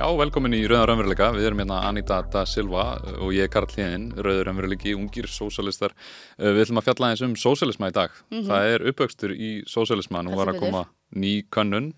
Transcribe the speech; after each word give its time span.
Já, 0.00 0.06
velkomin 0.16 0.54
í 0.56 0.62
Rauðar 0.64 0.94
Ömveruleika. 0.94 1.26
Við 1.36 1.46
erum 1.50 1.58
hérna 1.60 1.82
Anita 1.84 2.22
da 2.32 2.46
Silva 2.48 2.84
og 3.20 3.34
ég 3.36 3.44
er 3.44 3.50
Karl 3.52 3.68
Híðin, 3.68 4.06
Rauður 4.16 4.48
Ömveruleiki, 4.54 4.94
ungir 4.96 5.28
sósalistar. 5.28 5.92
Eh, 6.38 6.54
við 6.56 6.62
ætlum 6.62 6.80
að 6.80 6.86
fjalla 6.86 7.10
eins 7.12 7.22
um 7.26 7.34
sósalisma 7.36 7.90
í 7.90 7.94
dag. 7.98 8.14
Mm 8.30 8.38
-hmm. 8.38 8.46
Það 8.48 8.70
er 8.70 8.86
uppaukstur 8.88 9.34
í 9.36 9.50
sósalisma. 9.68 10.22
Nú 10.24 10.38
var 10.40 10.54
að 10.54 10.60
koma 10.60 10.86
ný 11.12 11.44
könnun. 11.52 11.92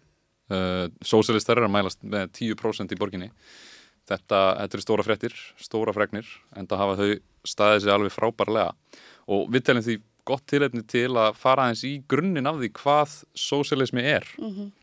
Uh, 0.51 0.91
sósalistar 1.01 1.59
er 1.59 1.69
að 1.69 1.71
mælast 1.71 2.03
með 2.03 2.27
10% 2.33 2.93
í 2.93 2.99
borginni. 2.99 3.31
Þetta, 4.09 4.59
þetta 4.59 4.77
er 4.77 4.83
stóra 4.83 5.03
frettir, 5.05 5.33
stóra 5.57 5.93
fregnir, 5.95 6.27
en 6.57 6.67
það 6.67 6.79
hafa 6.79 6.97
þau 6.97 7.21
staðið 7.47 7.83
sér 7.83 7.95
alveg 7.95 8.13
frábærlega. 8.13 8.73
Og 9.29 9.49
við 9.49 9.63
telum 9.63 9.83
því 9.83 10.03
gott 10.25 10.47
tilhefni 10.47 10.83
til 10.83 11.15
að 11.17 11.37
fara 11.37 11.69
eins 11.69 11.85
í 11.85 12.03
grunninn 12.09 12.47
af 12.47 12.59
því 12.59 12.73
hvað 12.73 13.25
sósalismi 13.33 14.03
er. 14.03 14.27
Mm 14.39 14.51
-hmm. 14.51 14.82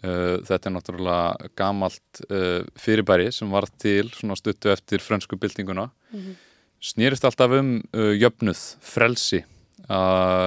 Uh, 0.00 0.40
þetta 0.40 0.70
er 0.70 0.72
náttúrulega 0.72 1.50
gamalt 1.52 2.20
uh, 2.24 2.62
fyrirbæri 2.80 3.26
sem 3.28 3.50
var 3.52 3.66
til 3.76 4.08
stuttu 4.10 4.70
eftir 4.72 5.04
frönsku 5.04 5.36
byltinguna 5.36 5.84
mm 5.84 6.18
-hmm. 6.18 6.34
snýrist 6.80 7.24
alltaf 7.24 7.50
um 7.50 7.82
uh, 7.92 8.16
jöfnuð, 8.16 8.76
frelsi 8.80 9.44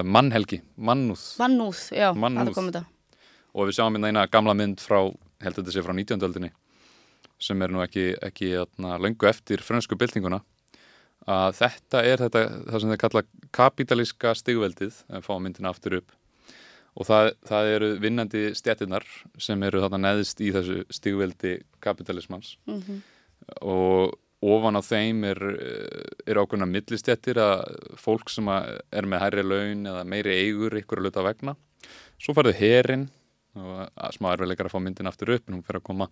mannhelgi, 0.04 0.62
mannúð 0.78 1.38
mannúð, 1.38 1.78
já, 1.92 2.14
mannúð. 2.16 2.84
og 3.54 3.68
við 3.68 3.76
sjáum 3.78 3.94
hérna 3.94 4.08
eina 4.08 4.28
gamla 4.28 4.54
mynd 4.54 4.82
frá 4.82 5.14
held 5.42 5.58
að 5.58 5.64
þetta 5.64 5.72
sé 5.72 5.84
frá 5.84 5.94
19. 5.94 6.24
öldinni 6.24 6.52
sem 7.40 7.62
er 7.62 7.70
nú 7.70 7.84
ekki, 7.84 8.16
ekki 8.22 8.56
atna, 8.58 8.98
lengu 8.98 9.28
eftir 9.28 9.62
frönsku 9.62 9.96
byltinguna 9.96 10.42
að 11.28 11.56
þetta 11.60 12.04
er 12.04 12.18
þetta, 12.18 12.40
það 12.72 12.82
sem 12.82 12.90
þeir 12.90 12.98
kalla 12.98 13.24
kapitalíska 13.52 14.34
stigveldið, 14.36 14.94
að 15.10 15.22
fá 15.22 15.40
myndina 15.40 15.70
aftur 15.70 15.98
upp 16.02 16.12
og 16.96 17.08
það, 17.08 17.32
það 17.48 17.72
eru 17.74 17.90
vinnandi 18.04 18.44
stjættinar 18.56 19.06
sem 19.42 19.64
eru 19.68 19.82
þarna 19.84 20.02
neðist 20.08 20.40
í 20.44 20.52
þessu 20.56 20.84
stigveldi 20.94 21.58
kapitalismans 21.84 22.56
mm 22.70 22.80
-hmm. 22.80 23.02
og 23.62 24.16
ofan 24.46 24.80
á 24.80 24.82
þeim 24.84 25.24
er, 25.28 25.42
er 26.28 26.40
ákveðna 26.40 26.68
millistjættir 26.70 27.40
að 27.42 27.64
fólk 28.00 28.30
sem 28.30 28.48
er 28.48 29.08
með 29.10 29.24
hærri 29.24 29.44
laun 29.44 29.86
eða 29.92 30.04
meiri 30.06 30.38
eigur 30.46 30.76
ykkur 30.78 31.02
að 31.02 31.08
luta 31.08 31.24
vegna. 31.26 31.56
Svo 32.22 32.36
farðu 32.38 32.54
herin 32.60 33.10
og 33.56 33.88
smá 34.14 34.34
erfiðleikar 34.34 34.68
að 34.70 34.76
fá 34.76 34.80
myndin 34.84 35.10
aftur 35.10 35.34
upp 35.36 35.50
en 35.50 35.58
hún 35.58 35.66
fer 35.66 35.80
að 35.80 35.88
koma. 35.88 36.10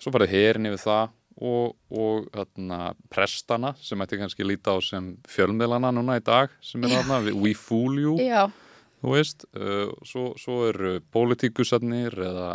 Svo 0.00 0.12
farðu 0.12 0.30
herin 0.32 0.66
yfir 0.66 0.82
það 0.82 1.10
og, 1.38 1.76
og 1.90 2.30
þarna, 2.34 2.94
prestana 3.12 3.74
sem 3.80 4.00
ætti 4.02 4.18
kannski 4.18 4.46
líta 4.46 4.74
á 4.74 4.78
sem 4.82 5.12
fjölmiðlana 5.28 5.92
núna 5.94 6.18
í 6.18 6.24
dag 6.24 6.50
sem 6.60 6.82
er 6.82 6.96
þarna, 6.96 7.20
we 7.42 7.54
fool 7.54 8.00
you. 8.00 8.16
Já 8.18 8.50
þú 9.02 9.14
veist, 9.14 9.46
uh, 9.56 9.90
svo, 10.06 10.32
svo 10.40 10.60
eru 10.68 10.98
pólitíkusarnir 11.14 12.14
eða, 12.28 12.50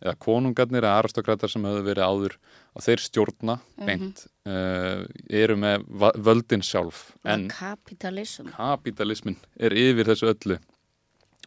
eða 0.00 0.16
konungarnir 0.22 0.84
eða 0.84 0.98
aristokrætar 1.02 1.52
sem 1.52 1.64
hefur 1.66 1.86
verið 1.86 2.06
áður 2.06 2.36
að 2.76 2.86
þeir 2.86 3.04
stjórna 3.06 3.56
mhm. 3.58 3.86
beint, 3.86 4.26
mm 4.26 4.52
-hmm. 4.52 5.06
uh, 5.06 5.38
eru 5.42 5.56
með 5.56 5.86
völdin 6.26 6.62
sjálf 6.62 7.10
en 7.24 7.48
kapitalism. 7.48 8.52
kapitalismin 8.56 9.40
er 9.58 9.74
yfir 9.74 10.12
þessu 10.12 10.30
öllu 10.30 10.60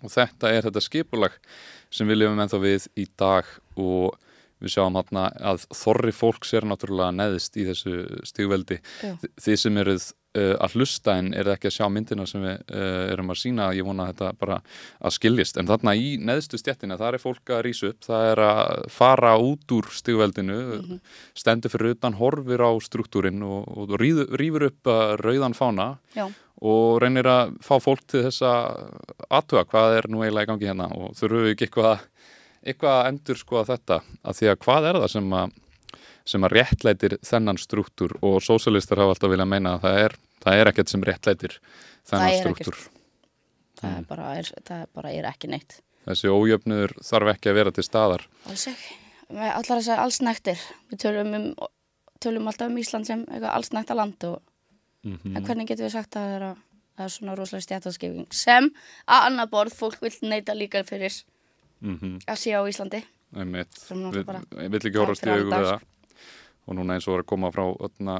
og 0.04 0.12
þetta 0.12 0.52
er 0.52 0.68
þetta 0.68 0.84
skipulag 0.84 1.40
sem 1.94 2.08
við 2.08 2.24
lifum 2.24 2.40
ennþá 2.44 2.60
við 2.60 2.88
í 3.00 3.08
dag 3.18 3.48
og 3.80 4.18
við 4.64 4.76
sjáum 4.76 4.98
hérna 4.98 5.28
að 5.44 5.66
þorri 5.76 6.12
fólks 6.16 6.54
er 6.54 6.68
náttúrulega 6.68 7.16
neðist 7.16 7.58
í 7.60 7.66
þessu 7.68 8.22
stígveldi 8.28 8.80
þið 9.40 9.58
sem 9.60 9.80
eruð 9.84 10.12
uh, 10.38 10.54
að 10.64 10.78
hlusta 10.78 11.16
en 11.20 11.32
er 11.38 11.50
ekki 11.54 11.70
að 11.70 11.76
sjá 11.78 11.88
myndina 11.92 12.26
sem 12.30 12.44
við 12.44 12.62
uh, 12.74 13.14
erum 13.14 13.34
að 13.34 13.40
sína 13.42 13.70
ég 13.78 13.88
vona 13.88 14.08
að 14.08 14.14
þetta 14.14 14.40
bara 14.42 14.60
að 15.00 15.16
skiljist 15.18 15.60
en 15.60 15.70
þarna 15.70 15.96
í 16.00 16.14
neðstu 16.22 16.60
stjettina 16.62 16.98
það 17.00 17.18
er 17.18 17.24
fólk 17.24 17.54
að 17.56 17.64
rýsa 17.68 17.92
upp 17.92 18.08
það 18.08 18.30
er 18.32 18.44
að 18.48 18.86
fara 18.94 19.34
út 19.42 19.76
úr 19.78 19.90
stigveldinu 20.00 20.60
mm 20.60 20.86
-hmm. 20.86 21.02
stendur 21.44 21.74
fyrir 21.74 21.98
utan 21.98 22.18
horfir 22.20 22.64
á 22.66 22.72
struktúrin 22.82 23.44
og, 23.44 23.68
og 23.78 23.98
rýfur 24.00 24.70
upp 24.70 24.88
uh, 24.88 25.16
rauðan 25.22 25.58
fána 25.58 25.98
Já. 26.16 26.30
og 26.62 27.02
reynir 27.02 27.28
að 27.28 27.58
fá 27.62 27.80
fólk 27.80 28.06
til 28.08 28.24
þess 28.28 28.42
að 28.42 28.90
aðtuga 29.30 29.66
hvað 29.66 29.98
er 29.98 30.10
nú 30.10 30.24
eiginlega 30.24 30.44
í 30.44 30.52
gangi 30.52 30.70
hérna 30.72 30.90
og 30.94 31.16
þurfu 31.16 31.52
ekki 31.52 31.68
eitthvað 31.70 32.00
eitthvað 32.64 33.00
að 33.00 33.08
endur 33.12 33.38
skoða 33.38 33.66
þetta 33.74 34.00
að 34.24 34.38
því 34.38 34.48
að 34.48 34.60
hvað 34.64 34.86
er 34.90 35.00
það 35.04 35.12
sem 35.12 35.34
að 35.34 35.60
sem 36.26 36.46
að 36.48 36.56
réttlætir 36.58 37.18
þennan 37.26 37.60
struktúr 37.60 38.16
og 38.24 38.40
sósalistar 38.44 39.02
hafa 39.02 39.16
alltaf 39.16 39.32
viljað 39.32 39.50
meina 39.52 39.76
að 39.76 39.86
það 39.86 40.02
er, 40.04 40.16
það 40.46 40.60
er 40.60 40.72
ekkert 40.72 40.94
sem 40.94 41.04
réttlætir 41.04 41.56
þennan 42.10 42.38
struktúr. 42.40 42.80
Það, 43.80 43.96
mm. 43.98 44.06
bara 44.08 44.30
er, 44.40 44.52
það 44.64 44.84
bara 44.96 45.12
er 45.12 45.28
ekki 45.28 45.52
neitt. 45.52 45.80
Þessi 46.08 46.32
ójöfnur 46.32 46.96
þarf 47.04 47.34
ekki 47.34 47.52
að 47.52 47.58
vera 47.60 47.74
til 47.76 47.86
staðar. 47.86 48.26
Alls 48.52 48.66
ekki, 48.72 48.98
allar 49.34 49.80
þess 49.80 49.92
að 49.92 50.04
alls 50.06 50.20
nektir. 50.24 50.66
Við 50.92 51.02
tölum, 51.04 51.34
um, 51.40 51.48
tölum 52.24 52.52
alltaf 52.52 52.72
um 52.72 52.80
Ísland 52.80 53.10
sem 53.10 53.26
alls 53.52 53.74
nekta 53.76 53.98
land 53.98 54.28
og, 54.30 54.40
mm 55.04 55.18
-hmm. 55.18 55.38
en 55.38 55.44
hvernig 55.44 55.68
getur 55.68 55.88
við 55.88 55.96
sagt 55.98 56.16
að 56.16 56.28
það 56.28 56.36
er, 56.36 56.44
að, 56.50 56.58
það 56.96 57.06
er 57.06 57.16
svona 57.18 57.36
rosalega 57.36 57.68
stjætaskiping 57.68 58.28
sem 58.32 58.72
að 59.08 59.28
annar 59.28 59.50
borð 59.52 59.76
fólk 59.76 60.00
vil 60.02 60.14
neyta 60.22 60.54
líka 60.54 60.84
fyrir 60.84 61.14
mm 61.82 61.98
-hmm. 62.00 62.20
að 62.28 62.38
sé 62.38 62.52
á 62.56 62.62
Íslandi. 62.64 63.04
Við 63.34 64.70
vill 64.70 64.88
ekki 64.88 65.00
horfast 65.00 65.26
í 65.26 65.50
það 65.50 65.82
og 66.66 66.78
núna 66.78 66.96
eins 66.96 67.08
og 67.08 67.18
er 67.18 67.24
að 67.24 67.30
koma 67.34 67.52
frá 67.52 67.64
öllna, 67.66 68.18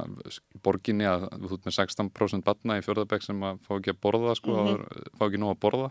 borginni 0.64 1.06
að 1.08 1.28
þú 1.32 1.56
ert 1.56 1.68
með 1.68 1.76
16% 1.78 2.44
batna 2.44 2.78
í 2.78 2.84
fjörðabæk 2.84 3.24
sem 3.24 3.44
að 3.46 3.60
fá 3.64 3.76
ekki 3.78 3.94
að 3.94 4.00
borða 4.04 4.34
sko, 4.36 4.56
mm 4.56 4.68
-hmm. 4.68 5.12
fá 5.18 5.26
ekki 5.26 5.40
nú 5.40 5.50
að 5.50 5.60
borða 5.60 5.90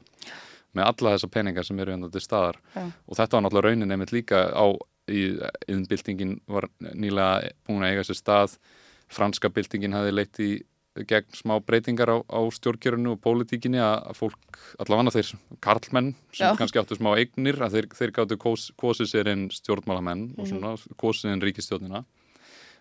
með 0.73 0.89
alla 0.89 1.13
þessa 1.15 1.31
peningar 1.33 1.65
sem 1.65 1.79
eru 1.79 1.91
hérna 1.91 2.11
til 2.11 2.21
staðar 2.21 2.59
ja. 2.75 2.91
og 3.07 3.17
þetta 3.17 3.37
var 3.37 3.43
náttúrulega 3.43 3.67
raunin 3.69 3.91
einmitt 3.91 4.11
líka 4.11 4.49
á 4.53 4.65
í 5.11 5.23
innbyltingin 5.67 6.37
var 6.47 6.69
nýlega 6.79 7.51
búin 7.67 7.83
að 7.83 7.91
eiga 7.91 8.05
sér 8.07 8.19
stað 8.19 8.57
franska 9.11 9.49
byltingin 9.49 9.93
hafi 9.93 10.11
leitt 10.11 10.39
í 10.39 10.63
gegn 11.09 11.33
smá 11.33 11.57
breytingar 11.65 12.11
á, 12.13 12.17
á 12.21 12.41
stjórnkjörunu 12.53 13.15
og 13.15 13.21
pólitíkinni 13.23 13.81
að 13.81 14.13
fólk, 14.17 14.59
allavega 14.77 15.15
þeir 15.15 15.31
karlmenn 15.63 16.11
sem 16.29 16.45
Já. 16.45 16.57
kannski 16.59 16.81
áttu 16.81 16.97
smá 16.99 17.15
eignir 17.17 17.57
að 17.65 17.79
þeir, 17.79 17.87
þeir 17.97 18.13
gáttu 18.19 18.37
kos, 18.37 18.67
kosið 18.77 19.09
sér 19.09 19.31
einn 19.33 19.47
stjórnmálamenn 19.53 20.27
mm 20.27 20.35
-hmm. 20.35 20.39
og 20.39 20.45
mhm. 20.45 20.51
svona 20.51 20.97
kosið 21.01 21.31
einn 21.31 21.41
ríkistjórnina 21.41 22.03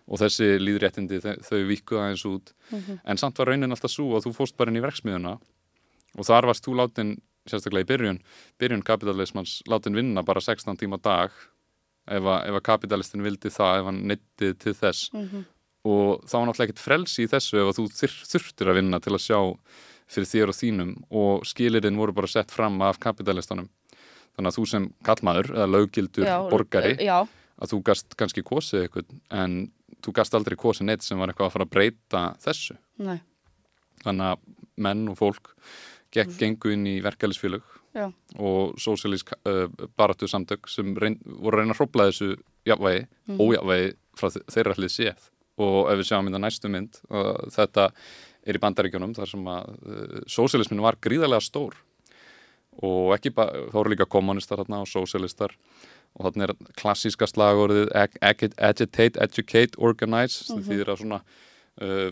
og 0.07 0.19
þessi 0.19 0.57
líðréttindi 0.59 1.21
þau, 1.23 1.59
vikuða 1.69 2.09
eins 2.09 2.25
út 2.27 2.53
mm 2.69 2.79
-hmm. 2.79 2.99
en 3.03 3.17
samt 3.17 3.39
var 3.39 3.47
raunin 3.47 3.71
alltaf 3.71 3.91
svo 3.91 4.17
að 4.17 4.27
þú 4.27 4.33
fóst 4.35 4.57
bara 4.57 4.71
inn 4.71 4.81
í 4.81 4.83
verksmiðuna 4.83 5.37
og 6.17 6.25
þar 6.25 6.49
varst 6.49 6.65
þú 6.65 6.75
látin 6.75 7.15
sérstaklega 7.47 7.83
í 7.83 7.91
byrjun, 7.91 8.19
byrjun 8.59 8.83
kapitalismans 8.83 9.61
látin 9.67 9.95
vinna 9.95 10.23
bara 10.23 10.41
16 10.41 10.77
tíma 10.77 10.99
dag 11.01 11.31
ef 12.07 12.23
að, 12.23 12.39
ef 12.47 12.55
að 12.59 12.65
kapitalistin 12.67 13.23
vildi 13.23 13.49
það 13.49 13.79
ef 13.79 13.85
hann 13.85 14.01
neyttið 14.07 14.57
til 14.59 14.73
þess 14.73 15.13
mm 15.13 15.27
-hmm. 15.27 15.43
og 15.83 16.23
þá 16.27 16.35
var 16.37 16.47
náttúrulega 16.47 16.69
ekkert 16.69 16.85
frelsi 16.87 17.23
í 17.23 17.31
þessu 17.31 17.57
ef 17.61 17.67
að 17.71 17.77
þú 17.79 17.85
þyr, 17.99 18.15
þurftir 18.31 18.69
að 18.69 18.77
vinna 18.79 18.99
til 18.99 19.13
að 19.13 19.25
sjá 19.27 19.39
fyrir 20.07 20.27
þér 20.27 20.51
og 20.51 20.57
þínum 20.57 20.91
og 21.09 21.45
skilirinn 21.47 21.97
voru 21.97 22.13
bara 22.13 22.27
sett 22.27 22.51
fram 22.51 22.81
af 22.81 22.99
kapitalistunum 22.99 23.69
þannig 24.35 24.49
að 24.49 24.57
þú 24.57 24.65
sem 24.69 24.89
kallmaður 25.05 25.53
eða 25.53 25.69
löggildur 25.69 26.25
já, 26.25 26.37
borgari 26.49 26.95
já. 26.99 27.27
að 27.61 27.73
þú 27.73 27.83
gast 27.83 28.15
kannski 28.19 28.43
kosið 28.43 28.81
eitthvað 28.83 29.05
en 29.31 29.71
þú 30.03 30.15
gast 30.15 30.35
aldrei 30.37 30.57
kosin 30.59 30.91
eitt 30.93 31.05
sem 31.05 31.19
var 31.19 31.31
eitthvað 31.31 31.49
að 31.49 31.55
fara 31.57 31.67
að 31.67 31.73
breyta 31.75 32.23
þessu 32.43 32.77
Nei. 33.03 33.19
þannig 34.03 34.33
að 34.33 34.47
menn 34.87 35.07
og 35.11 35.19
fólk 35.19 35.53
gekk 36.13 36.33
mm. 36.33 36.39
gengu 36.39 36.73
inn 36.73 36.89
í 36.89 36.97
verkefælisfélög 37.05 37.65
og 38.41 38.73
sósíalísk 38.81 39.35
uh, 39.45 39.67
baratu 39.97 40.27
samtök 40.29 40.69
sem 40.71 40.95
reyn, 40.97 41.19
voru 41.25 41.59
að 41.59 41.61
reyna 41.61 41.75
að 41.75 41.81
hrópla 41.81 42.07
þessu 42.09 42.29
jafnvægi, 42.65 43.05
mm. 43.29 43.41
ójafvægi 43.41 43.91
frá 44.17 44.29
þeirra 44.55 44.77
hlið 44.79 44.93
séð 44.93 45.29
og 45.61 45.79
ef 45.91 45.99
við 45.99 46.07
sjáum 46.09 46.31
það 46.33 46.41
næstu 46.41 46.71
mynd 46.73 47.01
uh, 47.13 47.37
þetta 47.53 47.89
er 48.43 48.57
í 48.57 48.61
bandaríkjónum 48.63 49.13
þar 49.17 49.29
sem 49.29 49.49
að 49.53 49.73
uh, 49.73 50.21
sósíalismin 50.25 50.83
var 50.83 50.97
gríðarlega 51.01 51.45
stór 51.45 51.77
og 52.81 53.13
ekki 53.13 53.33
bara, 53.35 53.67
þá 53.69 53.77
eru 53.83 53.93
líka 53.93 54.09
kommunistar 54.09 54.63
hérna 54.63 54.81
og 54.81 54.89
sósíalistar 54.89 55.53
og 56.13 56.27
þannig 56.27 56.49
er 56.49 56.73
klassíska 56.79 57.27
slagorðið 57.29 57.91
agitate, 58.21 59.19
educate, 59.21 59.77
organize 59.77 60.45
mm 60.47 60.59
-hmm. 60.59 60.65
því 60.67 60.77
það 60.83 60.93
er 60.93 61.01
svona 61.01 61.21
uh, 61.81 62.11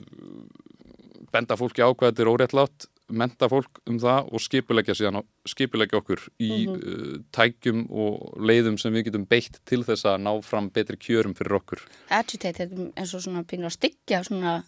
benda 1.32 1.58
fólki 1.58 1.82
á 1.86 1.90
hvað 1.94 2.12
þetta 2.12 2.22
er 2.22 2.34
óréttlátt 2.34 2.88
menta 3.12 3.50
fólk 3.52 3.82
um 3.90 4.00
það 4.00 4.30
og 4.32 4.42
skipulegja 4.42 4.96
síðan 4.96 5.24
skipulegja 5.46 5.98
okkur 6.00 6.20
í 6.40 6.68
mm 6.68 6.76
-hmm. 6.76 7.16
uh, 7.16 7.24
tækjum 7.32 7.88
og 7.90 8.38
leiðum 8.40 8.78
sem 8.78 8.94
við 8.94 9.06
getum 9.06 9.26
beitt 9.26 9.60
til 9.66 9.84
þess 9.84 10.06
að 10.06 10.22
ná 10.28 10.42
fram 10.42 10.70
betri 10.70 10.98
kjörum 10.98 11.36
fyrir 11.36 11.56
okkur 11.56 11.82
Agitate 12.10 12.64
er 12.64 12.70
eins 12.96 13.14
og 13.14 13.22
svona 13.22 13.44
pínur 13.44 13.66
að 13.66 13.78
styggja 13.78 14.24
svona 14.24 14.64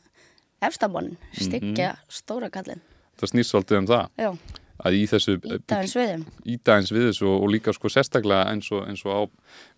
efstabonn, 0.62 1.18
styggja 1.34 1.90
mm 1.92 1.96
-hmm. 1.96 2.12
stóra 2.12 2.50
kallin 2.50 2.82
Það 3.18 3.30
snýst 3.30 3.50
svolítið 3.50 3.78
um 3.78 3.88
það 3.88 4.10
Já 4.18 4.38
að 4.84 4.98
í 4.98 5.04
þessu 5.10 5.36
Ídæðins 5.40 5.96
viðum 5.98 6.24
Ídæðins 6.54 6.92
við 6.94 7.06
þessu 7.10 7.28
og, 7.32 7.44
og 7.46 7.52
líka 7.54 7.74
sko 7.76 7.92
sérstaklega 7.92 8.52
eins 8.52 8.70
og, 8.74 8.84
eins 8.90 9.04
og 9.08 9.12
á 9.16 9.22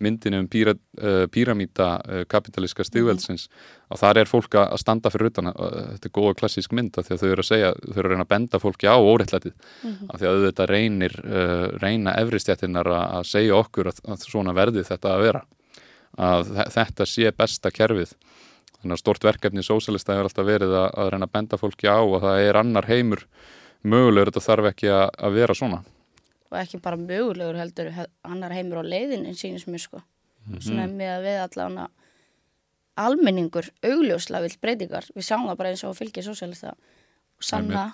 myndinu 0.02 0.40
um 0.42 0.48
píra, 0.50 0.74
uh, 1.00 1.24
píramíta 1.32 1.88
uh, 2.02 2.22
kapitalíska 2.30 2.86
stigveldsins 2.86 3.46
mm. 3.46 3.64
að 3.94 4.02
þar 4.02 4.22
er 4.22 4.30
fólk 4.30 4.58
að 4.62 4.76
standa 4.82 5.12
fyrir 5.14 5.30
utan 5.30 5.52
uh, 5.52 5.58
þetta 5.94 6.10
er 6.10 6.14
góða 6.18 6.38
klassísk 6.42 6.76
mynd 6.76 6.98
að 6.98 7.08
því 7.08 7.16
að 7.16 7.22
þau 7.22 7.28
eru 7.30 7.46
að 7.46 7.50
segja 7.50 7.72
þau 7.82 7.96
eru 7.96 8.06
að 8.06 8.14
reyna 8.14 8.26
að 8.26 8.32
benda 8.34 8.62
fólki 8.62 8.90
á 8.90 8.96
óreitlætið 8.96 9.54
mm 9.54 9.90
-hmm. 9.90 10.12
að 10.12 10.22
því 10.22 10.30
að 10.30 10.46
þetta 10.46 10.70
reynir 10.72 11.18
uh, 11.24 11.66
reyna 11.82 12.16
efristjættinar 12.22 12.92
að 12.96 13.28
segja 13.30 13.60
okkur 13.60 13.92
að, 13.92 14.02
að 14.08 14.26
svona 14.26 14.56
verði 14.56 14.86
þetta 14.86 15.14
að 15.14 15.26
vera 15.28 15.44
að 16.16 16.54
þetta 16.72 17.04
sé 17.06 17.30
besta 17.36 17.70
kerfið 17.70 18.14
þannig 18.80 18.94
að 18.96 19.02
stort 19.02 19.26
verkefni 19.26 19.60
í 19.60 19.66
sósalista 19.66 20.14
hefur 20.14 20.30
alltaf 20.30 20.46
verið 20.46 20.72
að, 20.76 20.88
að 20.96 21.10
reyna 21.12 21.28
að 21.28 21.34
benda 21.36 21.58
fólki 21.60 21.88
á 21.90 21.98
og 22.00 22.20
það 22.24 22.42
er 22.46 22.58
annar 22.60 22.88
heimur 22.88 23.26
mögulegur, 23.86 24.30
þetta 24.30 24.46
þarf 24.48 24.70
ekki 24.72 24.90
að, 24.92 25.06
að 25.26 25.38
vera 25.40 25.56
svona 25.58 25.82
og 26.46 26.58
ekki 26.60 26.80
bara 26.82 26.98
mögulegur 27.00 27.58
heldur 27.58 27.92
annar 28.26 28.54
heimur 28.54 28.82
á 28.82 28.84
leiðin 28.86 29.26
en 29.26 29.38
sínist 29.38 29.70
mér 29.70 29.82
sko 29.82 30.00
mm 30.00 30.54
-hmm. 30.54 30.62
svona 30.62 30.86
með 30.86 31.12
að 31.16 31.24
við 31.26 31.38
allavega 31.44 31.88
almenningur 32.96 33.70
augljósla 33.84 34.40
vill 34.40 34.56
breytingar, 34.60 35.04
við 35.14 35.26
sjáum 35.28 35.48
það 35.48 35.56
bara 35.56 35.70
eins 35.70 35.84
og 35.84 35.96
fylgjið 35.96 36.24
sósalista 36.24 36.70
og 37.36 37.44
sanna 37.44 37.92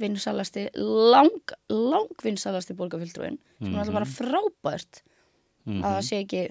vinsalasti, 0.00 0.68
lang, 0.74 1.52
lang 1.70 2.24
vinsalasti 2.24 2.74
bólgafylgdrúin 2.74 3.38
sem 3.60 3.72
er 3.72 3.78
alltaf 3.78 3.94
bara 3.94 4.08
mhm. 4.08 4.16
frábært 4.18 5.02
mm 5.64 5.72
-hmm. 5.72 5.84
að 5.84 5.94
það 5.94 6.06
sé 6.08 6.16
ekki 6.24 6.42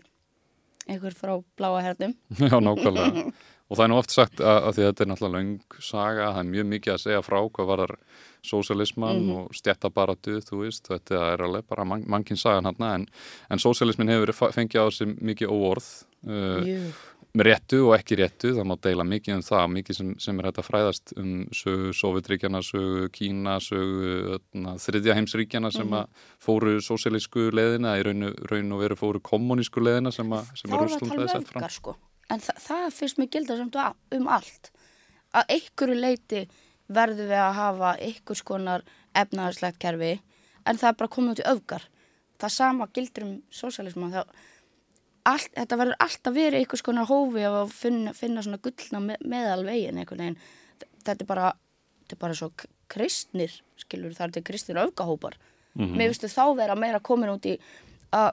einhver 0.87 1.17
frá 1.17 1.35
bláa 1.57 1.81
hernum. 1.81 2.15
Já, 2.51 2.57
nákvæmlega. 2.61 3.31
Og 3.65 3.77
það 3.77 3.83
er 3.83 3.89
nú 3.89 3.97
oft 3.97 4.13
sagt 4.13 4.41
að, 4.41 4.57
að 4.69 4.79
þetta 4.79 5.03
er 5.03 5.09
náttúrulega 5.09 5.35
laung 5.35 5.77
saga, 5.81 6.31
það 6.35 6.41
er 6.43 6.49
mjög 6.51 6.65
mikið 6.73 6.93
að 6.93 7.01
segja 7.01 7.21
frá 7.25 7.39
hvað 7.41 7.69
var 7.71 7.81
þar 7.81 7.93
sósialisman 8.45 9.17
mm 9.17 9.29
-hmm. 9.29 9.37
og 9.37 9.55
stjættabaratu, 9.55 10.37
þú 10.47 10.59
veist 10.61 10.87
þetta 10.87 11.21
er 11.33 11.41
alveg 11.41 11.65
bara 11.69 11.85
man, 11.85 12.03
mannkinn 12.07 12.37
sagan 12.37 12.65
hann 12.65 12.83
en, 12.93 13.07
en 13.49 13.59
sósialismin 13.59 14.09
hefur 14.09 14.51
fengið 14.53 14.85
á 14.85 14.87
sig 14.91 15.07
mikið 15.07 15.49
óorð 15.49 15.87
uh, 16.27 16.93
réttu 17.43 17.81
og 17.87 17.95
ekki 17.97 18.17
réttu, 18.19 18.51
það 18.55 18.67
má 18.69 18.75
deila 18.83 19.05
mikið 19.07 19.35
um 19.35 19.43
það, 19.43 19.65
mikið 19.75 19.97
sem, 19.97 20.11
sem 20.23 20.39
er 20.39 20.47
hægt 20.47 20.59
að 20.61 20.67
fræðast 20.69 21.13
um 21.19 21.31
sögu 21.55 21.91
Sovjetríkjana, 21.99 22.61
sögu 22.63 23.09
Kína, 23.15 23.57
sögu 23.63 24.11
öðna, 24.37 24.75
þriðja 24.81 25.17
heimsríkjana 25.17 25.71
sem 25.73 25.87
-hmm. 25.89 26.05
að 26.05 26.29
fóru 26.45 26.75
sósialísku 26.81 27.49
leðina, 27.51 27.97
í 27.99 28.05
raun, 28.07 28.29
raun 28.51 28.71
og 28.71 28.83
veru 28.85 28.99
fóru 28.99 29.19
kommunísku 29.19 29.83
leðina 29.83 30.11
sem 30.15 30.31
að, 30.31 30.53
Rúsland 30.71 31.11
hefði 31.11 31.27
sett 31.33 31.51
fram. 31.51 31.69
Sko. 31.69 31.97
En 32.29 32.39
þa 32.39 32.53
það 32.67 32.87
finnst 32.93 33.17
mér 33.17 33.31
gildar 33.33 33.57
samt 33.57 33.75
um 34.15 34.27
allt, 34.27 34.71
að 35.33 35.43
einhverju 35.57 35.99
leiti 35.99 36.47
verður 36.87 37.27
við 37.33 37.41
að 37.41 37.53
hafa 37.53 37.95
einhvers 37.99 38.41
konar 38.41 38.81
efnaðarslegt 39.13 39.79
kerfi, 39.79 40.19
en 40.65 40.77
það 40.77 40.89
er 40.89 40.97
bara 40.99 41.15
komið 41.15 41.31
út 41.31 41.43
í 41.43 41.49
öfgar. 41.51 41.83
Það 42.39 42.51
sama 42.51 42.87
gildur 42.93 43.23
um 43.23 43.41
sósialismu, 43.49 44.11
þá 44.11 44.23
allt, 45.29 45.51
þetta 45.55 45.79
verður 45.81 45.99
alltaf 46.05 46.35
verið 46.35 46.61
einhvers 46.61 46.85
konar 46.85 47.09
hófi 47.09 47.43
að 47.47 47.73
finna, 47.73 48.13
finna 48.17 48.43
svona 48.45 48.61
gullna 48.63 49.01
me, 49.03 49.17
meðalvegin 49.25 49.99
einhvern 50.01 50.23
veginn. 50.23 50.39
Þetta 51.05 51.25
er 51.25 51.29
bara, 51.29 51.51
þetta 52.03 52.17
er 52.17 52.23
bara 52.23 52.37
svo 52.37 52.51
kristnir, 52.91 53.53
skilur 53.81 54.15
það 54.15 54.27
er 54.27 54.35
til 54.37 54.45
kristnir 54.51 54.81
öfgahópar. 54.85 55.37
Mm 55.75 55.85
-hmm. 55.85 55.97
mér 55.97 56.13
finnst 56.13 56.37
þá 56.37 56.55
vera 56.55 56.75
meira 56.75 56.99
komin 56.99 57.29
út 57.29 57.45
í 57.45 57.57
að 58.11 58.31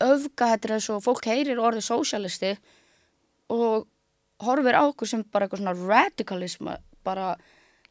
öfga, 0.00 0.48
þetta 0.50 0.74
er 0.74 0.90
og 0.90 1.02
fólk 1.04 1.26
heyrir 1.26 1.60
orðið 1.62 1.86
sósialisti 1.86 2.56
og 3.48 3.86
horfir 4.42 4.74
á 4.74 4.82
okkur 4.82 5.08
sem 5.08 5.24
bara 5.30 5.46
eitthvað 5.46 5.62
svona 5.62 5.76
radikalism 5.88 6.68
bara 7.04 7.36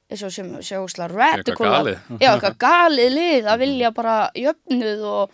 eins 0.09 0.23
og 0.23 0.33
sem 0.33 0.49
sjósla 0.61 1.07
radikal 1.11 1.87
já, 2.19 2.33
eitthvað 2.33 2.57
galið 2.61 3.15
lið 3.15 3.49
að 3.49 3.63
vilja 3.63 3.91
bara 3.95 4.17
jöfnuð 4.35 5.05
og 5.09 5.31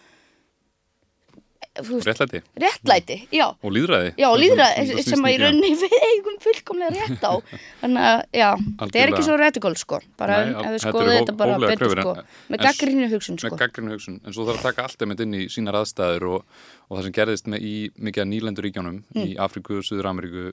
Réttlæti? 1.78 2.42
Réttlæti, 2.60 3.16
já. 3.32 3.46
Og 3.64 3.72
líðræði 3.72 4.14
Já, 4.18 4.26
og 4.30 4.38
líðræði 4.42 5.04
sem 5.06 5.26
að 5.26 5.34
í 5.36 5.38
rauninni 5.40 5.70
við 5.84 5.94
eigum 6.08 6.40
fullkomlega 6.44 6.90
rétt 6.96 7.24
á. 7.24 7.34
Þannig 7.82 8.08
að, 8.10 8.24
já, 8.40 8.48
þetta 8.82 9.02
er 9.02 9.12
ekki 9.14 9.26
svo 9.28 9.38
réttikól 9.40 9.74
sko. 9.80 10.00
Bara 10.20 10.40
Nei, 10.42 10.52
ef 10.64 10.74
við 10.76 10.82
skoðum 10.84 11.12
þetta 11.14 11.36
bara 11.40 11.60
betur 11.64 11.94
sko 11.94 12.16
með 12.50 12.64
gaggrinnu 12.66 13.10
hugsun 13.14 13.40
sko. 13.40 13.54
Með 13.54 13.62
gaggrinnu 13.64 13.96
hugsun, 13.96 14.18
en 14.26 14.36
svo 14.36 14.48
þarf 14.50 14.64
að 14.64 14.68
taka 14.72 14.88
allt 14.88 15.06
einmitt 15.06 15.24
inn 15.26 15.38
í 15.38 15.46
sínar 15.54 15.80
aðstæður 15.80 16.28
og, 16.34 16.58
og 16.90 16.98
það 16.98 17.08
sem 17.08 17.18
gerðist 17.20 17.52
með 17.54 17.68
í 17.70 17.76
mikið 17.96 18.26
af 18.26 18.30
nýlenduríkjónum 18.34 19.00
mm. 19.00 19.22
í 19.24 19.38
Afriku 19.46 19.80
og 19.80 19.88
Suður 19.88 20.10
Ameríku 20.12 20.50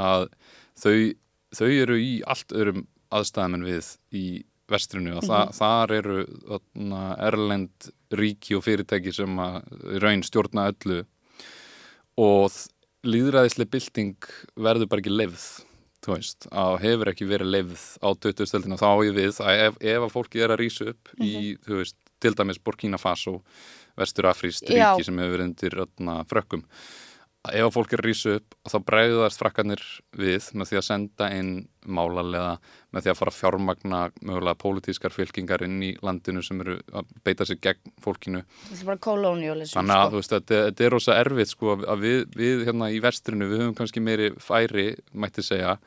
að 0.00 0.28
þau, 0.78 0.94
þau 1.56 1.68
eru 1.70 1.98
í 1.98 2.12
allt 2.30 2.54
öðrum 2.54 2.84
aðstæðum 3.10 3.58
en 3.58 3.66
við 3.66 3.94
í 4.14 4.26
vestrinu. 4.70 5.16
Og 5.18 5.24
mm 5.24 5.32
-hmm. 5.34 5.56
þar 5.56 5.96
eru 5.98 6.18
erlend 7.18 7.90
ríki 8.10 8.56
og 8.58 8.64
fyrirtæki 8.66 9.12
sem 9.14 9.40
að 9.42 9.62
raun 10.02 10.22
stjórna 10.26 10.68
öllu 10.72 11.02
og 12.20 12.52
líðræðislega 13.06 13.70
bylting 13.70 14.30
verður 14.60 14.90
bara 14.90 15.04
ekki 15.04 15.14
lefð 15.14 15.48
þú 16.00 16.14
veist, 16.14 16.46
að 16.48 16.78
hefur 16.84 17.10
ekki 17.12 17.28
verið 17.28 17.52
lefð 17.54 17.82
á 18.00 18.08
20. 18.16 18.48
stöldina, 18.48 18.80
þá 18.80 18.88
er 18.92 19.12
við 19.16 19.40
að 19.44 19.64
ef, 19.66 19.76
ef 19.92 20.06
að 20.06 20.14
fólki 20.14 20.40
er 20.40 20.54
að 20.54 20.62
rýsa 20.62 20.88
upp 20.94 21.12
mm 21.12 21.20
-hmm. 21.20 21.28
í, 21.28 21.52
mhm. 21.52 21.62
þú 21.66 21.80
veist, 21.82 21.96
til 22.20 22.34
dæmis 22.34 22.58
Burkina 22.58 22.98
Faso 22.98 23.42
vestur 23.96 24.26
Afríst 24.26 24.64
ríki 24.68 24.80
Já. 24.80 25.04
sem 25.04 25.18
hefur 25.18 25.36
verið 25.36 25.48
undir 25.48 25.76
öllna 25.84 26.24
frökkum 26.24 26.64
ef 27.48 27.64
að 27.64 27.72
fólk 27.72 27.94
er 27.96 28.02
rýsa 28.04 28.32
upp 28.36 28.56
þá 28.68 28.76
bregðast 28.84 29.40
frakkanir 29.40 29.82
við 30.12 30.50
með 30.52 30.70
því 30.70 30.78
að 30.80 30.84
senda 30.84 31.28
inn 31.32 31.52
málarlega 31.88 32.58
með 32.92 33.06
því 33.06 33.12
að 33.12 33.16
fara 33.16 33.32
að 33.32 33.38
fjármagna 33.38 34.00
mögulega 34.20 34.60
pólitískar 34.60 35.14
fylkingar 35.14 35.64
inn 35.64 35.78
í 35.86 35.94
landinu 36.04 36.42
sem 36.44 36.60
eru 36.60 36.76
að 36.92 37.14
beita 37.24 37.46
sig 37.48 37.62
gegn 37.64 37.94
fólkinu 38.04 38.42
Þetta 38.66 38.82
er 38.82 38.90
bara 38.90 39.02
kolóniólism 39.08 39.78
Þannig 39.78 39.96
að 39.96 40.06
sko. 40.10 40.20
veist, 40.20 40.34
þetta, 40.36 40.60
þetta 40.68 40.86
er 40.86 40.98
ósa 40.98 41.16
erfitt 41.16 41.54
sko 41.54 41.78
að 41.80 42.04
við, 42.04 42.20
við 42.36 42.64
hérna 42.68 42.90
í 42.92 43.00
vestrinu 43.00 43.48
við 43.48 43.64
höfum 43.64 43.76
kannski 43.78 44.04
meiri 44.04 44.30
færi 44.36 44.86
mætti 45.16 45.44
segja 45.46 45.78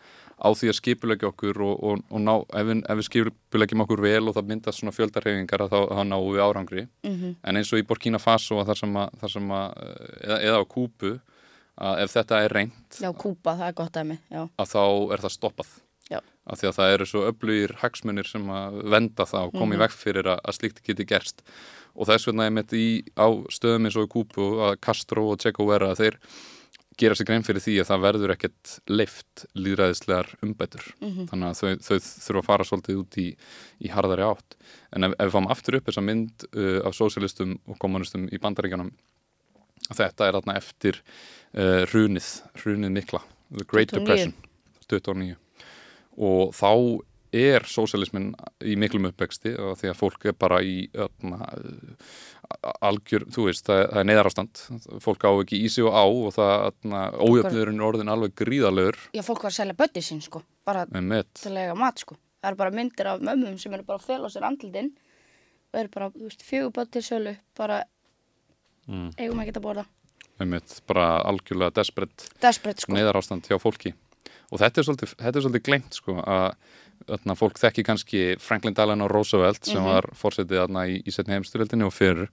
á 0.43 0.49
því 0.49 0.71
að 0.71 0.77
skipulegja 0.79 1.29
okkur 1.29 1.59
og, 1.61 1.75
og, 1.77 2.01
og 2.09 2.23
ná, 2.23 2.33
ef 2.49 2.65
við, 2.67 2.81
við 2.97 3.07
skipulegjum 3.07 3.83
okkur 3.85 4.01
vel 4.01 4.23
og 4.25 4.33
það 4.35 4.49
myndast 4.49 4.81
svona 4.81 4.95
fjöldarhefingar 4.95 5.67
þá, 5.69 5.77
þá 5.93 6.01
náum 6.09 6.31
við 6.33 6.41
árangri 6.41 6.87
mm 6.87 7.13
-hmm. 7.13 7.35
en 7.43 7.61
eins 7.61 7.71
og 7.73 7.79
í 7.79 7.85
Burkina 7.85 8.19
Faso 8.19 8.65
þar 8.65 8.81
sem 8.81 8.97
að, 8.97 9.13
þar 9.21 9.33
sem 9.35 9.53
að, 9.59 9.77
eða, 10.23 10.39
eða 10.41 10.57
á 10.57 10.65
Kúpu 10.65 11.13
að 11.81 12.03
ef 12.03 12.13
þetta 12.13 12.41
er 12.45 12.55
reynd 12.57 12.99
Já, 13.01 13.09
kúpa, 13.13 13.55
það 13.57 13.67
er 13.67 13.77
gott 13.79 13.97
aðmi 13.97 14.19
að 14.31 14.69
þá 14.69 14.83
er 15.15 15.23
það 15.25 15.35
stoppað 15.37 15.75
Já. 16.11 16.19
af 16.19 16.59
því 16.59 16.69
að 16.69 16.75
það 16.77 16.95
eru 16.95 17.07
svo 17.09 17.21
öflugir 17.29 17.75
hagsmunir 17.81 18.29
sem 18.29 18.49
að 18.53 18.81
venda 18.93 19.25
það 19.25 19.47
og 19.47 19.53
komi 19.53 19.65
mm 19.65 19.71
-hmm. 19.73 19.83
vekk 19.85 19.95
fyrir 19.97 20.29
að, 20.35 20.39
að 20.43 20.57
slíkt 20.59 20.83
geti 20.83 21.05
gerst 21.05 21.45
og 21.93 22.09
þess 22.09 22.27
vegna 22.27 22.49
ég 22.49 22.57
mitt 22.57 22.73
í 22.73 22.87
á 23.17 23.27
stöðum 23.53 23.87
eins 23.87 23.97
og 23.97 24.09
kúpu 24.09 24.49
að 24.67 24.79
Castro 24.81 25.31
og 25.31 25.39
Che 25.39 25.53
Guevara 25.53 25.95
þeir 25.95 26.19
gera 26.97 27.15
sig 27.15 27.27
grein 27.27 27.45
fyrir 27.45 27.63
því 27.63 27.79
að 27.81 27.89
það 27.89 28.03
verður 28.03 28.33
ekkert 28.35 28.73
leift 28.91 29.45
líðræðislegar 29.57 30.29
umbætur 30.45 30.83
mm 30.99 31.09
-hmm. 31.09 31.27
þannig 31.31 31.47
að 31.47 31.57
þau, 31.57 31.71
þau 31.87 31.97
þurfa 32.25 32.41
að 32.41 32.49
fara 32.49 32.67
svolítið 32.69 32.99
út 33.01 33.17
í, 33.17 33.27
í 33.79 33.89
hardari 33.89 34.27
átt 34.27 34.57
en 34.93 35.07
ef, 35.07 35.15
ef 35.17 35.25
við 35.25 35.33
fáum 35.33 35.49
aftur 35.49 35.77
upp 35.79 35.89
þessa 35.89 36.05
mynd 36.05 36.45
uh, 36.53 36.79
af 36.85 36.93
sósialistum 36.93 37.57
og 37.65 37.79
kommunistum 37.81 38.27
í 38.29 38.37
bandaríkjanum 38.37 38.91
þetta 39.89 40.27
er 40.27 40.37
þarna 40.39 40.57
eftir 40.59 40.99
uh, 41.01 41.83
hrunið, 41.91 42.29
hrunið 42.61 42.93
mikla 42.99 43.23
The 43.53 43.65
Great 43.69 43.93
29. 43.93 43.99
Depression 43.99 44.35
29 44.89 45.35
og 46.23 46.53
þá 46.53 46.71
er 47.33 47.65
sósialismin 47.65 48.31
í 48.61 48.75
miklum 48.79 49.07
uppvexti 49.09 49.55
og 49.57 49.77
því 49.79 49.89
að 49.89 49.97
fólk 49.97 50.27
er 50.29 50.35
bara 50.37 50.59
í 50.61 50.83
öfna, 50.93 51.47
algjör, 52.85 53.25
þú 53.33 53.47
veist, 53.47 53.65
það, 53.65 53.81
það 53.89 54.01
er 54.01 54.09
neðarástand 54.09 54.61
fólk 55.01 55.25
á 55.25 55.31
ekki 55.31 55.61
í 55.65 55.71
sig 55.73 55.87
og 55.87 55.97
á 55.97 56.05
og 56.05 56.35
það 56.35 57.17
ójöfniðurinn 57.17 57.81
er 57.81 57.87
orðin 57.87 58.13
alveg 58.13 58.35
gríðalögur 58.43 58.99
Já, 59.17 59.23
fólk 59.25 59.47
var 59.47 59.53
að 59.53 59.57
selja 59.57 59.79
bötti 59.79 60.05
sín 60.05 60.21
sko 60.23 60.43
bara 60.67 60.85
til 60.85 61.49
að 61.49 61.57
lega 61.57 61.73
mat 61.77 62.05
sko. 62.05 62.19
Það 62.43 62.51
er 62.51 62.59
bara 62.59 62.75
myndir 62.75 63.09
af 63.09 63.23
mömmum 63.23 63.57
sem 63.59 63.73
eru 63.73 63.87
bara 63.87 64.01
að 64.01 64.07
fel 64.11 64.21
á 64.21 64.29
sér 64.29 64.45
andlitinn 64.47 64.93
og 65.73 65.81
eru 65.81 65.93
bara, 65.95 66.11
þú 66.13 66.29
veist, 66.29 66.45
fjögur 66.45 66.75
bötti 66.77 67.01
sölu 67.01 67.33
bara 67.57 67.81
mm. 68.87 69.11
eigum 69.17 69.43
ekki 69.43 69.57
að 69.57 69.67
borða 69.67 69.85
Einmitt, 70.41 70.79
bara 70.89 71.21
algjörlega 71.29 71.75
desperate, 71.77 72.31
desperate 72.41 72.81
sko. 72.81 72.95
neðarástand 72.95 73.45
hjá 73.49 73.59
fólki 73.61 73.93
og 74.51 74.61
þetta 74.61 74.81
er 74.81 74.87
svolítið, 74.87 75.13
þetta 75.19 75.39
er 75.39 75.45
svolítið 75.45 75.65
glemt 75.67 75.97
sko, 75.97 76.15
að 76.19 76.47
öðna, 77.13 77.35
fólk 77.37 77.59
þekki 77.59 77.83
kannski 77.87 78.21
Franklin 78.41 78.75
Delano 78.77 79.07
Roosevelt 79.11 79.65
sem 79.65 79.79
mm 79.79 79.83
-hmm. 79.83 79.93
var 79.93 80.09
fórsetið 80.13 80.77
í, 80.87 81.01
í 81.05 81.11
setni 81.11 81.35
heimstyrjöldinni 81.35 81.85
og 81.85 81.93
fyrir 81.93 82.29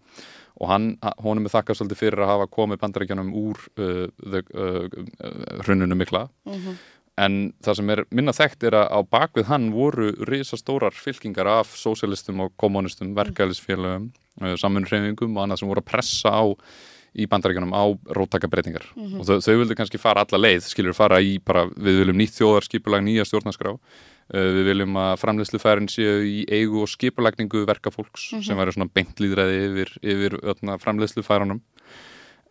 og 0.61 0.69
hann, 0.69 0.99
honum 1.25 1.47
er 1.47 1.54
þakkað 1.54 1.78
svolítið 1.78 1.99
fyrir 1.99 2.23
að 2.23 2.33
hafa 2.33 2.47
komið 2.47 2.80
bandarækjanum 2.83 3.33
úr 3.35 3.59
uh, 3.78 4.09
uh, 4.26 4.40
uh, 4.54 5.62
hrununum 5.64 5.99
mikla 5.99 6.28
mm 6.45 6.52
-hmm. 6.52 6.76
En 7.20 7.40
það 7.64 7.80
sem 7.80 7.92
er 7.94 8.04
minna 8.14 8.34
þekkt 8.36 8.68
er 8.68 8.76
að 8.80 8.86
á 8.96 9.00
bakvið 9.16 9.50
hann 9.50 9.66
voru 9.74 10.12
risastórar 10.28 10.94
fylkingar 10.96 11.48
af 11.50 11.74
sósialistum 11.78 12.40
og 12.46 12.54
kommunistum, 12.60 13.12
verkefælisfélögum 13.18 14.08
uh, 14.42 14.54
samunreyfingum 14.60 15.36
og 15.36 15.44
annað 15.44 15.62
sem 15.62 15.70
voru 15.70 15.84
að 15.84 15.90
pressa 15.92 16.32
á 16.32 16.44
í 17.10 17.26
bandaríkanum 17.26 17.74
á 17.74 17.84
róttakabreitingar 18.14 18.86
mm 18.94 19.06
-hmm. 19.06 19.18
og 19.20 19.26
þau, 19.26 19.40
þau 19.42 19.58
vildu 19.58 19.74
kannski 19.74 19.98
fara 19.98 20.22
alla 20.22 20.38
leið 20.38 20.62
skilur 20.70 20.94
fara 20.94 21.18
í 21.20 21.38
bara, 21.42 21.66
við 21.66 22.04
viljum 22.04 22.18
nýtt 22.20 22.38
þjóðarskipulag 22.38 23.02
nýja 23.02 23.26
stjórnarskrá 23.26 23.72
uh, 23.74 24.50
við 24.56 24.64
viljum 24.70 24.96
að 24.96 25.18
framleysluferðin 25.18 25.90
séu 25.90 26.22
í 26.22 26.44
eigu 26.48 26.82
og 26.82 26.88
skipulagningu 26.88 27.66
verkafólks 27.66 28.32
mm 28.32 28.38
-hmm. 28.38 28.46
sem 28.46 28.56
væri 28.56 28.72
svona 28.72 28.90
beintlýðræði 28.94 29.58
yfir, 29.66 29.90
yfir 30.02 30.38
framleysluferðunum 30.78 31.60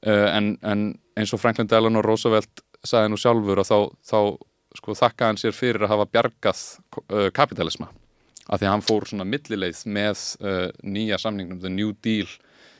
uh, 0.07 0.29
en, 0.37 0.57
en 0.61 0.99
eins 1.15 1.33
og 1.33 1.39
Franklin 1.39 1.67
Delano 1.67 2.01
Roosevelt 2.01 2.61
sagði 2.83 3.09
nú 3.09 3.17
sjálfur 3.17 3.59
að 3.59 3.69
þá, 3.71 3.79
þá 4.03 4.19
sko, 4.77 4.95
þakka 4.97 5.31
hann 5.31 5.41
sér 5.41 5.55
fyrir 5.55 5.85
að 5.85 5.95
hafa 5.95 6.09
bjargað 6.13 6.61
uh, 7.01 7.29
kapitalisma 7.33 7.89
að 8.49 8.61
því 8.61 8.67
að 8.67 8.73
hann 8.73 8.85
fór 8.85 9.07
svona 9.09 9.27
millileið 9.29 9.81
með 9.89 10.21
uh, 10.41 10.69
nýja 10.83 11.19
samningnum, 11.21 11.61
The 11.61 11.73
New 11.73 11.93
Deal 12.03 12.29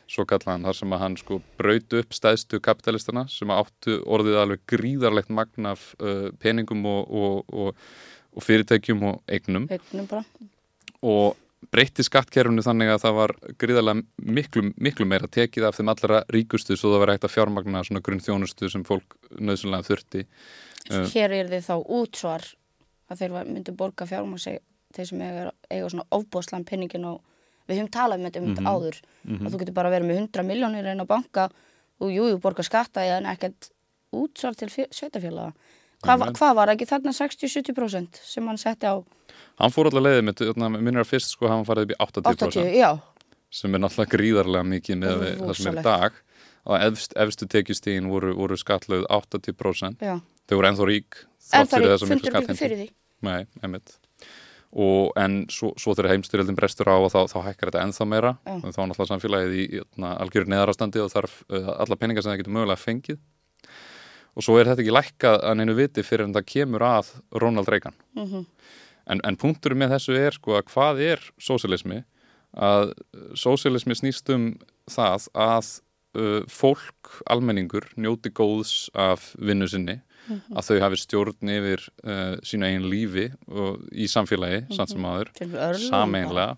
svo 0.10 0.26
kallaðan 0.26 0.66
þar 0.66 0.78
sem 0.80 0.96
að 0.96 1.04
hann 1.04 1.18
sko 1.20 1.42
braut 1.60 1.98
upp 2.00 2.16
stæðstu 2.18 2.60
kapitalistana 2.66 3.28
sem 3.30 3.52
áttu 3.54 4.00
orðið 4.10 4.40
alveg 4.42 4.64
gríðarlegt 4.72 5.30
magna 5.30 5.76
af 5.76 5.92
uh, 6.02 6.32
peningum 6.42 6.88
og, 6.90 7.04
og, 7.10 7.54
og, 7.54 7.84
og 8.34 8.46
fyrirtækjum 8.46 9.06
og 9.12 9.22
eignum. 9.30 9.68
Og 11.06 11.38
breytti 11.70 12.06
skattkerfunu 12.06 12.64
þannig 12.66 12.94
að 12.94 13.04
það 13.04 13.18
var 13.20 13.36
gríðarlega 13.62 14.32
miklu, 14.40 14.64
miklu 14.80 15.06
meira 15.10 15.30
tekið 15.30 15.68
af 15.68 15.78
þeim 15.78 15.94
allra 15.94 16.24
ríkustu 16.34 16.78
svo 16.80 16.94
það 16.94 17.04
var 17.04 17.14
hægt 17.14 17.28
að 17.28 17.36
fjármagna 17.36 17.84
svona 17.86 18.04
grunn 18.06 18.24
þjónustu 18.24 18.72
sem 18.72 18.86
fólk 18.88 19.18
nöðsynlega 19.38 19.88
þurfti 19.92 20.26
Svo 20.88 21.04
hér 21.14 21.32
er 21.40 21.50
þið 21.52 21.66
þá 21.68 21.76
útsvar 22.00 22.46
að 23.10 23.20
þeir 23.24 23.36
myndu 23.50 23.74
borga 23.78 24.06
fjármang 24.10 24.40
sig 24.42 24.60
þeir 24.96 25.06
sem 25.10 25.22
eiga, 25.22 25.52
eiga 25.70 25.90
svona 25.92 26.06
ofbóðslan 26.16 26.64
penningin 26.66 27.06
og 27.06 27.20
við 27.70 27.82
höfum 27.82 27.92
talað 27.94 28.22
með 28.24 28.32
þetta 28.40 28.62
um 28.64 28.70
áður 28.70 29.02
að 29.46 29.50
þú 29.54 29.60
getur 29.62 29.76
bara 29.78 29.92
verið 29.94 30.08
með 30.10 30.22
100 30.24 30.46
miljónir 30.48 30.88
einn 30.90 31.04
á 31.04 31.08
banka 31.10 31.50
og 32.00 32.10
jú, 32.14 32.30
jú, 32.32 32.40
borga 32.42 32.64
skatta 32.66 33.04
en 33.06 33.28
ekkert 33.30 33.70
útsvar 34.16 34.56
til 34.58 34.70
sveitafélaga. 34.72 35.52
Hvað, 36.00 36.16
Já, 36.16 36.24
va- 36.24 36.32
hvað 36.32 36.56
var 36.56 36.72
ekki 36.74 36.86
þarna 36.88 37.12
60-70% 37.12 38.22
sem 38.24 38.48
hann 38.48 38.58
setti 38.58 38.88
á? 38.88 38.96
Hann 39.60 39.74
fór 39.76 39.90
alltaf 39.90 40.02
leiðið 40.06 40.24
með, 40.30 40.80
minnir 40.80 41.04
að 41.04 41.10
fyrst 41.12 41.34
sko 41.36 41.50
hann 41.52 41.66
farið 41.68 41.90
upp 41.90 41.92
í 41.92 41.98
80%, 42.00 42.48
80, 42.56 42.72
já, 42.80 42.90
sem 43.52 43.76
er 43.76 43.82
náttúrulega 43.84 44.14
gríðarlega 44.16 44.66
mikið 44.72 44.98
með 45.04 45.20
við 45.26 45.40
það 45.44 45.54
sem 45.60 45.72
er 45.74 45.80
í 45.82 45.84
dag. 45.84 46.20
Og 46.70 46.76
efst, 46.88 47.14
efstu 47.18 47.48
tekjustíðin 47.52 48.10
voru, 48.12 48.34
voru 48.38 48.58
skattlöð 48.60 49.06
80% 49.10 50.00
já. 50.08 50.16
Þau 50.50 50.58
voru 50.60 50.72
ennþá 50.74 50.90
rík 50.90 51.24
En 51.50 51.66
þrátt 51.66 51.72
það 51.72 51.80
fyrir 51.80 51.92
þessa 51.94 52.10
miklu 52.10 52.20
fundur 52.20 52.40
ekki 52.40 52.60
fyrir 52.60 52.80
því. 52.80 52.88
Nei, 53.26 53.40
einmitt. 53.64 53.96
Og 54.70 55.16
en 55.18 55.40
svo, 55.50 55.72
svo 55.82 55.96
þegar 55.98 56.14
heimstyrjöldin 56.14 56.58
brestur 56.58 56.92
á 56.94 56.98
og 57.02 57.10
þá, 57.10 57.24
þá 57.32 57.40
hækkar 57.48 57.72
þetta 57.72 57.86
ennþá 57.88 58.06
meira. 58.06 58.36
Og 58.46 58.68
þá 58.68 58.82
er 58.84 58.92
náttúrulega 58.92 59.10
samfélagið 59.10 59.56
í, 59.58 59.66
í 59.80 60.06
algjör 60.12 60.46
neðarastandi 60.54 61.02
og 61.02 61.10
þarf 61.14 61.40
uh, 61.50 61.72
alla 61.74 61.98
peningar 61.98 62.26
sem 62.26 62.34
það 62.34 62.42
getur 62.44 62.56
mögulega 62.60 62.84
fengið. 62.84 63.20
Og 64.38 64.46
svo 64.46 64.60
er 64.60 64.70
þetta 64.70 64.86
ekki 64.86 64.94
lækkað 64.94 65.40
að 65.50 65.58
neinu 65.58 65.76
viti 65.80 66.06
fyrir 66.06 66.28
en 66.28 66.36
það 66.38 66.48
kemur 66.54 66.86
að 66.86 67.12
Ronald 67.42 67.72
Reagan. 67.74 67.98
Mhm. 68.20 68.46
en, 69.10 69.22
en 69.26 69.38
punkturinn 69.42 69.80
með 69.82 69.96
þessu 69.96 70.14
er 70.20 70.36
sko 70.38 70.54
að 70.60 70.68
hvað 70.70 71.00
er 71.02 71.24
sósialismi 71.42 72.04
að 72.54 72.92
uh, 72.94 73.32
sósialismi 73.34 73.98
snýst 73.98 74.30
um 74.30 74.52
það 74.90 75.26
að 75.34 75.72
uh, 76.14 76.44
fólk, 76.46 77.16
almenningur 77.26 77.90
njóti 77.98 78.30
góðs 78.30 78.92
af 78.94 79.32
vinnu 79.42 79.66
sinni 79.70 79.98
að 80.30 80.68
þau 80.70 80.80
hafi 80.86 81.00
stjórn 81.04 81.50
yfir 81.56 81.86
uh, 82.04 82.36
sínu 82.46 82.66
eigin 82.70 82.90
lífi 82.92 83.28
og 83.48 83.80
í 83.92 84.08
samfélagi, 84.12 84.66
samt 84.76 84.90
sem 84.96 85.06
aður 85.06 85.32
bara. 85.54 85.74
sameinlega 85.78 86.58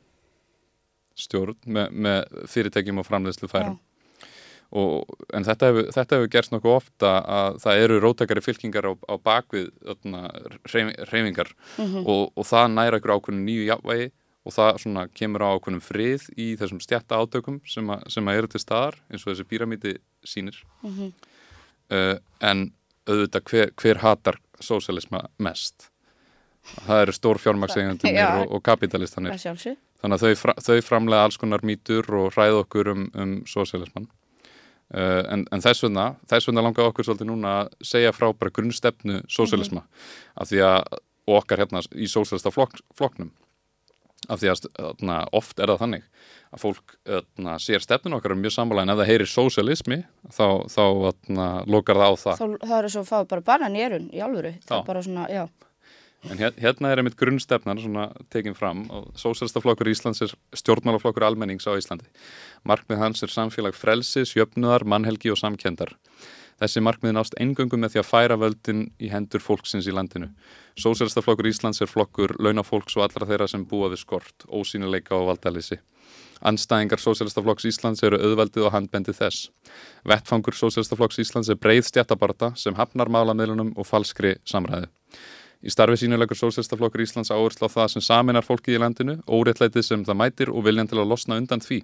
stjórn 1.21 1.57
með, 1.67 1.89
með 1.91 2.45
fyrirtækjum 2.49 3.01
og 3.01 3.05
framleiðslu 3.07 3.49
færum 3.51 3.79
og, 4.71 5.09
en 5.35 5.43
þetta 5.43 5.67
hefur, 5.67 5.89
þetta 5.91 6.15
hefur 6.17 6.29
gerst 6.31 6.53
nokkuð 6.53 6.75
ofta 6.77 7.09
að 7.27 7.57
það 7.59 7.81
eru 7.83 7.97
rótækari 8.05 8.43
fylkingar 8.45 8.85
á, 8.87 8.93
á 8.95 9.15
bakvið 9.19 9.67
hreyf, 10.71 10.93
hreyfingar. 11.11 11.49
Mhm. 11.77 12.05
og, 12.07 12.31
og 12.39 12.47
það 12.47 12.69
næra 12.77 13.01
ykkur 13.01 13.15
ákveðinu 13.17 13.43
nýju 13.49 13.65
jafnvægi 13.67 14.11
og 14.47 14.55
það 14.55 14.79
svona 14.81 15.03
kemur 15.13 15.43
á 15.45 15.49
ákveðnum 15.53 15.83
frið 15.85 16.23
í 16.39 16.47
þessum 16.57 16.79
stjætta 16.81 17.19
átökum 17.19 17.59
sem, 17.69 17.89
a, 17.93 17.99
sem 18.09 18.25
að 18.31 18.39
eru 18.39 18.47
til 18.55 18.63
staðar 18.63 18.95
eins 19.11 19.25
og 19.27 19.33
þessi 19.35 19.45
píramíti 19.51 19.91
sínir 20.25 20.63
Mhm. 20.87 21.11
uh, 21.91 22.15
en 22.39 22.71
auðvitað 23.09 23.47
hver, 23.49 23.71
hver 23.81 24.01
hatar 24.03 24.39
sósialisma 24.61 25.25
mest. 25.41 25.89
Það 26.85 27.03
eru 27.05 27.15
stór 27.17 27.39
fjármaksegjöndunir 27.41 28.19
Já. 28.19 28.27
og, 28.41 28.51
og 28.57 28.63
kapitalistanir 28.65 29.37
þannig 30.01 30.17
að 30.17 30.25
þau, 30.25 30.57
þau 30.61 30.81
framlega 30.85 31.25
alls 31.25 31.39
konar 31.41 31.63
mýtur 31.65 32.05
og 32.17 32.35
ræða 32.35 32.63
okkur 32.63 32.91
um, 32.93 33.07
um 33.17 33.31
sósialisman 33.49 34.05
uh, 34.93 35.21
en, 35.33 35.45
en 35.49 35.63
þess 35.63 35.85
vegna 35.85 36.07
þess 36.29 36.49
vegna 36.49 36.65
langar 36.67 36.91
okkur 36.91 37.07
svolítið 37.07 37.31
núna 37.31 37.55
að 37.63 37.71
segja 37.93 38.13
frá 38.13 38.27
bara 38.29 38.53
grunnstefnu 38.53 39.23
sósialisma 39.25 39.85
af 40.37 40.51
því 40.51 40.61
að 40.67 40.99
okkar 41.31 41.63
hérna 41.63 41.81
í 41.97 42.09
sósialista 42.09 42.53
flokk, 42.53 42.81
flokknum 42.97 43.31
af 44.29 44.39
því 44.41 44.51
að 44.51 44.65
þarna, 44.77 45.17
oft 45.33 45.59
er 45.59 45.71
það 45.71 45.79
þannig 45.81 46.03
að 46.51 46.59
fólk 46.61 46.93
þarna, 47.07 47.55
sér 47.63 47.81
stefnun 47.81 48.13
okkar 48.19 48.35
mjög 48.37 48.53
sammála 48.53 48.83
en 48.85 48.93
ef 48.93 48.99
það 49.01 49.09
heyrir 49.11 49.29
sósialismi 49.31 49.97
þá, 50.29 50.45
þá 50.69 50.83
þarna, 51.07 51.47
lokar 51.71 51.95
það 52.01 52.11
á 52.11 52.15
það 52.21 52.37
Þá 52.41 52.45
það 52.67 52.77
eru 52.81 52.89
svo 52.93 53.01
að 53.01 53.09
fá 53.11 53.17
bara 53.33 53.41
banan 53.41 53.75
í 53.79 54.21
alvöru. 54.21 54.53
Það 54.61 54.75
Já. 54.75 54.79
er 54.81 54.87
bara 54.91 55.01
svona, 55.07 55.27
já. 55.31 55.43
En 56.29 56.37
hér- 56.37 56.53
hérna 56.61 56.91
er 56.93 56.99
einmitt 57.01 57.15
grunnstefnan 57.17 57.79
svona 57.81 58.03
tekin 58.29 58.53
fram 58.53 58.83
og 58.93 59.07
Sósælstaflokkur 59.17 59.89
Íslands 59.89 60.21
er 60.21 60.29
stjórnmálaflokkur 60.53 61.23
almennings 61.25 61.65
á 61.65 61.73
Íslandi. 61.73 62.05
Markmið 62.63 62.99
hans 63.01 63.23
er 63.25 63.31
samfélag 63.33 63.73
frelsis, 63.73 64.35
jöfnuðar, 64.37 64.85
mannhelgi 64.85 65.31
og 65.33 65.39
samkendar. 65.41 65.95
Þessi 66.61 66.81
markmið 66.85 67.15
nást 67.17 67.33
engöngu 67.41 67.77
með 67.81 67.95
því 67.95 67.99
að 68.03 68.05
færa 68.05 68.35
völdin 68.37 68.81
í 69.01 69.07
hendur 69.09 69.41
fólksins 69.41 69.87
í 69.89 69.93
landinu. 69.97 70.27
Sósælstaflokkur 70.77 71.47
Íslands 71.49 71.81
er 71.81 71.89
flokkur 71.89 72.35
launafólks 72.37 72.99
og 72.99 73.07
allra 73.07 73.25
þeirra 73.25 73.47
sem 73.49 73.63
búa 73.65 73.89
við 73.89 74.03
skort, 74.03 74.45
ósýnileika 74.45 75.17
og 75.17 75.31
valdalisi. 75.31 75.79
Anstæðingar 76.45 77.01
Sósælstaflokks 77.01 77.65
Íslands 77.65 78.03
eru 78.05 78.19
auðveldið 78.21 78.67
og 78.67 78.75
handbendi 78.75 79.13
þess. 79.17 79.49
Vettfangur 80.05 80.57
Sósælstaflokks 80.57 81.17
Íslands 81.21 81.49
er 81.49 81.57
breið 81.57 81.87
stjættabarta 81.89 82.51
sem 82.57 82.77
hafnar 82.77 83.09
málamiðlunum 83.09 83.73
og 83.73 83.89
falskri 83.89 84.35
samræði. 84.45 84.91
Í 85.61 85.69
starfi 85.69 85.97
sínu 86.01 86.17
leggur 86.17 86.37
Sósélstaflokkur 86.37 87.01
Íslands 87.05 87.33
áherslu 87.33 87.69
á 87.69 87.73
það 87.73 87.89
sem 87.95 88.05
saminar 88.05 88.45
fólkið 88.45 88.77
í 88.77 88.81
landinu, 88.81 89.17
óréttlætið 89.29 89.85
sem 89.85 90.05
það 90.05 90.17
mætir 90.21 90.53
og 90.53 90.65
viljan 90.65 90.89
til 90.89 91.01
að 91.01 91.11
losna 91.13 91.37
undan 91.41 91.61
því. 91.61 91.81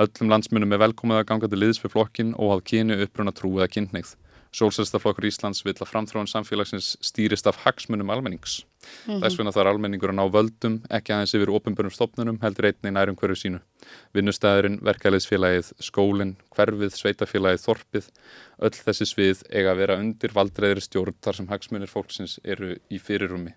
Öllum 0.00 0.32
landsmunum 0.32 0.72
er 0.74 0.82
velkomið 0.86 1.20
að 1.20 1.28
ganga 1.30 1.50
til 1.50 1.60
liðs 1.62 1.80
fyrir 1.82 1.96
flokkin 1.96 2.34
og 2.38 2.56
að 2.56 2.66
kynu 2.72 3.00
uppruna 3.04 3.34
trú 3.34 3.56
eða 3.58 3.70
kynneigð. 3.76 4.16
Sólsælstaflokkur 4.50 5.28
Íslands 5.28 5.62
vill 5.62 5.76
að 5.76 5.86
framþróun 5.92 6.28
samfélagsins 6.30 6.96
stýrist 7.06 7.46
af 7.46 7.60
hagsmunum 7.62 8.10
almennings. 8.10 8.64
Þess 9.06 9.38
vegna 9.38 9.52
þarf 9.54 9.70
almenningur 9.70 10.10
að 10.10 10.18
ná 10.18 10.24
völdum, 10.34 10.80
ekki 10.90 11.14
aðeins 11.14 11.36
yfir 11.38 11.52
opinbjörnum 11.54 11.94
stopnunum, 11.94 12.40
heldur 12.42 12.66
einnig 12.66 12.96
nærum 12.96 13.18
hverju 13.20 13.38
sínu. 13.38 13.62
Vinnustæðurinn, 14.16 14.80
verkefliðsfélagið, 14.90 15.70
skólinn, 15.86 16.34
hverfið, 16.56 16.98
sveitafélagið, 16.98 17.64
þorpið, 17.68 18.12
öll 18.66 18.76
þessi 18.80 19.10
svið 19.12 19.46
eiga 19.54 19.76
að 19.76 19.82
vera 19.84 20.00
undir 20.02 20.34
valdreiðri 20.34 20.86
stjórn 20.88 21.20
þar 21.22 21.38
sem 21.38 21.50
hagsmunir 21.54 21.94
fólksins 21.94 22.40
eru 22.42 22.74
í 22.90 22.98
fyrirrumi. 22.98 23.54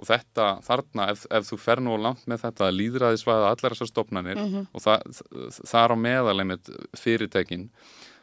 Og 0.00 0.06
þetta 0.08 0.44
þarna, 0.64 1.10
ef, 1.12 1.26
ef 1.30 1.44
þú 1.50 1.56
fer 1.60 1.80
nú 1.84 1.96
langt 2.00 2.22
með 2.30 2.38
þetta 2.46 2.70
líðræðisvæða 2.72 3.50
allar 3.52 3.74
þessar 3.74 3.90
stopnanir 3.90 4.38
og 4.72 4.80
það, 4.80 5.02
það 5.60 5.82
er 5.84 5.92
á 5.92 5.96
meðalegmið 6.06 6.70
fyrirtækin, 6.96 7.66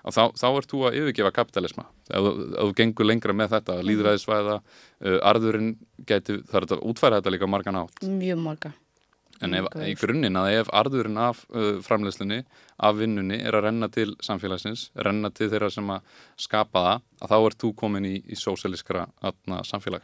að 0.07 0.15
þá, 0.17 0.24
þá 0.39 0.48
ert 0.57 0.72
þú 0.72 0.79
að 0.88 0.98
yfirgefa 1.01 1.31
kapitalisma. 1.36 1.86
Ef, 2.10 2.17
þú- 2.25 2.48
ef 2.57 2.63
þú 2.72 2.74
gengur 2.79 3.05
lengra 3.10 3.34
með 3.38 3.50
þetta, 3.53 3.75
að 3.77 3.86
líðræðisvæða, 3.91 4.55
uh, 4.57 5.19
arðurinn 5.29 5.72
geti, 6.10 6.39
það 6.50 6.57
er 6.62 6.67
að 6.77 6.84
útfæra 6.89 7.19
þetta 7.22 7.34
líka 7.36 7.50
margan 7.53 7.79
átt. 7.84 8.01
Mjög 8.07 8.39
marga. 8.41 8.74
En 9.46 9.53
ef, 9.53 9.67
í 9.86 9.93
grunninn 10.00 10.34
að 10.41 10.48
ef 10.63 10.69
arðurinn 10.74 11.19
af 11.22 11.43
uh, 11.53 11.77
framleiðslunni, 11.86 12.39
af 12.81 12.96
vinnunni 12.98 13.38
er 13.46 13.53
að 13.53 13.67
renna 13.67 13.89
til 13.93 14.15
samfélagsins, 14.25 14.88
renna 14.98 15.29
til 15.29 15.51
þeirra 15.51 15.69
sem 15.69 15.91
að 15.93 16.01
skapa 16.41 16.81
það, 16.88 17.03
að 17.22 17.29
þá 17.36 17.38
ert 17.51 17.60
þú 17.62 17.72
komin 17.84 18.05
í, 18.10 18.15
í 18.25 18.34
sósíaliskra 18.39 19.05
atna, 19.22 19.62
samfélag. 19.69 20.01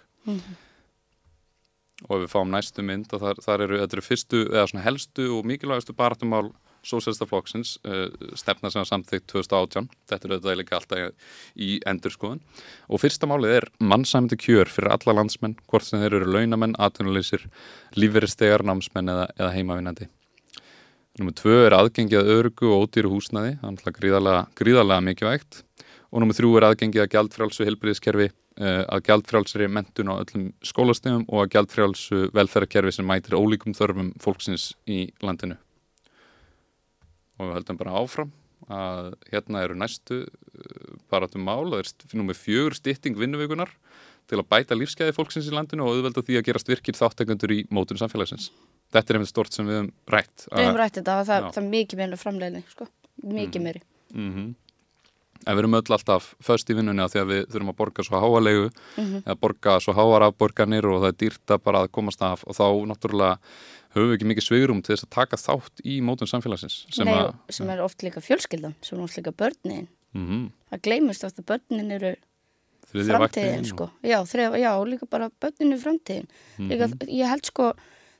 Og 2.09 2.17
ef 2.17 2.23
við 2.25 2.31
fáum 2.33 2.51
næstu 2.51 2.83
mynd, 2.85 3.11
að 3.13 3.27
þar, 3.27 3.41
þar 3.45 3.63
eru, 3.67 3.79
eru 3.85 4.03
fyrstu, 4.03 4.45
helstu 4.83 5.27
og 5.37 5.45
mikilvægastu 5.47 5.95
baráttumál 5.95 6.49
sósíalista 6.83 7.27
flokksins, 7.27 7.77
uh, 7.87 8.07
stefna 8.35 8.71
sem 8.71 8.81
var 8.81 8.89
samþykkt 8.89 9.29
2018, 9.31 9.87
þetta 10.09 10.27
eru 10.27 10.39
þetta 10.39 10.55
líka 10.59 10.75
alltaf 10.77 11.29
í 11.55 11.77
endurskoðun. 11.87 12.41
Og 12.91 13.01
fyrsta 13.01 13.29
málið 13.29 13.55
er 13.59 13.69
mannsæmdi 13.79 14.37
kjör 14.39 14.71
fyrir 14.71 14.91
alla 14.97 15.15
landsmenn, 15.19 15.55
hvort 15.71 15.87
sem 15.87 16.01
þeir 16.03 16.19
eru 16.19 16.33
launamenn, 16.35 16.75
atvinnuleysir, 16.83 17.47
lífeyristegar, 17.95 18.65
námsmenn 18.67 19.13
eða, 19.15 19.29
eða 19.39 19.53
heimavinnandi. 19.55 20.09
Númer 21.21 21.35
tvö 21.37 21.59
er 21.67 21.75
aðgengið 21.77 22.19
að 22.23 22.31
örgu 22.33 22.71
og 22.73 22.87
ódýru 22.87 23.13
húsnaði, 23.13 23.55
það 23.61 23.67
er 23.67 23.75
náttúrulega 23.75 23.99
gríðarlega, 23.99 24.45
gríðarlega 24.59 25.07
mikilvægt. 25.07 25.59
Og 26.13 26.21
númer 26.21 26.37
þrjú 26.37 26.55
er 26.57 26.65
aðgengið 26.67 27.03
að 27.03 27.11
gjaldfrjálsu 27.13 27.67
heilbriðiskerfi, 27.67 28.27
uh, 28.29 28.42
að 28.61 29.01
gjaldfrjálsri 29.07 29.67
mentun 29.71 30.11
á 30.13 30.21
öllum 30.21 30.47
skólastegum 30.61 31.23
og 31.29 31.43
að 31.45 31.51
gjaldfrjálsu 31.55 32.19
velferðarkerfi 32.37 32.91
sem 32.99 33.07
mætir 33.09 33.33
ólíkum 33.39 33.73
þörfum 33.77 34.11
fólksins 34.21 34.71
í 34.85 35.07
landinu. 35.25 35.57
Og 37.39 37.47
við 37.49 37.55
höldum 37.57 37.79
bara 37.79 37.95
áfram 37.97 38.31
að 38.71 39.09
hérna 39.33 39.63
eru 39.65 39.75
næstu 39.75 40.21
uh, 40.23 40.93
baratum 41.11 41.43
mál, 41.43 41.65
það 41.73 41.81
er 41.81 41.89
st- 41.89 42.13
númer 42.15 42.37
fjögur 42.37 42.77
stytting 42.77 43.17
vinnuvikunar 43.19 43.73
til 44.29 44.39
að 44.39 44.47
bæta 44.53 44.77
lífskeiði 44.77 45.15
fólksins 45.17 45.49
í 45.49 45.55
landinu 45.55 45.83
og 45.83 45.97
auðvelda 45.97 46.23
því 46.23 46.37
að 46.39 46.45
gerast 46.47 46.69
virkir 46.71 46.95
þáttekundur 46.95 47.51
í 47.51 47.63
mótun 47.75 47.99
samfélagsins. 47.99 48.51
Þetta 48.93 49.11
er 49.11 49.17
einmitt 49.19 49.33
stort 49.33 49.51
sem 49.57 49.67
við 49.67 49.79
höfum 49.81 49.89
rætt. 50.13 50.45
Við 50.53 50.63
hefum 50.63 50.79
rætt 50.79 50.99
þetta 51.01 51.17
það, 51.19 51.49
það 51.49 51.59
er 51.63 51.67
mikið 51.73 51.99
meira 52.03 52.19
framleiðni, 52.21 52.61
sko. 52.71 52.87
Mikið 53.33 53.65
meiri. 53.65 53.81
Mm 54.13 54.53
En 55.45 55.55
við 55.57 55.59
erum 55.63 55.73
öll 55.79 55.93
alltaf 55.97 56.33
föst 56.41 56.69
í 56.69 56.75
vinnunni 56.77 57.03
að 57.03 57.11
því 57.13 57.19
að 57.23 57.31
við 57.33 57.45
þurfum 57.53 57.69
að 57.73 57.77
borga 57.81 58.03
svo 58.07 58.19
háalegu 58.23 58.65
eða 59.25 59.35
borga 59.39 59.77
svo 59.83 59.93
háar 59.97 60.25
afborganir 60.29 60.85
og 60.87 61.01
það 61.03 61.07
er 61.11 61.17
dýrt 61.23 61.53
að 61.57 61.63
bara 61.63 61.81
að 61.83 61.91
komast 61.91 62.21
af. 62.21 62.43
Og 62.47 62.55
þá 62.55 62.65
náttúrulega 62.91 63.37
höfum 63.93 64.09
við 64.09 64.15
ekki 64.17 64.29
mikið 64.31 64.47
svigurum 64.47 64.81
til 64.81 64.95
þess 64.95 65.05
að 65.05 65.13
taka 65.13 65.37
þátt 65.37 65.83
í 65.85 65.99
mótun 66.01 66.27
samfélagsins 66.31 66.85
sem, 66.89 67.05
Nei, 67.05 67.13
að, 67.13 67.33
sem 67.53 67.69
er 67.69 67.81
oft 67.83 68.01
líka 68.01 68.21
fjölskyldan 68.25 68.73
sem 68.81 68.97
er 68.97 69.03
oft 69.03 69.17
líka 69.19 69.31
börnin. 69.31 69.87
Mm 70.17 70.51
það 70.73 70.81
gleymist 70.87 71.23
oft 71.27 71.37
að 71.37 71.45
börnin 71.51 71.91
eru 71.93 72.15
þriðja 72.89 73.17
framtíðin 73.19 73.65
sko. 73.69 73.89
já, 74.01 74.17
þrjá, 74.25 74.47
já, 74.57 74.71
líka 74.89 75.05
bara 75.09 75.29
börnin 75.41 75.73
er 75.73 75.81
framtíðin. 75.83 76.27
Líka, 76.57 76.87
Mhm. 76.87 77.09
ég 77.09 77.27
held 77.29 77.45
sko 77.45 77.73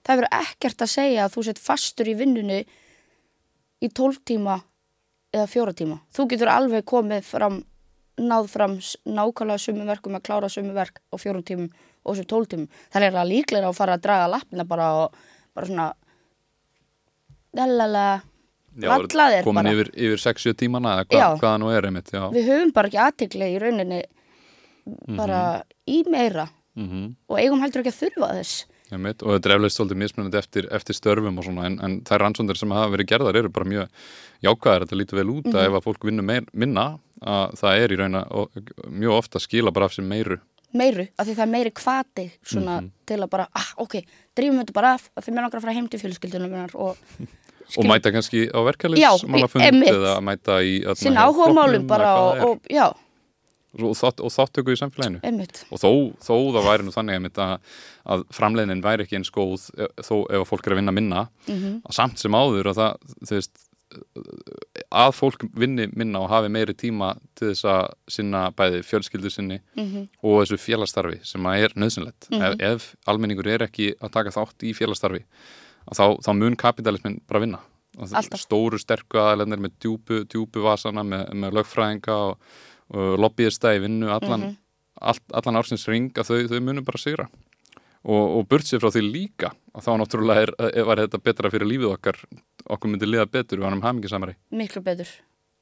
það 0.06 0.18
verður 0.20 0.34
ekkert 0.44 0.82
að 0.86 0.92
segja 0.94 1.25
að 1.25 1.34
þú 1.34 1.44
sett 1.46 1.60
fastur 1.60 2.06
í 2.06 2.15
vinnunni 2.18 2.65
í 3.82 3.89
12 3.89 4.20
tíma 4.25 4.62
eða 5.33 5.47
fjóra 5.49 5.73
tíma. 5.77 5.99
Þú 6.13 6.27
getur 6.33 6.51
alveg 6.53 6.85
komið 6.89 7.25
fram 7.27 7.61
náð 8.21 8.49
fram 8.51 8.75
nákvæmlega 9.09 9.61
sumu 9.61 9.87
verkum 9.87 10.13
að 10.17 10.25
klára 10.27 10.49
sumu 10.51 10.75
verk 10.75 10.99
á 11.09 11.15
fjórum 11.17 11.41
tímum 11.45 11.71
og 12.03 12.13
þessum 12.13 12.29
12 12.29 12.51
tímum. 12.51 12.67
Það 12.93 13.07
er 13.07 13.17
að 13.17 13.31
líklega 13.31 13.69
að 13.71 13.79
fara 13.79 13.95
að 13.97 14.03
draga 14.05 14.29
lappina 14.29 14.65
bara 14.69 14.89
og 14.99 15.15
bara 15.55 15.69
svona 15.69 15.87
lalala 17.57 18.05
vallaðir 18.73 19.45
komin 19.45 19.67
bara. 19.67 19.73
yfir, 19.73 19.89
yfir 19.93 20.21
6-7 20.23 20.55
tímana 20.63 20.95
eða 20.97 21.07
hva, 21.09 21.39
hvaða 21.41 21.61
nú 21.61 21.71
er 21.73 21.87
einmitt 21.89 22.09
já. 22.13 22.23
við 22.33 22.49
höfum 22.49 22.73
bara 22.73 22.89
ekki 22.89 23.01
aðtikli 23.03 23.49
í 23.53 23.59
rauninni 23.61 24.01
bara 25.17 25.41
í 25.85 26.03
meira 26.09 26.49
Mm 26.73 27.11
og 27.29 27.37
eigum 27.37 27.61
heldur 27.61 27.83
ekki 27.83 27.91
að 27.91 27.99
þurfa 27.99 28.27
þess 28.39 28.63
Einmitt, 28.93 29.23
og 29.25 29.33
þetta 29.35 29.50
er 29.50 29.55
eflaust 29.57 29.79
svolítið 29.79 30.00
mismunandi 30.03 30.38
eftir, 30.38 30.67
eftir 30.71 30.93
störfum 30.97 31.38
og 31.41 31.45
svona 31.47 31.65
en, 31.65 31.79
en 31.81 32.00
þær 32.05 32.21
rannsóndir 32.27 32.59
sem 32.59 32.71
hafa 32.75 32.91
verið 32.93 33.09
gerðar 33.09 33.39
eru 33.41 33.50
bara 33.50 33.65
mjög 33.65 33.88
jákvæðar, 34.45 34.85
þetta 34.85 35.00
lítur 35.00 35.19
vel 35.21 35.29
út 35.33 35.45
Mhm. 35.50 35.55
að 35.55 35.65
ef 35.67 35.77
að 35.79 35.85
fólk 35.88 36.03
vinnur 36.07 36.23
meir, 36.27 36.45
minna 36.53 37.00
að 37.23 37.53
það 37.59 37.83
er 37.83 37.89
í 37.95 37.97
raun 37.97 38.15
að 38.19 38.50
mjög 38.91 39.17
ofta 39.17 39.39
skila 39.39 39.71
bara 39.73 39.85
af 39.85 39.95
sér 39.97 40.05
meiru 40.05 40.39
meiru, 40.73 41.07
af 41.19 41.27
því 41.27 41.35
það 41.38 41.43
er 41.45 41.51
meiri 41.53 41.71
kvati 41.71 42.31
svona 42.43 42.81
Mhm. 42.81 42.91
til 43.05 43.17
að 43.21 43.29
bara, 43.29 43.47
ah, 43.55 43.69
ok, 43.77 44.03
drífum 44.35 44.59
þetta 44.63 44.73
bara 44.73 44.93
af 44.93 45.09
af 45.17 45.25
því 45.25 45.31
mér 45.33 45.41
langar 45.45 45.57
að 45.59 45.62
fara 45.62 45.73
heim 45.73 45.88
til 45.88 46.00
fjölskyldunum 46.00 46.75
og 46.75 46.97
og 47.77 47.85
mæta 47.85 48.12
kannski 48.12 48.50
á 48.51 48.59
Já, 48.59 48.65
verkefliðsmálafund 48.69 49.62
einmitt. 49.63 50.97
sinna 50.97 51.21
áhuga 51.25 51.53
málum 51.53 51.88
bara 51.88 52.09
og, 52.19 52.43
og 52.50 52.62
já, 52.69 52.91
og, 53.80 53.96
þátt, 53.98 54.22
og 54.22 54.32
þáttöku 54.34 54.74
í 54.75 54.80
samfélaginu. 54.80 55.20
Einmitt. 55.25 55.63
Og 55.74 55.80
þó, 55.82 55.92
þó 56.22 56.34
það 56.53 56.68
væri 56.70 56.84
nú 56.88 56.94
þannig 56.94 57.18
einmitt 57.20 57.38
að, 57.42 57.58
að 58.06 58.25
framleiðnin 58.38 58.84
væri 58.86 59.03
ekki 59.08 59.18
eins 59.20 59.32
góð 59.34 59.70
e- 59.77 59.89
þó 60.06 60.15
ef 60.30 60.48
fólk 60.51 60.68
er 60.68 60.75
að 60.75 60.82
vinna 60.84 60.94
minna. 60.96 61.27
Mm 61.50 61.80
að 61.84 61.94
samt 61.98 62.20
sem 62.22 62.32
áður 62.38 62.70
að 62.74 62.82
það 62.82 63.34
veist, 63.34 63.63
að 64.94 65.12
fólk 65.13 65.44
vinni 65.58 65.86
minna 65.98 66.22
og 66.24 66.30
hafi 66.32 66.50
meiri 66.53 66.74
tíma 66.77 67.12
til 67.38 67.51
þess 67.51 67.65
að 67.70 67.84
sinna 68.15 68.44
bæði 68.58 68.80
fjölskyldu 68.88 69.30
sinni 69.34 69.60
Mhm. 69.77 70.08
og 70.24 70.39
þessu 70.44 70.58
félagstarfi 70.58 71.20
sem 71.25 71.42
að 71.44 71.63
er 71.63 71.75
nöðsynlegt 71.77 72.30
ef, 72.32 72.56
ef 72.60 72.96
almenningur 73.08 73.48
er 73.48 73.60
ekki 73.68 73.94
að 74.01 74.12
taka 74.12 74.34
þátt 74.34 74.65
í 74.65 74.74
félagstarfi 74.74 75.24
að 75.89 75.98
þá, 76.00 76.06
þá 76.25 76.32
mun 76.39 76.56
kapitalismin 76.56 77.22
bara 77.27 77.39
vinna. 77.44 77.60
Alltaf. 78.00 78.39
stóru 78.42 78.80
sterku 78.82 79.20
aðalennir 79.22 79.60
með 79.62 79.74
djúpu, 79.84 80.24
djúpu 80.25 80.63
vasana 80.63 81.03
með, 81.06 81.27
með 81.38 81.51
lögfræðinga 81.60 82.15
og, 82.32 82.38
og 82.93 83.17
lobbyista 83.19 83.73
í 83.75 83.81
vinnu 83.83 84.09
allan, 84.13 84.41
Mhm. 84.41 84.57
all, 85.01 85.19
allan 85.33 85.55
ársins 85.62 85.88
ring 85.89 86.12
að 86.13 86.29
þau, 86.29 86.47
þau 86.51 86.59
munum 86.62 86.85
bara 86.85 86.97
sigra. 87.01 87.27
Og, 88.03 88.38
og 88.38 88.47
burt 88.51 88.65
sér 88.67 88.81
frá 88.83 88.91
því 88.91 89.01
líka 89.12 89.53
að 89.73 89.85
þá 89.85 89.91
náttúrulega 90.01 90.41
er, 90.43 90.51
er, 90.59 90.83
var 90.83 90.97
þetta 91.00 91.19
betra 91.23 91.50
fyrir 91.53 91.67
lífið 91.69 91.93
okkar 91.95 92.17
okkur 92.69 92.91
myndi 92.91 93.07
liða 93.07 93.25
betur, 93.31 93.57
við 93.57 93.63
varum 93.63 93.81
hamingisamari 93.81 94.35
miklu 94.51 94.81
betur. 94.83 95.07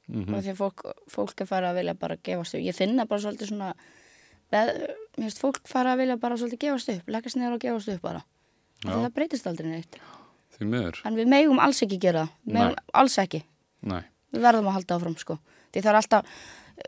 Mm 0.10 0.34
og 0.34 0.42
því 0.44 0.56
fólk, 0.58 0.82
fólk 1.08 1.42
er 1.42 1.48
farið 1.48 1.70
að 1.70 1.78
vilja 1.80 1.94
bara 2.02 2.18
gefast 2.18 2.56
upp. 2.58 2.62
Ég 2.66 2.76
finna 2.76 3.06
bara 3.06 3.22
svolítið 3.22 3.48
svona 3.54 3.74
mér 4.52 4.82
finnst 5.16 5.40
fólk 5.40 5.62
farið 5.70 5.94
að 5.94 6.02
vilja 6.02 6.18
bara 6.20 6.38
svolítið 6.40 6.60
gefast 6.66 6.90
upp 6.96 7.12
leggast 7.14 7.38
niður 7.40 7.54
og 7.56 7.62
gefast 7.64 7.92
upp 7.94 8.02
bara. 8.02 8.24
Og 8.86 8.92
það 9.06 9.14
breytist 9.16 9.48
aldrei 9.48 9.70
neitt. 9.70 10.00
Því 10.58 10.68
miður, 10.68 10.98
en 11.06 11.16
við 11.16 11.30
megum 11.32 11.62
alls 11.64 11.82
ekki 11.86 12.00
gera 12.02 12.26
það. 12.26 12.34
Megum 12.58 12.76
alls 13.04 13.18
ekki. 13.22 13.44
Næ 13.86 14.02
við 14.32 14.44
verðum 14.46 14.68
að 14.72 14.76
halda 14.80 14.96
áfram 14.98 15.16
sko. 15.20 15.36
Því 15.74 15.82
það 15.84 15.90
er 15.92 15.98
alltaf 16.00 16.26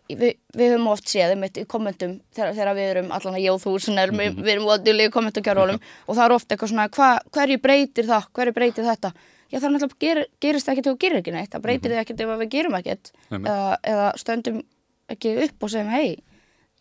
við, 0.10 0.34
við 0.58 0.72
höfum 0.74 0.88
oft 0.94 1.08
séð 1.12 1.34
einmitt 1.36 1.58
í 1.58 1.66
kommentum 1.70 2.18
þegar, 2.36 2.54
þegar 2.58 2.76
við 2.78 2.90
erum 2.94 3.12
allan 3.12 3.38
að 3.38 3.46
jóð 3.46 3.68
húsin 3.70 4.00
mm 4.00 4.18
við, 4.20 4.36
við 4.44 4.52
erum 4.56 4.68
ódjúlega 4.74 5.12
í 5.12 5.14
kommentakjárólum 5.14 5.80
og 6.08 6.16
það 6.18 6.26
er 6.26 6.36
ofta 6.38 6.56
eitthvað 6.56 6.74
svona 6.74 6.88
hva, 6.98 7.10
hverju 7.38 7.62
breytir 7.64 8.10
það, 8.10 8.28
hverju 8.34 8.54
breytir 8.58 8.88
þetta? 8.90 9.14
Já 9.54 9.60
það 9.60 9.68
er 9.70 9.74
náttúrulega 9.76 10.00
ger, 10.02 10.22
gerist 10.42 10.70
ekkert 10.72 10.88
þú 10.90 10.94
gerir 10.98 11.20
ekki 11.22 11.32
neitt. 11.36 11.52
Það 11.54 11.62
breytir 11.68 11.92
mm 11.94 12.00
ekkert 12.02 12.22
ef 12.26 12.30
við 12.42 12.50
gerum 12.56 12.78
ekkert. 12.80 13.12
Eða, 13.30 13.78
eða 13.86 14.08
stöndum 14.18 14.62
ekki 15.14 15.34
upp 15.46 15.64
og 15.68 15.70
segjum 15.70 15.92
hei 15.94 16.16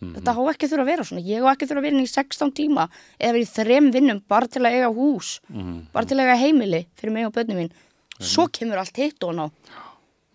þetta 0.02 0.32
á 0.34 0.40
ekki 0.50 0.66
þurfa 0.70 0.82
að 0.82 0.88
vera 0.90 1.04
svona. 1.06 1.22
Ég 1.22 1.44
á 1.44 1.52
ekki 1.52 1.66
þurfa 1.68 1.78
að 1.82 1.84
vera 1.86 1.94
inn 1.98 2.06
í 2.06 2.10
16 2.10 2.54
tíma 2.58 2.86
eða 3.20 3.34
verið 3.36 3.44
í 3.44 3.50
þrem 3.52 3.90
vinnum 3.94 4.22
bara 4.26 4.48
til 4.50 4.62
að 4.64 4.74
eiga 4.78 4.88
hús 4.96 5.34
Mhm. 5.52 5.76
bara 5.92 6.06
til 6.06 6.16
að 6.16 6.24
eiga 6.26 6.38
heimili 6.40 6.80
fyrir 6.96 7.12
mig 7.12 7.26
og 7.28 7.34
börnum 7.36 7.60
mín. 7.60 7.70
Svo 8.18 8.48
kemur 8.48 8.78
allt 8.82 8.96
hitt 8.96 9.22
og 9.22 9.34
ná 9.36 9.50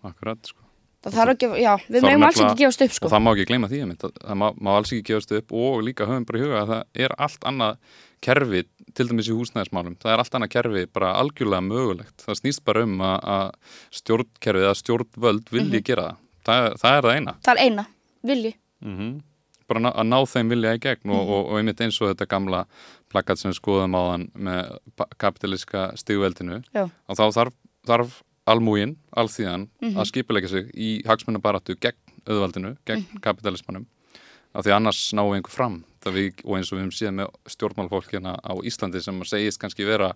akkurat 0.04 0.38
sko 0.46 0.67
það 1.04 1.16
þarf 1.18 1.34
ekki, 1.34 1.48
já, 1.62 1.70
við 1.86 2.00
Það 2.00 2.08
megum 2.08 2.26
alls 2.28 2.40
ekki 2.42 2.60
gefast 2.62 2.84
upp 2.84 2.96
sko. 2.96 3.08
og 3.08 3.14
það 3.14 3.24
má 3.24 3.30
ekki 3.32 3.46
gleyma 3.50 3.70
því 3.70 3.80
einmitt, 3.84 4.04
að 4.04 4.18
það 4.24 4.40
má, 4.42 4.46
má 4.58 4.70
alls 4.74 4.92
ekki 4.94 5.06
gefast 5.12 5.34
upp 5.38 5.54
og 5.62 5.78
líka 5.86 6.08
höfum 6.08 6.26
bara 6.28 6.40
í 6.40 6.44
huga 6.44 6.60
að 6.62 6.72
það 6.72 7.04
er 7.06 7.16
allt 7.26 7.48
annað 7.52 7.96
kerfi 8.24 8.64
til 8.98 9.06
dæmis 9.12 9.30
í 9.30 9.36
húsnæðismálum 9.38 9.98
það 10.02 10.14
er 10.14 10.24
allt 10.24 10.36
annað 10.38 10.52
kerfi 10.56 10.84
bara 10.90 11.14
algjörlega 11.20 11.66
mögulegt. 11.68 12.16
Það 12.24 12.40
snýst 12.42 12.64
bara 12.66 12.82
um 12.88 12.98
að, 12.98 13.18
að 13.36 13.78
stjórnkerfið 14.00 14.66
eða 14.66 14.80
stjórnvöld 14.82 15.54
vilji 15.54 15.84
gera 15.86 16.08
það. 16.08 16.20
það 16.48 16.68
það 16.82 16.98
er 16.98 17.08
það 17.08 17.18
eina. 17.18 17.36
Það 17.46 17.54
er 17.54 17.64
eina, 17.68 17.88
vilji. 18.32 18.54
mm 18.82 19.16
bara 19.68 19.82
ná, 19.84 19.90
að 19.92 20.08
ná 20.08 20.18
þeim 20.28 20.52
vilja 20.54 20.74
í 20.76 20.80
gegn 20.82 21.12
og, 21.12 21.22
og, 21.28 21.50
og 21.52 21.60
einmitt 21.60 21.82
eins 21.84 21.98
og 22.00 22.12
þetta 22.12 22.28
gamla 22.30 22.62
plakat 23.12 23.40
sem 23.40 23.52
við 23.52 23.58
skoðum 23.60 23.96
á 23.96 24.02
þann 24.06 24.26
með 24.48 24.72
kapitaliska 25.20 25.84
stigveldinu 26.00 26.62
og 26.72 27.18
þá 27.18 27.24
þarf, 27.36 27.58
þarf 27.88 28.16
almúgin, 28.48 28.96
alþýðan 29.16 29.68
að 29.94 30.10
skipuleika 30.10 30.50
sig 30.50 30.68
í 30.74 30.90
hagsmunabaratu 31.08 31.76
gegn 31.80 32.18
auðvaldinu, 32.28 32.74
gegn 32.88 33.06
kapitalismanum 33.24 33.86
af 34.56 34.64
því 34.64 34.74
annars 34.74 35.00
náum 35.16 35.32
við 35.32 35.40
einhver 35.40 35.54
fram 35.54 35.80
við, 36.08 36.38
og 36.44 36.58
eins 36.58 36.70
og 36.70 36.78
við 36.78 36.84
höfum 36.84 36.94
síðan 36.96 37.18
með 37.20 37.34
stjórnmálfólk 37.52 38.14
hérna 38.14 38.36
á 38.40 38.52
Íslandi 38.64 39.02
sem 39.04 39.18
segist 39.28 39.60
kannski 39.60 39.86
vera 39.88 40.14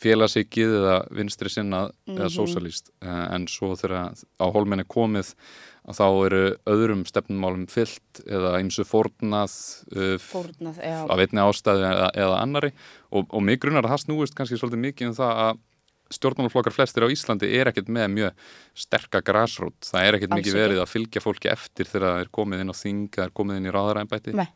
félagsikið 0.00 0.72
eða 0.78 0.94
vinstri 1.12 1.50
sinnað 1.52 1.92
eða 2.08 2.30
sósalíst 2.32 2.88
en 3.04 3.44
svo 3.50 3.74
þegar 3.76 4.14
á 4.16 4.46
hólminni 4.54 4.86
komið 4.88 5.34
að 5.82 5.98
þá 5.98 6.06
eru 6.26 6.42
öðrum 6.72 7.02
stefnumálum 7.08 7.66
fyllt 7.70 8.22
eða 8.24 8.54
fórnað 8.86 9.56
uh, 9.96 10.16
Fórnað, 10.22 10.78
já. 10.78 10.98
af 11.10 11.18
einni 11.24 11.42
ástæðu 11.42 11.84
eða, 11.90 12.08
eða 12.14 12.38
annari 12.38 12.72
og, 13.10 13.26
og 13.28 13.42
mig 13.42 13.60
grunar 13.60 13.84
að 13.84 13.96
það 13.96 14.04
snúist 14.06 14.38
kannski 14.38 14.60
svolítið 14.60 14.84
mikið 14.86 15.10
um 15.10 15.18
það 15.18 15.42
að 15.44 15.62
stjórnmálaflokkar 16.16 16.74
flestir 16.74 17.04
á 17.04 17.12
Íslandi 17.12 17.50
er 17.58 17.70
ekkert 17.70 17.90
með 17.92 18.08
mjög 18.16 18.32
sterka 18.84 19.20
grásrót, 19.24 19.78
það 19.88 20.08
er 20.08 20.18
ekkert 20.18 20.34
mikið 20.36 20.56
verið 20.58 20.80
að 20.82 20.90
fylgja 20.92 21.22
fólki 21.24 21.50
eftir 21.52 21.88
þegar 21.88 22.08
það 22.08 22.24
er 22.24 22.32
komið 22.38 22.64
inn 22.64 22.72
á 22.72 22.76
þing, 22.76 23.06
það 23.16 23.24
er 23.24 23.36
komið 23.40 23.60
inn 23.60 23.68
í 23.68 23.74
ráðaræmbæti 23.76 24.34
Nei, 24.38 24.48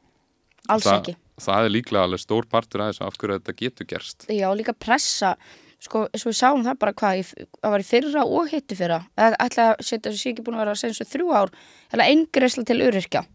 alls 0.69 0.85
það, 0.87 0.99
ekki. 1.01 1.17
það 1.47 1.69
er 1.69 1.75
líklega 1.77 2.05
alveg 2.09 2.21
stór 2.23 2.47
partur 2.51 2.85
af 2.85 2.93
þessu 2.93 3.07
af 3.07 3.17
hverju 3.21 3.39
þetta 3.41 3.57
getur 3.63 3.91
gerst. 3.93 4.29
Já, 4.29 4.49
líka 4.57 4.77
pressa, 4.77 5.35
sko, 5.83 6.07
og 6.09 6.27
við 6.27 6.39
sáum 6.39 6.65
það 6.67 6.79
bara 6.85 6.97
hvað, 7.03 7.35
það 7.63 7.75
var 7.77 7.85
í 7.85 7.89
fyrra 7.91 8.25
og 8.27 8.53
hitti 8.53 8.79
fyrra. 8.79 9.03
Það 9.17 9.37
ætla 9.47 9.69
að 9.73 9.83
setja 9.83 10.11
þessu 10.11 10.23
sé 10.23 10.33
ekki 10.33 10.47
búin 10.47 10.59
að 10.59 10.65
vera 10.65 10.79
senst 10.81 11.13
þrjú 11.13 11.35
ár, 11.37 11.53
eða 11.93 12.09
eingreisla 12.13 12.65
til 12.67 12.81
öryrkja. 12.87 13.27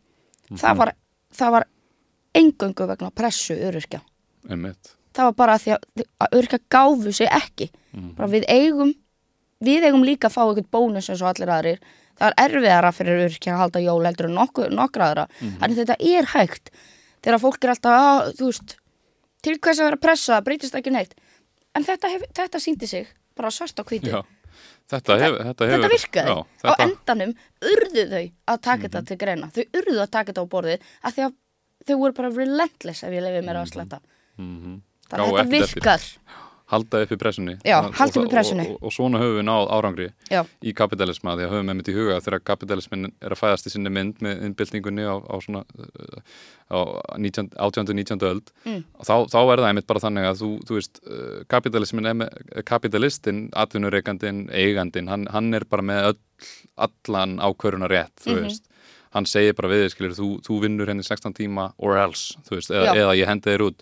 það, 0.52 0.78
var, 0.82 0.94
það 1.32 1.56
var 1.58 1.68
Það 5.12 5.28
var 5.28 5.34
bara 5.42 5.58
því 5.60 5.72
að, 5.76 6.04
að 6.24 6.36
öryrkja 6.40 6.60
gáfu 6.72 7.12
sig 7.14 7.28
ekki. 7.36 7.70
Bara 8.18 8.30
við 8.32 8.46
eigum, 8.48 8.94
við 9.60 9.88
eigum 9.90 10.06
líka 10.08 10.30
að 10.30 10.36
fá 10.38 10.42
eitthvað 10.46 10.70
bónus 10.72 11.10
eins 11.12 11.22
og 11.22 11.32
allir 11.34 11.52
aðrir. 11.52 11.80
Það 12.22 12.28
er 12.32 12.44
erfiðara 12.46 12.92
fyrir 12.94 13.24
öryrkja 13.26 13.54
að 13.56 13.60
halda 13.64 13.82
jól 13.84 14.06
heldur 14.06 14.30
en 14.30 14.38
nokkra 14.78 15.08
aðra. 15.10 15.26
En 15.62 15.76
þetta 15.76 15.96
er 16.00 16.30
hægt. 16.36 16.70
Þegar 17.22 17.40
fólk 17.44 17.64
er 17.66 17.74
alltaf, 17.74 17.98
að, 17.98 18.30
þú 18.40 18.46
veist, 18.52 18.76
til 19.46 19.58
hvers 19.58 19.80
að 19.82 19.88
vera 19.90 19.98
að 20.00 20.04
pressa, 20.06 20.40
breytist 20.46 20.76
ekki 20.80 20.94
neitt. 20.94 21.16
En 21.76 21.84
þetta, 21.88 22.10
hef, 22.14 22.24
þetta 22.36 22.60
síndi 22.62 22.88
sig 22.90 23.08
bara 23.38 23.52
svart 23.54 23.80
á 23.80 23.84
hvítu. 23.84 24.12
Þetta, 24.92 25.16
þetta, 25.18 25.18
hefur, 25.24 25.44
Þetta 25.72 25.90
virkaði. 25.92 26.32
já, 26.32 26.40
Á 26.42 26.72
þetta, 26.72 26.86
endanum 26.88 27.34
urðu 27.72 28.04
þau 28.12 28.24
að 28.54 28.62
taka 28.68 28.82
þetta 28.88 29.02
til 29.08 29.18
greina. 29.22 29.48
Þau 29.56 29.64
urðu 29.80 30.00
að 30.04 30.10
taka 30.12 30.32
þetta 30.32 30.44
á 30.44 30.52
borðið 30.52 30.90
að 31.08 31.20
þau 31.88 31.96
voru 32.02 32.14
bara 32.18 32.32
relentless 32.36 33.04
ef 33.08 33.14
ég 33.16 33.24
lefið 33.24 33.46
mér 33.48 33.60
að 33.62 33.70
sletta. 33.72 34.02
mhm. 34.38 34.80
Þannig 35.12 35.28
að 35.28 35.38
þetta 35.38 35.46
ekkert 35.46 35.64
eftir. 35.64 35.82
virkar. 35.82 36.02
halda 36.72 37.00
upp 37.04 37.10
í 37.12 37.16
pressunni 37.20 37.54
Já, 37.68 37.80
Og- 37.84 37.92
í 37.92 38.20
og- 38.24 38.30
pressunni. 38.32 38.64
og, 38.64 38.76
og, 38.80 38.84
og 38.88 38.92
svona 38.96 39.20
höfum 39.20 39.42
við 39.42 39.44
náð 39.44 39.66
árangri 39.76 40.06
Já. 40.32 40.46
í 40.64 40.72
kapitalisma 40.74 41.34
því 41.36 41.44
að 41.44 41.52
höfum 41.52 41.70
einmitt 41.74 41.90
í 41.92 41.96
huga 41.98 42.20
þegar 42.24 42.40
kapitalismin 42.48 43.12
er 43.22 43.30
að 43.36 43.40
fæðast 43.42 43.68
í 43.68 43.72
sinni 43.74 43.92
mynd 43.92 44.22
með 44.24 44.46
innbyltingunni 44.48 45.04
á, 45.04 45.20
á 45.20 45.36
svona 45.44 45.66
uh, 45.76 46.22
á 46.72 46.80
19, 47.20 47.50
18. 47.60 47.92
19. 47.92 48.24
öld 48.24 48.52
Mm. 48.64 48.86
og 48.96 49.04
þá, 49.04 49.16
þá 49.28 49.40
er 49.52 49.58
það 49.60 49.68
einmitt 49.68 49.88
bara 49.92 50.00
þannig 50.00 50.30
að 50.32 50.40
þú, 50.40 50.50
þú 50.64 50.74
veist, 50.80 51.02
uh, 51.12 51.44
kapitalismin 51.52 52.06
er 52.08 52.14
með, 52.14 52.64
kapitalistinn, 52.64 53.50
atvinnureikandinn 53.52 54.48
eigandinn, 54.56 55.10
hann, 55.12 55.28
hann 55.28 55.54
er 55.54 55.66
bara 55.68 55.82
með 55.84 56.14
öll, 56.14 56.20
allan 56.88 57.36
ákvöruna 57.44 57.90
rétt 57.92 58.16
þú 58.24 58.32
Mhm. 58.38 58.44
veist, 58.48 58.64
hann 59.12 59.26
segir 59.26 59.54
bara 59.60 59.68
við 59.68 59.84
þig, 59.90 59.92
skilur, 59.98 60.16
þú, 60.16 60.30
þú 60.48 60.62
vinnur 60.64 60.88
henni 60.88 61.04
16 61.04 61.34
tíma 61.36 61.74
or 61.78 61.98
else, 61.98 62.38
þú 62.48 62.56
veist, 62.56 62.72
eða, 62.72 62.96
eða 62.96 63.18
ég 63.20 63.28
hendi 63.28 63.52
þér 63.52 63.68
út 63.68 63.80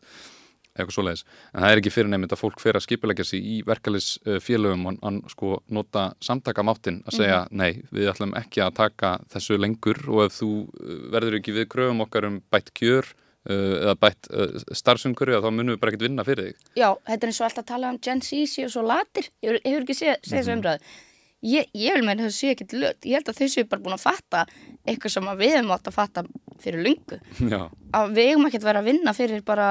eitthvað 0.83 0.97
svoleiðis, 0.97 1.23
en 1.53 1.63
það 1.63 1.71
er 1.71 1.81
ekki 1.81 1.93
fyrir 1.93 2.11
nefnd 2.13 2.35
að 2.35 2.41
fólk 2.41 2.61
fer 2.63 2.79
að 2.79 2.85
skipilegja 2.85 3.25
sig 3.27 3.45
í 3.45 3.55
verkefælisfélögum 3.67 4.85
og 4.89 4.99
hann 5.03 5.21
sko 5.31 5.59
nota 5.67 6.05
samtakamáttin 6.25 7.01
að 7.05 7.17
segja 7.19 7.39
mm 7.41 7.47
-hmm. 7.47 7.57
nei, 7.61 7.81
við 7.91 8.11
ætlum 8.13 8.35
ekki 8.39 8.63
að 8.65 8.75
taka 8.75 9.19
þessu 9.33 9.57
lengur 9.57 9.99
og 10.07 10.23
ef 10.25 10.39
þú 10.41 10.51
uh, 10.67 11.11
verður 11.11 11.39
ekki 11.39 11.57
við 11.57 11.69
kröfum 11.73 12.05
okkar 12.05 12.25
um 12.25 12.41
bætt 12.51 12.73
kjör 12.73 13.05
uh, 13.49 13.75
eða 13.83 13.95
bætt 13.95 14.31
uh, 14.31 14.55
starfsumkörju 14.71 15.41
þá 15.41 15.51
munum 15.51 15.75
við 15.75 15.79
bara 15.79 15.91
ekkert 15.91 16.07
vinna 16.07 16.23
fyrir 16.23 16.49
þig 16.49 16.55
Já, 16.75 16.89
þetta 17.07 17.23
er 17.23 17.29
eins 17.29 17.41
og 17.41 17.45
alltaf 17.45 17.63
að 17.63 17.71
tala 17.73 17.89
um 17.89 17.99
Gen 18.01 18.21
Z 18.21 18.63
og 18.65 18.71
svo 18.71 18.81
latir, 18.81 19.29
ég 19.41 19.61
hefur 19.65 19.85
ekki 19.85 19.99
séð 20.01 20.15
þessu 20.23 20.35
mm 20.35 20.47
-hmm. 20.47 20.57
umræðu 20.57 21.07
ég, 21.45 21.69
ég 21.73 21.95
vil 21.95 22.05
meina 22.05 22.25
þessu 22.25 22.43
sé 22.43 22.53
ekkert 22.53 22.75
lögt 22.75 23.07
ég 23.07 23.19
held 23.19 23.31
að 23.31 23.41
þessu 23.41 23.63
er 23.63 23.69
bara 23.71 23.83
búin 23.83 23.95
að 23.95 24.05
fatta 24.05 24.45
eitthvað 24.87 25.13
sem 25.13 25.29
við 25.39 25.55
hefum 25.55 25.75
átt 25.75 25.91
að 25.91 25.95
fatta 25.95 26.23
fyrir 26.59 26.83
lungu 26.87 27.19
Já. 27.53 27.61
að 27.95 28.15
við 28.17 28.31
hefum 28.33 28.49
ekkert 28.49 28.67
verið 28.67 28.81
að 28.81 28.89
vinna 28.91 29.15
fyrir 29.15 29.45
bara 29.47 29.69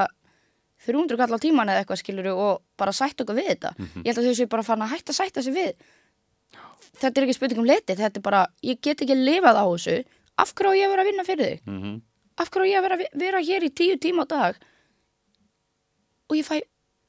300 0.86 1.18
kall 1.18 1.34
á 1.34 1.38
tíman 1.42 1.70
eða 1.70 1.82
eitthvað 1.82 2.00
skiluru 2.02 2.34
og 2.38 2.62
bara 2.78 2.94
sætt 2.94 3.20
okkur 3.22 3.36
við 3.38 3.48
þetta. 3.52 3.72
Mm 3.76 3.86
-hmm. 3.86 4.02
ég 4.04 4.10
held 4.10 4.18
að 4.18 4.28
þau 4.28 4.38
séu 4.38 4.48
bara 4.48 4.62
fann 4.62 4.82
að 4.82 4.92
hætta 4.92 5.12
að 5.12 5.18
sætta 5.20 5.42
sig 5.42 5.54
við. 5.54 5.72
Þetta 6.98 7.20
er 7.20 7.24
ekki 7.26 7.34
spurning 7.34 7.58
um 7.58 7.66
leti 7.66 7.94
þetta 7.94 8.18
er 8.18 8.22
bara, 8.22 8.46
ég 8.62 8.80
get 8.80 9.02
ekki 9.02 9.14
lifað 9.14 9.56
á 9.58 9.66
þessu. 9.66 10.04
Af 10.38 10.54
hverju 10.54 10.70
á 10.70 10.80
ég 10.80 10.90
vera 10.90 11.02
að 11.02 11.08
vinna 11.10 11.24
fyrir 11.24 11.46
þig? 11.46 11.60
Mm 11.66 11.82
-hmm. 11.82 12.00
af 12.36 12.50
hverju 12.50 12.66
á 12.66 12.70
ég 12.70 12.78
að 12.78 12.82
vera, 12.82 12.96
vera 13.14 13.38
hér 13.38 13.62
í 13.62 13.70
tíu 13.70 13.96
tíma 13.98 14.22
á 14.22 14.26
dag? 14.26 14.54
Og 16.28 16.36
ég 16.36 16.46
fæ 16.46 16.62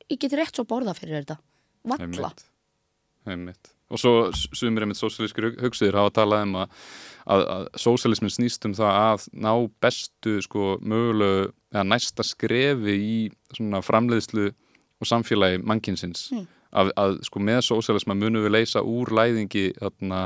ég 0.10 0.18
get 0.20 0.34
rétt 0.34 0.56
svo 0.56 0.64
borða 0.64 0.94
fyrir 0.94 1.22
þetta. 1.22 1.38
Valla. 1.84 2.34
Heimitt 3.26 3.79
og 3.90 4.02
svo 4.02 4.14
sumir 4.34 4.86
einmitt 4.86 5.00
sósíalískir 5.00 5.56
hugsiðir 5.64 5.98
hafa 5.98 6.14
talað 6.22 6.46
um 6.46 6.56
að, 6.62 6.78
að, 7.26 7.44
að 7.56 7.68
sósíalismin 7.84 8.34
snýst 8.34 8.68
um 8.70 8.76
það 8.78 9.00
að 9.02 9.28
ná 9.46 9.52
bestu 9.82 10.38
sko 10.46 10.78
mögulegu 10.82 11.50
eða 11.74 11.86
næsta 11.90 12.26
skrefi 12.26 12.96
í 12.96 13.20
svona 13.56 13.82
framleiðslu 13.86 14.50
og 15.00 15.10
samfélagi 15.10 15.62
mannkinsins 15.64 16.30
mm. 16.34 16.48
að, 16.82 16.94
að 17.02 17.20
sko 17.28 17.44
með 17.44 17.62
sósialisma 17.70 18.18
munum 18.18 18.46
við 18.46 18.58
leysa 18.58 18.84
úr 18.86 19.14
læðingi 19.16 19.70
þarna 19.80 20.24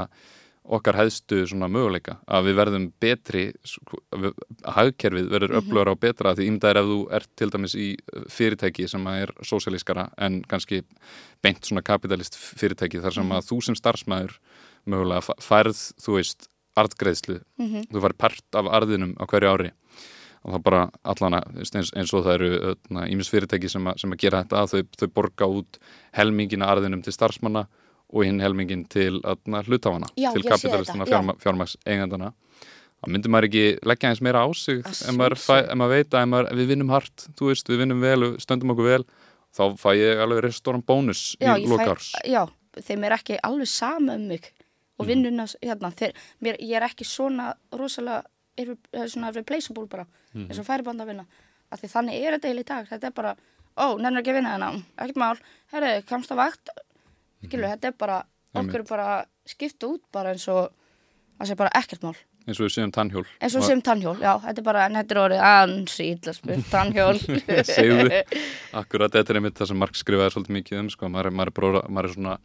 okkar 0.64 0.96
hæðstu 0.96 1.42
svona 1.50 1.68
möguleika 1.72 2.18
að 2.28 2.48
við 2.48 2.58
verðum 2.60 2.86
betri 3.04 3.44
sko, 3.68 4.00
að 4.14 4.30
hagkerfið 4.78 5.28
verður 5.32 5.52
-hmm. 5.52 5.60
upplöður 5.60 5.92
á 5.92 5.96
betra 6.06 6.36
því 6.38 6.48
ímdaðir 6.52 6.80
ef 6.80 6.88
þú 6.92 7.00
ert 7.20 7.30
til 7.36 7.50
dæmis 7.50 7.76
í 7.76 7.88
fyrirtæki 8.32 8.88
sem 8.88 9.08
er 9.08 9.34
sósialískara 9.42 10.10
en 10.18 10.42
kannski 10.48 10.84
beint 11.44 11.66
svona 11.66 11.84
kapitalist 11.84 12.38
fyrirtæki 12.38 13.02
þar 13.04 13.14
sem 13.14 13.28
-hmm. 13.28 13.38
að 13.38 13.48
þú 13.52 13.64
sem 13.64 13.76
starfsmæður 13.76 14.40
mögulega 14.86 15.22
færð, 15.40 15.78
þú 16.00 16.16
veist, 16.16 16.50
artgreðslu 16.76 17.40
mm 17.58 17.68
-hmm. 17.68 17.84
þú 17.92 18.02
færð 18.02 18.18
part 18.18 18.56
af 18.56 18.66
arðinum 18.66 19.16
á 19.20 19.24
hverju 19.26 19.50
ári 19.50 19.72
og 20.44 20.54
það 20.54 20.64
bara 20.64 20.90
allana 21.04 21.42
eins, 21.56 21.92
eins 21.96 22.14
og 22.14 22.26
það 22.26 22.34
eru 22.34 22.76
ímis 23.08 23.30
fyrirtæki 23.30 23.70
sem, 23.70 23.88
a, 23.88 23.94
sem 23.98 24.12
að 24.12 24.18
gera 24.18 24.44
þetta 24.44 24.62
að 24.62 24.72
þau, 24.72 24.82
þau 25.00 25.08
borga 25.08 25.46
út 25.46 25.80
helmingina 26.12 26.66
arðinum 26.66 27.04
til 27.04 27.14
starfsmanna 27.14 27.68
og 28.14 28.26
hinn 28.28 28.42
helmingin 28.44 28.86
til 28.92 29.20
hlutafana, 29.22 30.10
til 30.16 30.46
kapitalistina 30.46 31.08
fjármaks 31.42 31.78
eigandana 31.86 32.34
þá 33.04 33.12
myndir 33.12 33.34
maður 33.34 33.50
ekki 33.50 33.64
leggja 33.90 34.12
eins 34.12 34.24
meira 34.24 34.44
á 34.46 34.48
sig 34.56 34.82
ef 34.84 35.14
maður, 35.18 35.40
maður 35.76 35.96
veit 35.98 36.18
að 36.18 36.28
maður, 36.32 36.52
við 36.60 36.74
vinnum 36.74 36.92
hart, 36.94 37.28
þú 37.38 37.52
veist, 37.52 37.72
við 37.72 37.84
vinnum 37.84 38.04
vel 38.04 38.34
stöndum 38.44 38.74
okkur 38.74 38.90
vel, 38.90 39.06
þá 39.54 39.64
fæ 39.80 39.90
ég 40.00 40.22
alveg 40.24 40.44
restoran 40.48 40.86
bónus 40.86 41.34
já, 41.42 41.56
í 41.58 41.68
lokárs 41.68 42.14
Já, 42.24 42.46
þeim 42.80 43.08
er 43.08 43.18
ekki 43.18 43.40
alveg 43.44 43.72
sama 43.72 44.16
um 44.16 44.30
mig 44.32 44.52
og 45.02 45.10
vinnuna, 45.10 45.48
hérna, 45.60 45.90
þeir, 45.92 46.14
mér, 46.46 46.60
ég 46.62 46.78
er 46.78 46.86
ekki 46.88 47.08
svona 47.08 47.52
rosalega 47.74 48.22
svona 49.10 49.32
replaceable 49.34 49.88
bara 49.90 50.06
mm. 50.06 50.48
eins 50.48 50.60
og 50.62 50.68
færiband 50.68 51.02
að 51.02 51.14
vinna. 51.14 51.26
Af 51.74 51.82
því 51.82 51.90
þannig 51.90 52.20
er 52.20 52.36
þetta 52.36 52.50
eiginlega 52.50 52.66
í 52.66 52.70
dag 52.70 52.90
þetta 52.92 53.10
er 53.10 53.16
bara, 53.18 53.36
ó, 53.74 53.86
nefnir 53.98 54.22
ekki 54.22 54.34
að 54.34 54.38
vinna 54.38 54.56
þennan 54.56 54.82
ekkert 54.94 55.22
mál, 55.24 55.38
herru, 55.74 55.94
kamst 56.10 56.34
að 56.34 56.42
vakt 56.44 56.74
skilur, 57.44 57.66
mm. 57.68 57.74
þetta 57.76 57.92
er 57.92 57.98
bara 58.04 58.20
okkur 58.54 58.84
er 58.84 58.88
bara 58.90 59.10
skipta 59.50 59.90
út 59.90 60.04
bara 60.14 60.34
eins 60.34 60.46
og 60.52 60.70
það 61.40 61.50
sé 61.50 61.58
bara 61.60 61.74
ekkert 61.80 62.06
mál. 62.06 62.16
Eins 62.44 62.60
og 62.60 62.68
við 62.68 62.74
séum 62.76 62.92
tannhjól. 62.92 63.24
Eins 63.40 63.54
og 63.56 63.62
við 63.62 63.70
séum 63.70 63.82
tannhjól, 63.88 64.18
já, 64.20 64.34
þetta 64.44 64.60
er 64.60 64.66
bara 64.68 64.88
þetta 64.92 65.16
er 65.16 65.22
orðið 65.22 65.44
ansi 65.48 66.08
ídlaspil, 66.12 66.58
tannhjól. 66.72 67.16
Segðu, 67.70 68.22
akkurat 68.82 69.16
þetta 69.16 69.32
er 69.32 69.40
einmitt 69.40 69.60
það 69.60 69.72
sem 69.72 69.80
Mark 69.80 70.00
skrifaði 70.00 70.36
svolítið 70.36 70.58
mikið 70.58 70.82
um 70.82 70.90
sko, 70.92 71.12
maður, 71.14 71.38
maður, 71.40 71.70
er, 71.70 71.88
maður 71.88 72.10
er 72.10 72.16
svona 72.18 72.36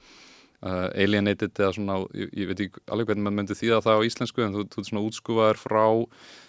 uh, 0.66 0.88
alienated 0.98 1.54
eða 1.54 1.72
svona, 1.76 1.98
ég, 2.16 2.30
ég 2.36 2.50
veit 2.50 2.62
ekki 2.64 2.82
alveg 2.90 3.10
hvernig 3.10 3.26
maður 3.26 3.38
myndi 3.38 3.58
þýða 3.58 3.80
það 3.86 4.02
á 4.02 4.06
íslensku 4.08 4.44
en 4.44 4.56
þú, 4.56 4.66
þú 4.72 4.82
er 4.82 4.88
svona 4.90 5.04
útskúfaður 5.06 5.62
frá 5.62 5.84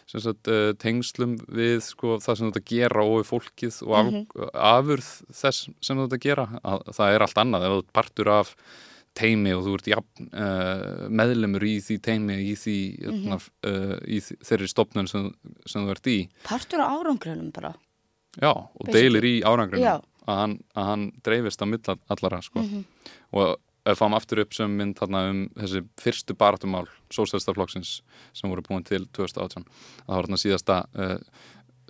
sagt, 0.10 0.50
uh, 0.50 0.72
tengslum 0.82 1.38
við 1.46 1.80
sko, 1.86 2.18
það 2.24 2.40
sem 2.40 2.48
þú 2.48 2.52
ert 2.52 2.62
að 2.62 2.70
gera 2.74 3.06
og 3.06 3.26
fólkið 3.30 3.82
og 3.86 3.96
af, 3.96 4.06
mm 4.06 4.20
-hmm. 4.20 4.52
afurð 4.74 5.10
þess 5.42 5.70
sem 5.82 5.98
þú 5.98 6.06
ert 6.08 6.18
að 6.18 6.26
gera 6.28 6.46
að, 6.64 6.94
það 6.98 7.16
er 7.16 7.26
allt 7.26 7.42
annað, 7.44 7.66
ef 7.66 7.76
þú 7.76 7.84
partur 7.94 8.30
af 8.34 8.56
teimi 9.20 9.54
og 9.54 9.64
þú 9.66 9.74
ert 9.76 9.88
jafn, 9.88 10.30
uh, 10.34 11.08
meðlemur 11.10 11.64
í 11.66 11.76
því 11.84 12.00
teimi 12.02 12.36
í, 12.46 12.56
því, 12.56 12.80
mm 13.06 13.24
-hmm. 13.26 13.50
uh, 13.66 13.98
í 14.08 14.20
þeirri 14.22 14.68
stopnun 14.68 15.08
sem, 15.08 15.34
sem 15.66 15.86
þú 15.86 15.92
ert 15.92 16.08
í 16.08 16.30
Partur 16.44 16.80
á 16.80 16.88
árangrunum 16.88 17.52
bara 17.52 17.74
Já, 18.38 18.54
og 18.54 18.86
Basically. 18.86 19.10
deilir 19.10 19.26
í 19.26 19.36
árangrunum 19.44 20.02
að 20.30 20.38
hann, 20.38 20.60
hann 20.76 21.12
dreifist 21.26 21.62
á 21.62 21.66
millallara 21.66 22.14
allara 22.14 22.42
sko. 22.42 22.60
mm 22.60 22.68
-hmm. 22.70 22.84
og 23.32 23.58
fáum 23.86 24.16
aftur 24.18 24.44
upp 24.44 24.56
sem 24.56 24.74
mynd 24.76 24.98
þarna 25.00 25.22
um 25.30 25.40
þessi 25.58 25.84
fyrstu 26.02 26.36
baratumál 26.38 26.88
sósælstaflokksins 27.14 28.00
sem 28.36 28.52
voru 28.52 28.66
búin 28.66 28.86
til 28.88 29.06
2018 29.16 29.66
það 29.66 30.12
var 30.12 30.28
þarna 30.28 30.42
síðasta 30.42 30.80
uh, 31.00 31.16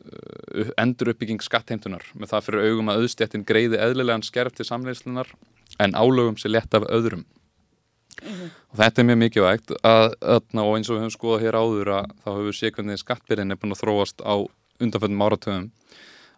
uh, 0.06 0.71
endur 0.82 1.13
uppbygging 1.13 1.41
skattheimtunar 1.43 2.06
með 2.13 2.34
það 2.34 2.45
fyrir 2.47 2.69
augum 2.69 2.93
að 2.93 3.04
auðstjættin 3.04 3.47
greiði 3.47 3.82
eðlilegan 3.82 4.25
skerf 4.28 4.56
til 4.56 4.67
samleyslunar 4.69 5.34
en 5.80 5.97
álögum 5.97 6.38
sér 6.39 6.56
lett 6.56 6.78
af 6.78 6.88
öðrum 6.88 7.25
mm 7.25 8.30
-hmm. 8.30 8.49
og 8.69 8.78
þetta 8.78 9.02
er 9.02 9.10
mjög 9.10 9.19
mikilvægt 9.23 9.71
að, 9.84 10.13
að, 10.21 10.43
og 10.54 10.78
eins 10.78 10.89
og 10.89 10.95
við 10.95 11.04
höfum 11.04 11.17
skoðað 11.17 11.43
hér 11.45 11.60
áður 11.60 11.93
að 11.97 12.06
þá 12.23 12.30
hefur 12.38 12.56
sér 12.60 12.71
hvernig 12.71 12.99
skattbyrðin 12.99 13.52
er 13.52 13.58
búin 13.58 13.75
að 13.75 13.84
þróast 13.84 14.21
á 14.21 14.36
undanföldum 14.80 15.25
áratöðum 15.25 15.71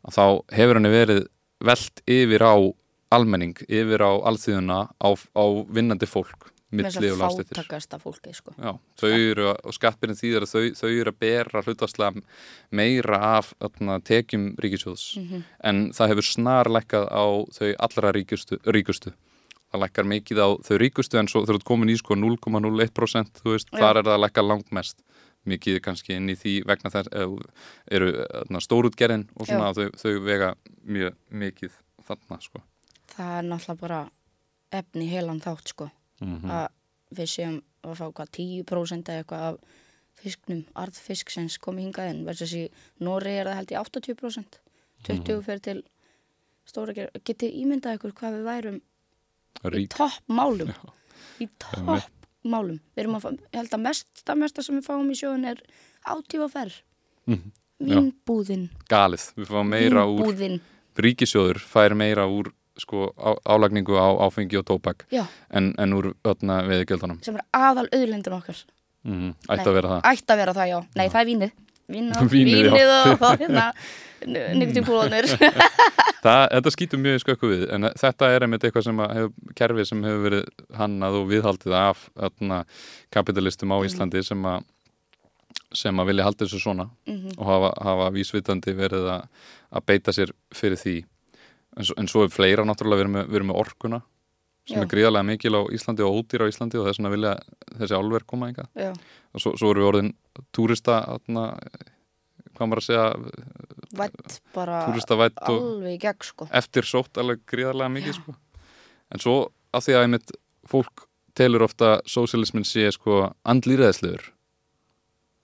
að 0.02 0.14
þá 0.18 0.26
hefur 0.56 0.76
henni 0.80 0.90
verið 0.90 1.28
veld 1.62 2.02
yfir 2.08 2.42
á 2.42 2.56
almenning 3.12 3.60
yfir 3.67 4.04
á 4.04 4.12
alþýðuna 4.32 4.80
á, 4.95 5.10
á 5.12 5.45
vinnandi 5.67 6.10
fólk 6.10 6.52
að 6.71 7.17
fátakasta 7.19 8.00
fólki 8.00 8.34
sko. 8.34 8.54
Já, 8.56 8.78
þau 9.00 9.10
eru, 9.12 9.47
og 9.52 9.76
skattbyrjun 9.76 10.19
þýðar 10.19 10.45
að 10.45 10.52
þau, 10.54 10.62
þau 10.80 10.89
eru 10.89 11.12
að 11.12 11.19
bera 11.19 11.63
hlutastlega 11.65 12.24
meira 12.71 13.19
af 13.38 13.52
öfna, 13.60 14.00
tekjum 14.00 14.56
ríkisjóðs 14.62 15.17
mm 15.17 15.28
-hmm. 15.28 15.43
en 15.63 15.91
það 15.91 16.13
hefur 16.13 16.30
snarleikað 16.30 17.10
á 17.12 17.26
þau 17.52 17.76
allra 17.78 18.12
ríkustu, 18.12 18.60
ríkustu. 18.65 19.13
Það 19.71 19.82
leikar 19.84 20.06
mikið 20.06 20.38
á 20.39 20.50
þau 20.63 20.78
ríkustu 20.78 21.17
en 21.17 21.28
svo 21.28 21.45
þau 21.45 21.56
eru 21.56 21.63
komin 21.63 21.89
í 21.89 21.97
sko 21.97 22.15
0,01% 22.15 23.43
þú 23.43 23.52
veist, 23.52 23.69
Já. 23.71 23.80
þar 23.80 23.97
er 23.97 24.04
það 24.04 24.15
að 24.15 24.24
leika 24.26 24.41
langt 24.41 24.71
mest 24.71 25.04
mikið 25.45 25.82
kannski 25.82 26.15
inn 26.15 26.30
í 26.30 26.36
því 26.36 26.63
vegna 26.67 26.89
þess 26.89 27.08
eru 27.89 28.12
stórútgerðin 28.60 29.30
og 29.36 29.47
svona 29.47 29.74
þau, 29.74 29.89
þau 29.97 30.19
vega 30.24 30.56
mjög 30.84 31.15
mikið 31.32 31.71
þarna 32.06 32.41
sko 32.41 32.62
það 33.12 33.38
er 33.38 33.47
náttúrulega 33.50 33.82
bara 33.82 34.02
efni 34.82 35.08
heilan 35.12 35.41
þátt 35.43 35.74
sko 35.74 35.89
mm 36.21 36.36
-hmm. 36.38 36.52
að 36.58 36.67
við 37.17 37.32
séum 37.36 37.62
að 37.84 37.95
fá 38.00 38.06
hvað 38.12 38.30
10% 38.38 39.10
eða 39.10 39.24
eitthvað 39.24 39.47
af 39.50 39.58
fisknum, 40.21 40.65
arðfisk 40.78 41.32
sem 41.34 41.47
komi 41.62 41.86
hingað 41.86 42.12
inn 42.12 42.26
versus 42.28 42.54
í 42.54 42.67
Nóri 43.00 43.38
er 43.39 43.50
það 43.50 43.60
held 43.60 43.71
í 43.71 43.80
80% 43.80 44.60
20 45.04 45.17
mm 45.17 45.24
-hmm. 45.24 45.43
fyrir 45.45 45.60
til 45.60 45.84
stóra 46.65 46.93
gerð, 46.93 47.21
getið 47.26 47.56
ímyndað 47.62 47.97
ykkur 47.97 48.13
hvað 48.13 48.36
við 48.38 48.43
værum 48.50 48.82
Rík. 49.63 49.82
í 49.82 49.88
topp 49.88 50.24
málum 50.28 50.67
Já. 50.67 50.93
í 51.39 51.47
topp 51.58 52.10
málum 52.43 52.80
við 52.95 53.04
erum 53.04 53.17
að, 53.17 53.39
ég 53.52 53.60
held 53.62 53.74
að 53.74 53.84
mest, 53.88 54.08
það 54.26 54.38
mesta 54.43 54.63
sem 54.63 54.78
við 54.78 54.86
fáum 54.86 55.12
í 55.12 55.17
sjóðun 55.17 55.50
er 55.52 55.63
átífa 56.06 56.50
ferr 56.50 56.84
mm. 57.26 57.52
Vínbúðin 57.82 58.69
Galið, 58.89 59.34
við 59.36 59.47
fáum 59.47 59.69
meira 59.69 60.06
Vínbúðin. 60.06 60.60
úr 60.62 61.02
Ríkisjóður 61.02 61.60
fær 61.60 61.95
meira 61.97 62.28
úr 62.28 62.52
sko 62.80 63.12
á, 63.20 63.36
álagningu 63.46 63.98
á 64.00 64.08
áfengi 64.28 64.60
og 64.60 64.66
tópak 64.68 65.06
en, 65.12 65.74
en 65.78 65.94
úr 65.98 66.14
öllna 66.24 66.62
veðigjöldunum 66.68 67.20
sem 67.26 67.36
er 67.36 67.44
aðal 67.52 67.88
auðlindun 67.92 68.38
okkar 68.38 68.64
mm 69.04 69.18
-hmm. 69.18 69.34
ætti 69.50 69.68
að 69.70 69.76
vera 69.80 69.90
það 69.90 70.08
ætti 70.12 70.34
að 70.34 70.42
vera 70.44 70.54
það, 70.54 70.68
já, 70.70 70.80
nei 70.96 71.06
já. 71.06 71.12
það 71.12 71.22
er 71.22 71.28
vínið 71.32 71.52
vínið, 71.92 72.30
vínið 72.32 72.92
og 73.20 73.40
hérna 73.42 73.74
nýttum 74.56 74.86
púlanir 74.86 75.28
þetta 76.24 76.72
skýtur 76.72 77.02
mjög 77.02 77.24
skökku 77.24 77.50
við 77.50 77.64
en 77.74 77.90
þetta 77.98 78.30
er 78.32 78.46
einmitt 78.46 78.64
eitthvað 78.64 78.86
sem 78.88 79.00
hefur 79.00 79.56
kerfið 79.58 79.88
sem 79.90 80.04
hefur 80.04 80.26
verið 80.28 80.44
hannað 80.78 81.18
og 81.22 81.32
viðhaldið 81.32 81.74
af 81.74 82.10
öllna 82.16 82.64
kapitalistum 83.10 83.74
á 83.74 83.78
mhm. 83.78 83.90
Íslandi 83.90 84.22
mm. 84.22 84.30
sem 84.30 84.46
að 84.46 84.62
sem 85.74 86.00
að 86.00 86.12
vilja 86.12 86.28
halda 86.28 86.46
þessu 86.46 86.60
svona 86.60 86.84
mm 86.84 87.16
-hmm. 87.16 87.34
og 87.38 87.46
hafa, 87.48 87.72
hafa 87.84 88.10
vísvitandi 88.12 88.74
verið 88.76 89.08
að, 89.08 89.28
að 89.72 89.86
beita 89.86 90.12
sér 90.12 90.32
fyrir 90.54 90.78
því 90.78 90.96
en 91.78 91.88
svo, 91.88 91.96
en 91.98 92.10
svo 92.12 92.26
er 92.26 92.34
fleira 92.34 92.66
náttúrulega 92.68 93.00
við 93.02 93.06
erum 93.06 93.16
með, 93.20 93.30
við 93.32 93.40
erum 93.42 93.52
með 93.54 93.62
orkuna 93.64 94.02
sem 94.68 94.78
Já. 94.78 94.84
er 94.84 94.90
gríðarlega 94.92 95.26
mikil 95.26 95.54
á 95.58 95.62
Íslandi 95.74 96.04
og 96.06 96.20
ódýr 96.20 96.44
á 96.46 96.52
Íslandi 96.52 96.78
og 96.78 96.86
þess 96.86 97.00
vegna 97.02 97.14
vilja 97.16 97.32
þessi 97.80 97.98
álverk 97.98 98.28
koma 98.30 98.52
enga 98.52 98.68
og 98.78 99.42
svo, 99.42 99.56
svo 99.58 99.72
erum 99.72 99.82
við 99.82 99.90
orðin 99.90 100.12
túrista 100.54 101.00
atna, 101.16 101.46
hvað 102.56 102.70
maður 102.70 102.82
að 102.84 102.88
segja 102.90 103.08
vætt 103.98 104.36
bara 104.54 104.84
alveg 105.50 105.96
í 105.96 106.02
gegn 106.04 106.28
sko. 106.28 106.48
eftir 106.62 106.88
sótt 106.88 107.18
alveg 107.18 107.42
gríðarlega 107.50 107.96
mikið 107.96 108.20
sko. 108.20 108.36
en 109.12 109.24
svo 109.24 109.36
að 109.74 109.88
því 109.88 109.98
að 109.98 110.06
einmitt 110.06 110.36
fólk 110.70 111.08
telur 111.34 111.66
ofta 111.66 111.96
sósialismin 112.06 112.68
sé 112.68 112.86
sko 112.94 113.32
andlýræðislegur 113.48 114.30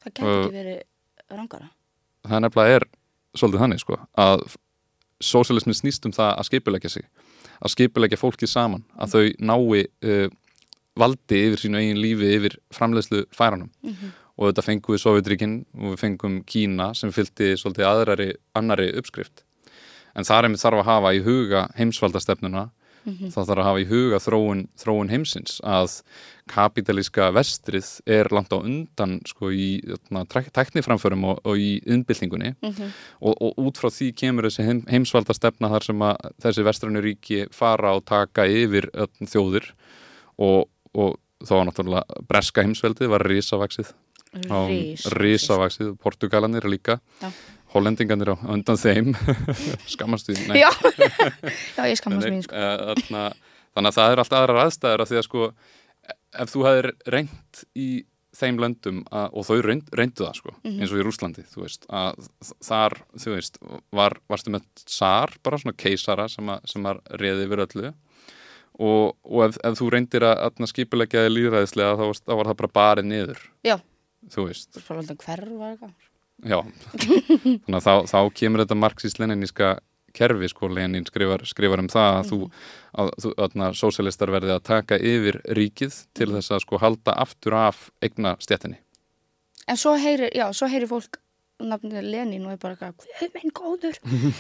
það 0.04 0.14
gæti 0.14 0.28
Uh, 0.28 0.38
ekki 0.46 0.56
verið 0.56 0.80
rangara. 1.34 1.70
það 2.28 2.42
nefnilega 2.46 2.76
er 2.78 2.86
svolítið 3.38 3.64
þannig 3.66 3.82
sko 3.84 4.00
að 4.18 4.46
sósialismin 5.24 5.76
snýst 5.78 6.06
um 6.06 6.12
það 6.16 6.34
að 6.38 6.48
skipulegja 6.50 6.90
sig 6.90 7.06
að 7.62 7.74
skipulegja 7.74 8.20
fólkið 8.22 8.52
saman 8.52 8.84
að 8.98 9.16
þau 9.16 9.24
nái 9.40 9.86
uh, 10.06 10.30
valdi 10.98 11.42
yfir 11.48 11.62
sínu 11.62 11.78
eigin 11.82 12.02
lífi 12.02 12.32
yfir 12.38 12.58
framleiðslu 12.74 13.26
færanum 13.34 13.70
Mhm. 13.84 14.12
og 14.38 14.52
þetta 14.52 14.64
fengum 14.66 14.94
við 14.96 15.02
Sovjetríkin 15.02 15.54
og 15.78 15.96
við 15.96 16.00
fengum 16.04 16.44
Kína 16.46 16.94
sem 16.96 17.10
fylgdi 17.12 17.56
svolítið 17.58 17.86
aðrari 17.90 18.34
annari 18.56 18.92
uppskrift 18.98 19.44
en 20.16 20.24
þar 20.24 20.46
er 20.46 20.50
mér 20.50 20.62
þarf 20.62 20.82
að 20.82 20.90
hafa 20.92 21.14
í 21.14 21.24
huga 21.26 21.68
heimsvaldastefnuna 21.78 22.70
Mhm. 23.08 23.30
þá 23.32 23.38
þarf 23.48 23.62
að 23.62 23.68
hafa 23.70 23.80
í 23.82 23.88
huga 23.88 24.18
þróun, 24.20 24.62
þróun 24.78 25.10
heimsins 25.14 25.62
að 25.64 26.02
kapitalíska 26.52 27.30
vestrið 27.36 27.88
er 28.08 28.28
langt 28.36 28.52
á 28.52 28.60
undan 28.60 29.18
sko 29.28 29.50
í 29.52 29.82
þarna, 29.84 30.26
tæk- 30.28 30.52
tækniframförum 30.56 31.24
og, 31.32 31.40
og 31.48 31.56
í 31.58 31.82
innbyltingunni 31.88 32.54
Mhm. 32.62 32.90
og, 33.22 33.36
og 33.42 33.54
út 33.58 33.78
frá 33.80 33.90
því 33.90 34.12
kemur 34.16 34.44
þessi 34.50 34.66
heim, 34.68 34.82
heimsvaldastefna 34.92 35.70
þar 35.72 35.84
sem 35.84 36.00
að 36.00 36.18
þessi 36.44 36.64
vestrannu 36.68 37.02
ríki 37.02 37.48
fara 37.52 37.96
og 37.96 38.06
taka 38.06 38.44
yfir 38.48 38.90
þjóðir 39.24 39.72
og, 40.40 40.68
og 40.94 41.18
þá 41.44 41.52
var 41.56 41.66
náttúrulega 41.72 42.28
breska 42.28 42.64
heimsveldið 42.64 43.10
var 43.10 43.24
risavaksið 43.24 43.94
risavaksið, 45.18 45.96
Portugalanir 45.98 46.66
líka 46.70 47.00
Já. 47.22 47.32
Hollendinganir 47.78 48.34
á 48.34 48.36
undan 48.52 48.80
þeim. 48.82 49.14
Skammastu 49.94 50.36
já, 50.36 50.70
já, 51.78 51.82
ég 51.88 51.98
skammast 52.00 52.30
mín 52.30 52.44
sko. 52.46 52.58
Þarna, 52.58 53.24
þannig 53.78 53.92
að 53.92 53.98
það 54.00 54.14
er 54.14 54.22
allt 54.24 54.38
aðrar 54.42 54.62
aðstæður 54.66 55.04
af 55.04 55.12
því 55.12 55.20
að 55.22 55.28
sko 55.28 55.50
ef 56.38 56.54
þú 56.54 56.64
hefur 56.68 56.90
reynt 57.14 57.64
í 57.78 57.90
þeim 58.38 58.60
löndum 58.62 59.00
að, 59.10 59.30
og 59.34 59.46
þau 59.48 59.62
reynd, 59.66 59.88
reyndu 59.98 60.26
það 60.26 60.36
sko 60.38 60.56
eins 60.68 60.92
og 60.92 61.00
í 61.00 61.06
Rúslandi, 61.06 61.46
þú 61.50 61.64
veist 61.64 61.88
að 61.90 62.28
þar, 62.68 62.98
þú 63.18 63.32
veist, 63.34 63.62
var, 63.98 64.18
varstu 64.30 64.54
með 64.54 64.68
sar, 64.86 65.34
bara 65.46 65.60
svona 65.62 65.78
keisara 65.78 66.28
sem 66.32 66.52
að, 66.54 66.68
sem 66.70 66.86
að 66.90 67.02
reði 67.22 67.48
yfir 67.48 67.64
öllu. 67.66 67.94
Og, 68.78 69.16
og 69.26 69.40
ef, 69.48 69.58
ef 69.66 69.80
þú 69.80 69.88
reyndir 69.90 70.28
að, 70.28 70.44
að 70.46 70.70
skipulegja 70.70 71.24
þig 71.26 71.34
líðræðislega 71.34 71.96
þá, 71.98 72.22
þá 72.22 72.34
var 72.38 72.50
það 72.52 72.60
bara 72.60 72.76
barið 72.76 73.08
niður 73.10 73.40
já, 73.66 73.74
þú 74.36 74.46
veist, 74.52 74.70
er 74.78 74.86
bara 74.86 75.16
hverfa 75.24 75.72
eitthvað 75.72 75.96
já. 76.46 76.60
Þannig 77.02 77.78
að 77.80 77.86
þá, 77.88 77.94
þá 78.14 78.20
kemur 78.38 78.64
þetta 78.64 78.80
marxist-leniníska 78.84 79.76
kerfi 80.18 80.50
sko, 80.50 80.70
Lenin 80.74 81.06
skrifar, 81.06 81.44
skrifar 81.46 81.84
um 81.84 81.90
það 81.92 82.18
að 82.18 82.32
þú, 82.32 82.40
að, 82.98 83.14
þú 83.22 83.32
að, 83.46 83.70
sósialistar 83.78 84.34
verði 84.34 84.56
að 84.56 84.66
taka 84.66 84.98
yfir 84.98 85.40
ríkið 85.58 86.02
til 86.18 86.32
þess 86.34 86.56
að 86.56 86.64
sko 86.66 86.82
halda 86.82 87.16
aftur 87.22 87.58
af 87.58 87.88
eigna 88.02 88.36
stjættinni 88.42 88.80
en 89.68 89.80
svo 89.80 89.96
heyrir, 90.00 90.32
já, 90.36 90.48
svo 90.56 90.70
heyrir 90.72 90.90
fólk 90.90 91.20
nafnið 91.58 92.06
Lenin 92.06 92.46
og 92.46 92.54
er 92.54 92.60
bara 92.62 92.76
eitthvað 92.78 93.08
hvað 93.20 93.38
minn 93.38 93.54
góður, 93.58 93.98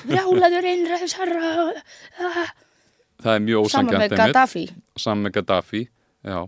brjálaður 0.07 0.69
innræðsarra 0.71 1.53
það 3.23 3.31
er 3.33 3.41
mjög 3.47 3.71
saman 3.73 3.89
ósangjant 3.89 4.03
með 4.03 4.19
Gaddafi. 4.21 4.65
Saman 5.01 5.25
með 5.25 5.37
Gaddafi 5.39 5.83
já, 5.87 6.39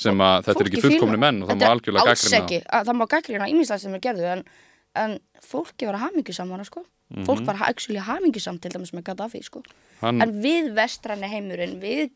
sem 0.00 0.22
að 0.26 0.48
þetta 0.48 0.64
er 0.64 0.70
ekki 0.70 0.84
fullkomni 0.86 1.20
menn 1.20 1.42
og 1.44 1.50
það 1.52 1.60
má 1.60 1.66
algjörlega 1.68 2.14
alls 2.14 2.24
gaggrina 2.24 2.42
ekki, 2.44 2.62
að, 2.64 2.88
það 2.88 2.98
má 3.00 3.04
gaggrina 3.12 3.50
ímislegt 3.52 3.84
sem 3.84 3.98
er 3.98 4.04
gerðu 4.08 4.30
en, 4.32 4.44
en 4.96 5.18
fólki 5.44 5.88
var 5.88 6.00
hamingjusamana 6.02 6.66
sko. 6.66 6.84
fólk 7.26 7.44
var 7.46 7.60
actually 7.68 8.02
hamingjusamt 8.02 8.62
til 8.62 8.72
dæmis 8.74 8.92
með 8.96 9.04
Gaddafi 9.10 9.42
sko. 9.46 9.62
hann, 10.00 10.22
en 10.22 10.34
við 10.42 10.72
vestræni 10.74 11.30
heimurinn 11.30 11.78
við 11.82 12.10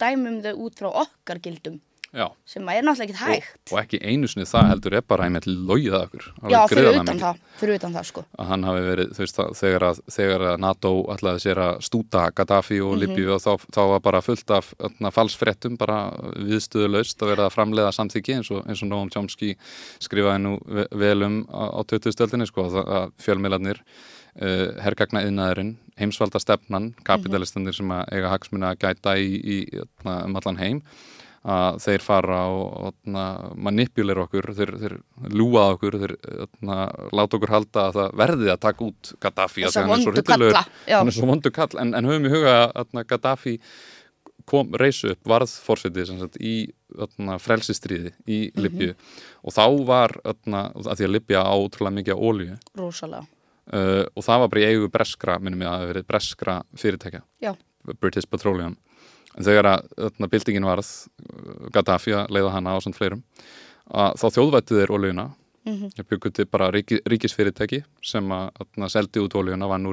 dæmum 0.00 0.40
þau 0.44 0.54
út 0.64 0.80
frá 0.80 0.88
okkar 1.04 1.42
gildum 1.44 1.80
já, 2.10 2.24
sem 2.44 2.68
er 2.72 2.82
náttúrulega 2.82 3.06
ekki 3.06 3.18
hægt 3.22 3.72
og 3.72 3.78
ekki 3.84 3.98
einu 4.02 4.26
sinni 4.28 4.46
það 4.50 4.68
heldur 4.72 4.94
er 4.98 5.04
bara 5.06 5.28
logið 5.30 5.94
að 5.94 6.04
okkur 6.08 6.24
já, 6.50 6.60
fyrir 6.68 6.88
utan 7.00 7.20
það, 7.22 7.36
fyrir 7.60 7.78
utan 7.78 7.94
það 7.94 8.06
sko. 8.08 8.24
að 8.38 8.48
hann 8.50 8.64
hafi 8.66 8.80
verið, 8.88 9.12
þú 9.14 9.22
veist, 9.24 9.36
það, 9.38 9.50
þegar, 9.60 9.86
að, 9.90 10.00
þegar 10.16 10.44
að 10.50 10.58
NATO 10.64 10.92
ætlaði 11.14 11.42
sér 11.44 11.60
að 11.66 11.80
stúta 11.86 12.24
Gaddafi 12.34 12.80
Mhm. 12.80 12.86
og 12.90 12.98
Libyu 12.98 13.34
og 13.36 13.40
þá, 13.44 13.50
þá 13.76 13.80
var 13.94 14.00
bara 14.00 14.20
fullt 14.26 14.50
af 14.50 14.72
falsfrettum, 15.14 15.76
bara 15.78 15.98
viðstöðulaust 16.36 17.22
að 17.22 17.30
vera 17.34 17.46
að 17.46 17.54
framleiða 17.54 17.92
samþyggi 17.94 18.34
eins 18.38 18.50
og, 18.50 18.64
eins 18.66 18.82
og 18.82 18.88
Noam 18.90 19.10
Chomsky 19.10 19.54
skrifaði 20.02 20.42
nú 20.42 20.56
ve- 20.66 20.88
vel 20.92 21.22
um 21.22 21.44
á, 21.46 21.78
á 21.78 21.80
20. 21.86 22.10
stöldinni 22.16 22.46
sko, 22.50 22.66
að, 22.66 22.80
að 22.90 23.12
fjölmiðlarnir 23.22 23.78
uh, 24.40 24.82
hergagna 24.82 25.22
yðnaðurinn, 25.26 25.76
heimsvalda 26.00 26.40
stefnan 26.42 26.90
kapitalistandir 27.04 27.74
sem 27.76 27.90
að 27.94 28.04
eiga 28.16 28.30
hagsmuna 28.34 28.74
að 28.74 28.78
gæta 28.86 29.16
í, 29.20 29.30
í 29.38 29.56
um 30.04 30.36
allan 30.40 30.58
heim 30.60 30.82
að 31.40 31.78
þeir 31.80 32.02
fara 32.04 32.40
og 32.52 32.90
manipulera 33.56 34.26
okkur, 34.26 34.50
þeir, 34.58 34.72
þeir 34.82 34.94
lúa 35.32 35.62
okkur, 35.74 35.96
þeir 36.02 36.12
öðna, 36.44 36.76
láta 37.16 37.38
okkur 37.38 37.54
halda 37.54 37.86
að 37.88 37.96
það 37.96 38.18
verði 38.20 38.50
að 38.52 38.60
taka 38.66 38.84
út 38.84 39.12
Gaddafi 39.24 39.62
því 39.62 39.64
að 39.70 39.78
hann 39.80 39.94
er 39.94 40.02
svo 40.04 40.12
já. 40.84 40.98
hann 40.98 41.08
er 41.08 41.16
svo 41.16 41.30
vondu 41.30 41.52
kall 41.56 41.80
en, 41.80 41.94
en 41.96 42.04
höfum 42.10 42.28
í 42.28 42.34
huga 42.34 42.56
að 42.76 43.06
Gaddafi 43.08 43.54
kom, 44.50 44.74
reysu 44.76 45.14
upp, 45.14 45.22
varð 45.24 45.54
fórseti 45.64 46.04
sagt, 46.10 46.36
í 46.42 46.54
öðna, 46.98 47.38
frelsistríði 47.40 48.12
í 48.26 48.40
Mhm. 48.50 48.60
Libju 48.66 48.94
og 49.44 49.52
þá 49.56 49.64
var 49.86 50.16
öðna, 50.24 50.64
að 50.76 51.00
því 51.00 51.08
að 51.08 51.14
Libja 51.16 51.40
á 51.46 51.54
ótrúlega 51.56 51.96
mikið 52.00 52.20
ólíu 52.20 52.58
uh, 53.72 54.04
og 54.12 54.22
það 54.26 54.40
var 54.44 54.48
bara 54.52 54.60
í 54.60 54.68
eigu 54.74 54.88
breskra, 54.92 55.38
minnum 55.40 55.62
ég 55.62 55.68
að 55.68 55.72
það 55.72 55.80
hafi 55.80 55.92
verið 55.94 56.06
breskra 56.10 56.62
fyrirtækja. 56.76 57.22
Já, 57.40 57.52
British 58.00 58.28
Petroleum 58.28 58.76
en 59.36 59.46
þegar 59.46 59.70
að 59.74 59.90
öðna, 60.08 60.30
byltingin 60.32 60.68
varð 60.68 60.90
Gaddafi 61.74 62.16
að 62.16 62.32
leiða 62.34 62.54
hana 62.56 62.74
á 62.74 62.78
samt 62.82 62.98
fleirum 62.98 63.22
að 63.90 64.16
þá 64.20 64.26
þjóðvættu 64.38 64.80
þeir 64.80 64.94
ólíuna 64.96 65.30
Mhm. 65.66 65.90
ég 65.98 66.06
byggur 66.08 66.32
til 66.32 66.46
bara 66.48 66.70
ríki, 66.72 67.00
ríkisfyrirtæki 67.04 67.82
sem 68.02 68.24
að 68.32 68.48
öðna, 68.64 68.88
seldi 68.88 69.20
út 69.20 69.34
ólíuna 69.36 69.68
vann 69.68 69.84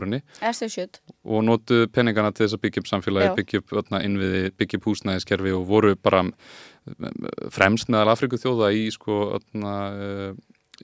ST 0.53 0.69
shit 0.71 0.99
og 1.25 1.43
notu 1.43 1.87
peningana 1.91 2.31
til 2.31 2.45
þess 2.45 2.55
að 2.55 2.61
byggja 2.63 2.83
upp 2.83 2.87
samfélagi, 2.91 3.35
byggja 3.35 3.59
upp 3.59 3.73
innviði, 4.07 4.51
byggja 4.55 4.79
upp 4.79 4.87
húsnæðiskerfi 4.87 5.53
og 5.57 5.65
voru 5.67 5.95
bara 5.95 6.23
mm, 6.23 7.27
fremst 7.51 7.91
meðal 7.91 8.13
Afriku 8.13 8.39
þjóða 8.39 8.71
í 8.79 8.87
sko 8.95 9.19
öðna, 9.41 9.75
uh, 9.91 10.33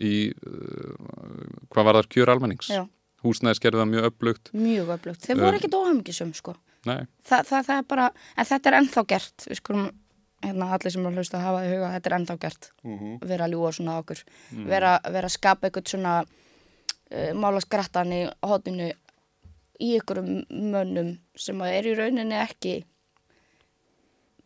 í 0.03 0.33
uh, 0.35 1.63
hvað 1.71 1.87
var 1.87 2.01
þar 2.01 2.11
kjör 2.17 2.33
almennings. 2.35 2.67
Já. 2.67 2.83
húsnæðiskerfið 3.23 3.79
var 3.79 3.87
mjög 3.87 4.05
upplugt 4.11 4.49
mjög 4.51 4.89
öflugt, 4.97 5.23
þeir 5.23 5.39
voru 5.39 5.55
ekkert 5.61 5.79
óhamingisum 5.79 6.33
sko. 6.35 6.57
Nei, 6.89 7.03
Þa, 7.23 7.41
það, 7.47 7.59
það 7.67 7.75
er 7.77 7.85
bara, 7.93 8.07
en 8.35 8.49
þetta 8.49 8.69
er 8.69 8.77
ennþá 8.79 9.03
gert. 9.13 9.45
Við 9.47 9.59
skulum, 9.61 9.85
hérna 10.43 10.69
allir 10.75 10.91
sem 10.91 11.05
er 11.05 11.11
að 11.13 11.19
hlusta 11.21 11.39
að 11.39 11.45
hafa 11.47 11.61
í 11.63 11.69
huga, 11.71 11.91
þetta 11.95 12.09
er 12.09 12.15
ennþá 12.19 12.37
gert. 12.43 12.71
Vera 13.23 13.47
að 13.47 13.53
ljúa 13.55 13.71
svona 13.77 13.97
okkur. 14.01 14.23
Vera, 14.73 14.95
vera 15.15 15.29
að 15.29 15.35
skapa 15.37 15.69
eitthvað 15.69 15.93
svona 15.93 16.15
uh, 16.23 17.31
mála 17.39 17.61
skrattan 17.63 18.11
í 18.15 18.23
hotinu 18.43 18.89
í 19.83 19.93
ykkurum 19.97 20.33
mönnum 20.49 21.13
sem 21.39 21.61
að 21.63 21.77
er 21.77 21.87
í 21.91 21.93
rauninni 21.97 22.39
ekki 22.39 22.81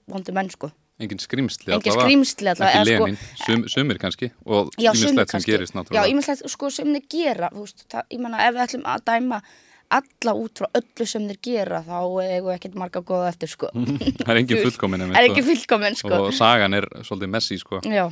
vondi 0.07 0.35
menn 0.35 0.49
sko. 0.53 0.71
Engin 0.97 1.19
skrimsli 1.21 1.73
engin 1.75 1.93
allavega. 1.93 2.07
ekki 2.09 2.93
eða, 2.95 3.05
Lenin, 3.05 3.17
sum, 3.43 3.65
sumir 3.69 3.99
kannski. 4.01 4.31
Og 4.49 4.71
Já, 4.81 4.89
ímislegt 4.95 5.33
sem 5.33 5.43
gerist 5.45 5.75
Já, 5.75 5.77
náttúrulega 5.77 6.09
ímislegt 6.09 6.47
sko 6.49 6.69
sem 6.73 6.89
þeir 6.95 7.03
gera 7.11 7.49
þú 7.53 7.65
veist, 7.67 7.83
það, 7.91 8.07
ég 8.15 8.23
menna 8.23 8.45
ef 8.47 8.55
við 8.55 8.63
ætlum 8.63 8.87
að 8.89 9.03
dæma 9.11 9.41
alla 9.87 10.33
út 10.35 10.59
frá 10.59 10.67
öllu 10.75 11.07
sem 11.07 11.27
þeir 11.29 11.39
gera 11.47 11.81
þá 11.85 11.97
eigum 11.99 12.49
við 12.49 12.53
ekkert 12.57 12.77
marga 12.79 13.01
góða 13.07 13.29
eftir 13.31 13.51
sko. 13.51 13.69
Það 14.23 14.31
er 14.33 14.41
engin 14.41 14.63
fullkomin 14.65 15.03
er 15.03 15.07
einmitt 15.07 15.31
ekki 15.31 15.43
og, 15.43 15.49
fullkomin 15.51 15.99
sko. 15.99 16.13
Og 16.27 16.35
sagan 16.35 16.77
er 16.77 16.89
svolítið 17.07 17.31
messi 17.37 17.59
sko. 17.61 17.79
Já, 17.87 18.07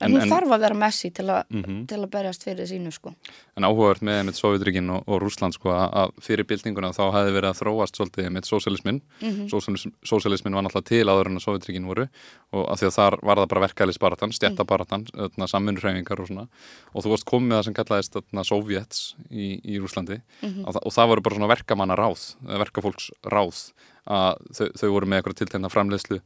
en, 0.00 0.10
En- 0.10 0.20
hún 0.20 0.28
þarf 0.32 0.50
að 0.56 0.60
vera 0.60 0.74
messi 0.74 1.10
til, 1.14 1.28
a, 1.30 1.44
Mhm. 1.50 1.86
til 1.86 1.98
að 1.98 2.10
berjast 2.10 2.42
fyrir 2.44 2.66
sínu 2.66 2.92
sko 2.92 3.14
en 3.56 3.62
áhugavert 3.64 4.02
með 4.02 4.18
einmitt 4.20 4.34
Sovjetríkin 4.40 4.90
og, 4.90 5.04
og 5.06 5.20
Rússland 5.22 5.54
sko, 5.54 5.70
að, 5.70 5.92
að 5.94 6.10
fyrir 6.20 6.44
byltinguna 6.44 6.90
þá 6.92 7.12
hefði 7.14 7.32
verið 7.36 7.50
að 7.52 7.60
þróast 7.62 7.96
svolítið 8.00 8.24
einmitt 8.26 8.44
sósialismin 8.50 9.00
Mhm. 9.22 9.48
Sósialism, 9.50 9.92
sósialismin 10.04 10.54
var 10.54 10.62
náttúrulega 10.62 10.84
til 10.84 11.06
áður 11.06 11.26
en 11.30 11.36
að 11.38 11.44
Sovjetríkin 11.46 11.86
voru 11.86 12.08
og 12.52 12.68
að 12.68 12.78
því 12.82 12.86
að 12.90 12.96
þar 12.98 13.18
var 13.22 13.36
það 13.36 13.48
bara 13.48 13.66
verkælisbaratan, 13.68 14.32
stjættabaratan 14.32 15.06
mm. 15.14 15.46
samvinnurhæfingar 15.48 16.20
og 16.20 16.26
svona 16.28 16.48
og 16.94 17.02
þú 17.04 17.08
varst 17.14 17.24
komið 17.26 17.48
með 17.48 17.58
það 17.58 17.64
sem 17.64 17.74
kallaðist 17.74 18.44
Sovjets 18.44 19.14
í, 19.30 19.60
í 19.64 19.78
Rúslandi 19.80 20.20
Mhm. 20.42 20.64
og, 20.66 20.76
og 20.86 20.92
það 20.92 21.08
voru 21.08 21.22
bara 21.22 21.34
svona 21.36 21.54
verkamanna 21.54 21.96
ráð 21.96 22.34
verkafólks 22.44 23.10
ráð 23.24 23.72
að 24.06 24.36
þau, 24.52 24.68
þau 24.76 24.90
voru 24.92 25.06
með 25.06 25.22
eitthvað 25.22 25.38
tiltegna 25.40 25.70
framleiðslu 25.72 26.20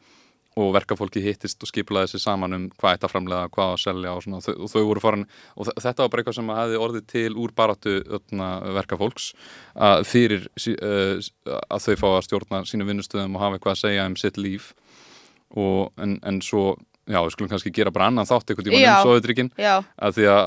og 0.59 0.73
verkafólki 0.75 1.23
hittist 1.23 1.63
og 1.63 1.71
skipulaði 1.71 2.13
sér 2.13 2.23
saman 2.25 2.57
um 2.57 2.65
hvað 2.81 2.97
ætti 2.97 3.07
að 3.07 3.13
framleiða, 3.13 3.51
hvað 3.55 3.73
að 3.75 3.83
selja 3.85 4.15
og, 4.15 4.25
svona, 4.25 4.41
og, 4.55 4.71
þau, 4.73 4.81
voru 4.89 5.03
farin 5.05 5.27
og 5.55 5.71
þetta 5.71 6.03
var 6.03 6.11
bara 6.13 6.25
eitthvað 6.25 6.39
sem 6.39 6.53
hefði 6.57 6.81
orðið 6.87 7.07
til 7.13 7.31
úr 7.39 7.55
öðna, 8.19 8.49
verkafólks 8.79 9.31
að 9.75 10.05
fyrir 10.09 10.49
uh, 10.49 11.21
að 11.69 11.87
þau 11.87 11.97
fá 12.03 12.09
að 12.11 12.25
stjórna 12.27 12.63
sínu 12.67 12.89
vinnustöðum 12.89 13.37
og 13.37 13.45
hafa 13.45 13.59
eitthvað 13.59 13.77
að 13.77 13.83
segja 13.85 14.09
um 14.09 14.19
sitt 14.19 14.41
líf. 14.41 14.73
Og, 15.57 15.89
en, 15.97 16.19
en 16.29 16.43
svo 16.45 16.75
já, 17.09 17.19
við 17.23 17.35
skulum 17.35 17.51
kannski 17.53 17.73
gera 17.75 17.93
bara 17.95 18.09
annan 18.11 18.29
þátt 18.29 18.53
einhvern 18.53 18.69
tíma 18.69 18.81
um 18.99 19.07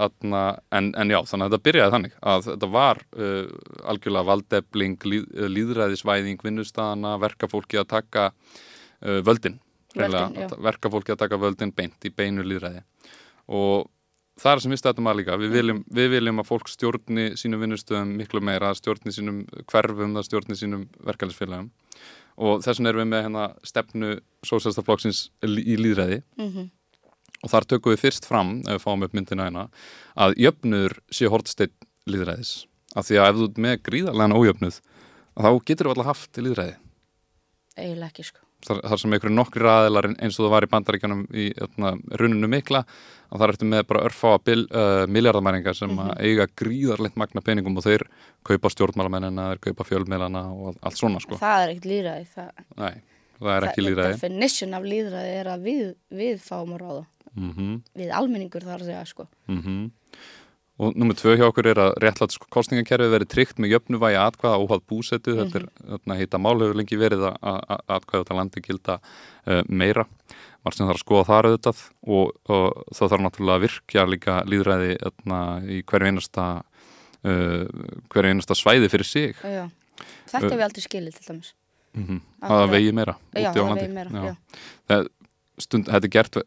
atna, 0.06 0.44
en, 0.78 0.92
en 1.02 1.14
já, 1.14 1.20
þannig 1.30 1.48
að 1.48 1.56
þetta 1.56 1.68
byrjaði 1.68 1.96
þannig 1.96 2.18
að 2.34 2.46
þetta 2.50 2.70
var 2.76 3.02
uh, 3.18 3.56
algjörlega 3.94 4.30
valdefling, 4.30 5.08
líð, 5.14 5.26
uh, 5.34 5.48
líðræðisvæðing 5.56 6.46
vinnustæðana, 6.46 7.16
verkafólki 7.24 7.82
að 7.82 7.90
taka 7.96 8.28
uh, 8.32 9.20
völdin, 9.26 9.58
verkafólki 9.96 11.14
að 11.14 11.24
taka 11.24 11.40
völdin 11.42 11.74
beint 11.76 12.08
í 12.08 12.14
beinu 12.16 12.46
líðræði 12.46 12.84
og 13.52 13.90
það 14.42 14.54
er 14.54 14.64
sem 14.64 14.74
við 14.74 14.82
stættum 14.82 15.10
að 15.12 15.22
líka, 15.22 15.38
við 15.40 15.56
viljum, 15.58 15.80
við 15.92 16.10
viljum 16.16 16.42
að 16.42 16.50
fólk 16.50 16.72
stjórni 16.72 17.26
sínum 17.40 17.64
vinnustöðum 17.66 18.14
miklu 18.18 18.42
meira, 18.44 18.72
stjórni 18.78 19.14
sínum 19.14 19.44
hverfum, 19.70 20.16
að 20.18 20.28
stjórni 20.28 20.58
sínum 20.58 20.88
verkefælisfélagum 21.06 21.70
og 22.42 22.62
þess 22.64 22.80
vegna 22.80 22.92
erum 22.94 23.04
við 23.04 23.10
með 23.12 23.26
hérna 23.28 23.48
stefnu 23.68 24.12
sósjálstaflokksins 24.48 25.24
í 25.44 25.78
líðræði 25.80 26.22
mhm, 26.40 26.70
og 27.42 27.54
þar 27.54 27.68
tökum 27.74 27.96
við 27.96 28.04
fyrst 28.06 28.28
fram, 28.30 28.60
ef 28.66 28.80
við 28.80 28.86
fáum 28.86 29.06
upp 29.06 29.18
myndina 29.18 29.48
hérna, 29.50 29.66
að 30.16 30.38
jöfnur 30.42 30.98
sé 31.14 31.30
hortsteinn 31.32 31.74
líðræðis. 32.10 32.54
Af 32.98 33.08
því 33.08 33.20
að 33.22 33.30
ef 33.32 33.40
þú 33.40 33.66
með 33.66 33.76
gríðarlegan 33.88 34.38
ójöfnuð, 34.38 34.80
þá 35.40 35.50
getur 35.66 35.88
þú 35.90 35.94
alltaf 35.96 36.12
haft 36.12 36.42
líðræði. 36.42 36.78
eiginlega 37.78 38.12
ekki 38.12 38.28
sko 38.28 38.51
Þar, 38.62 38.80
þar 38.92 39.00
sem 39.02 39.16
einhverju 39.16 39.34
nokkri 39.34 39.70
aðilar 39.72 40.08
eins 40.12 40.38
og 40.38 40.46
það 40.46 40.54
var 40.54 40.66
í 40.66 40.70
bandaríkjanum 40.72 41.22
í 41.34 41.46
öfna, 41.66 41.94
runinu 42.22 42.50
mikla, 42.52 42.84
að 43.32 43.42
þar 43.42 43.54
ertu 43.56 43.70
með 43.72 43.86
bara 43.90 44.04
örfá 44.10 44.28
uh, 44.36 44.90
miljardamæringar 45.10 45.78
sem 45.78 45.96
að 46.04 46.12
eiga 46.22 46.46
gríðarlegt 46.62 47.18
magna 47.18 47.42
peningum 47.46 47.80
og 47.82 47.88
þeir 47.88 48.06
kaupa 48.48 48.70
stjórnmálamennina, 48.74 49.48
þeir 49.54 49.64
kaupa 49.70 49.88
fjölmiðlana 49.90 50.44
og 50.54 50.78
allt 50.82 51.00
svona 51.00 51.24
sko. 51.24 51.40
það 51.42 51.64
er 51.64 51.74
ekkert 51.74 51.90
líðræði 51.94 52.28
það, 52.36 52.52
Nei, 52.84 53.02
það 53.40 53.56
er 53.56 53.68
ekki 53.70 53.88
líðræði. 53.88 54.20
definition 54.20 54.78
af 54.78 54.86
líðræði 54.94 55.34
er 55.40 55.52
að 55.56 55.66
við, 55.72 55.88
við 56.22 56.46
fáum 56.46 56.76
að 56.78 56.86
ráða. 56.86 57.08
Mm 57.32 57.82
við 57.96 58.10
almenningur 58.12 58.66
þar 58.68 58.82
að 58.82 58.90
segja 58.92 59.08
sko. 59.08 59.28
Mm 59.48 59.90
Og 60.80 60.96
nummið 60.98 61.20
tvö 61.20 61.34
hjá 61.38 61.46
okkur 61.50 61.68
er 61.68 61.80
að 61.84 61.92
réttlætt 62.02 62.38
kostningakerfið 62.54 63.12
verið 63.14 63.30
tryggt 63.30 63.60
með 63.62 63.76
jöfnuvægi 63.76 64.18
atkvæða 64.22 64.62
óháð 64.64 64.86
búsetu. 64.90 65.36
Þetta 65.38 65.60
er 65.60 65.68
þarna 65.92 66.18
heita 66.18 66.40
mál 66.42 66.56
hefur 66.62 66.80
lengi 66.80 66.98
verið 66.98 67.28
að 67.28 67.36
að 67.44 67.84
atkvæða 67.98 68.32
á 68.32 68.40
landi 68.40 68.64
gilda 68.66 68.98
uh, 69.02 69.62
meira. 69.68 70.08
Margt 70.64 70.78
sem 70.78 70.88
þarf 70.88 71.00
að 71.00 71.04
skoða 71.04 71.28
þar 71.28 71.50
auðvitað 71.50 71.84
og, 72.08 72.34
og 72.56 72.82
það 72.98 73.14
þarf 73.14 73.26
náttúrulega 73.26 73.60
að 73.60 73.66
virkja 73.68 74.08
líka 74.10 74.42
líðræði 74.48 74.92
þarna, 75.02 75.40
í 75.66 75.80
hverju 75.92 76.12
einasta, 76.12 76.50
uh, 77.26 77.64
hverju 78.14 78.34
einasta 78.36 78.58
svæði 78.58 78.92
fyrir 78.94 79.10
sig. 79.10 79.42
já. 79.42 79.66
þetta 80.32 80.48
hef 80.48 80.62
ég 80.62 80.70
aldrei 80.70 80.88
skilið 80.88 81.18
til 81.18 81.28
dæmis 81.34 81.58
Mm 81.92 82.06
-hmm. 82.08 82.20
Af 82.42 82.50
Það 82.50 82.70
vegi 82.72 82.92
meira 82.92 83.16
já, 83.36 83.52
það 83.54 83.76
vegi 83.76 83.94
meira, 83.94 84.10
já. 84.10 84.36
Það, 84.88 85.08
stund, 85.64 85.90
þetta 85.90 86.08
er 86.08 86.14
gert 86.14 86.40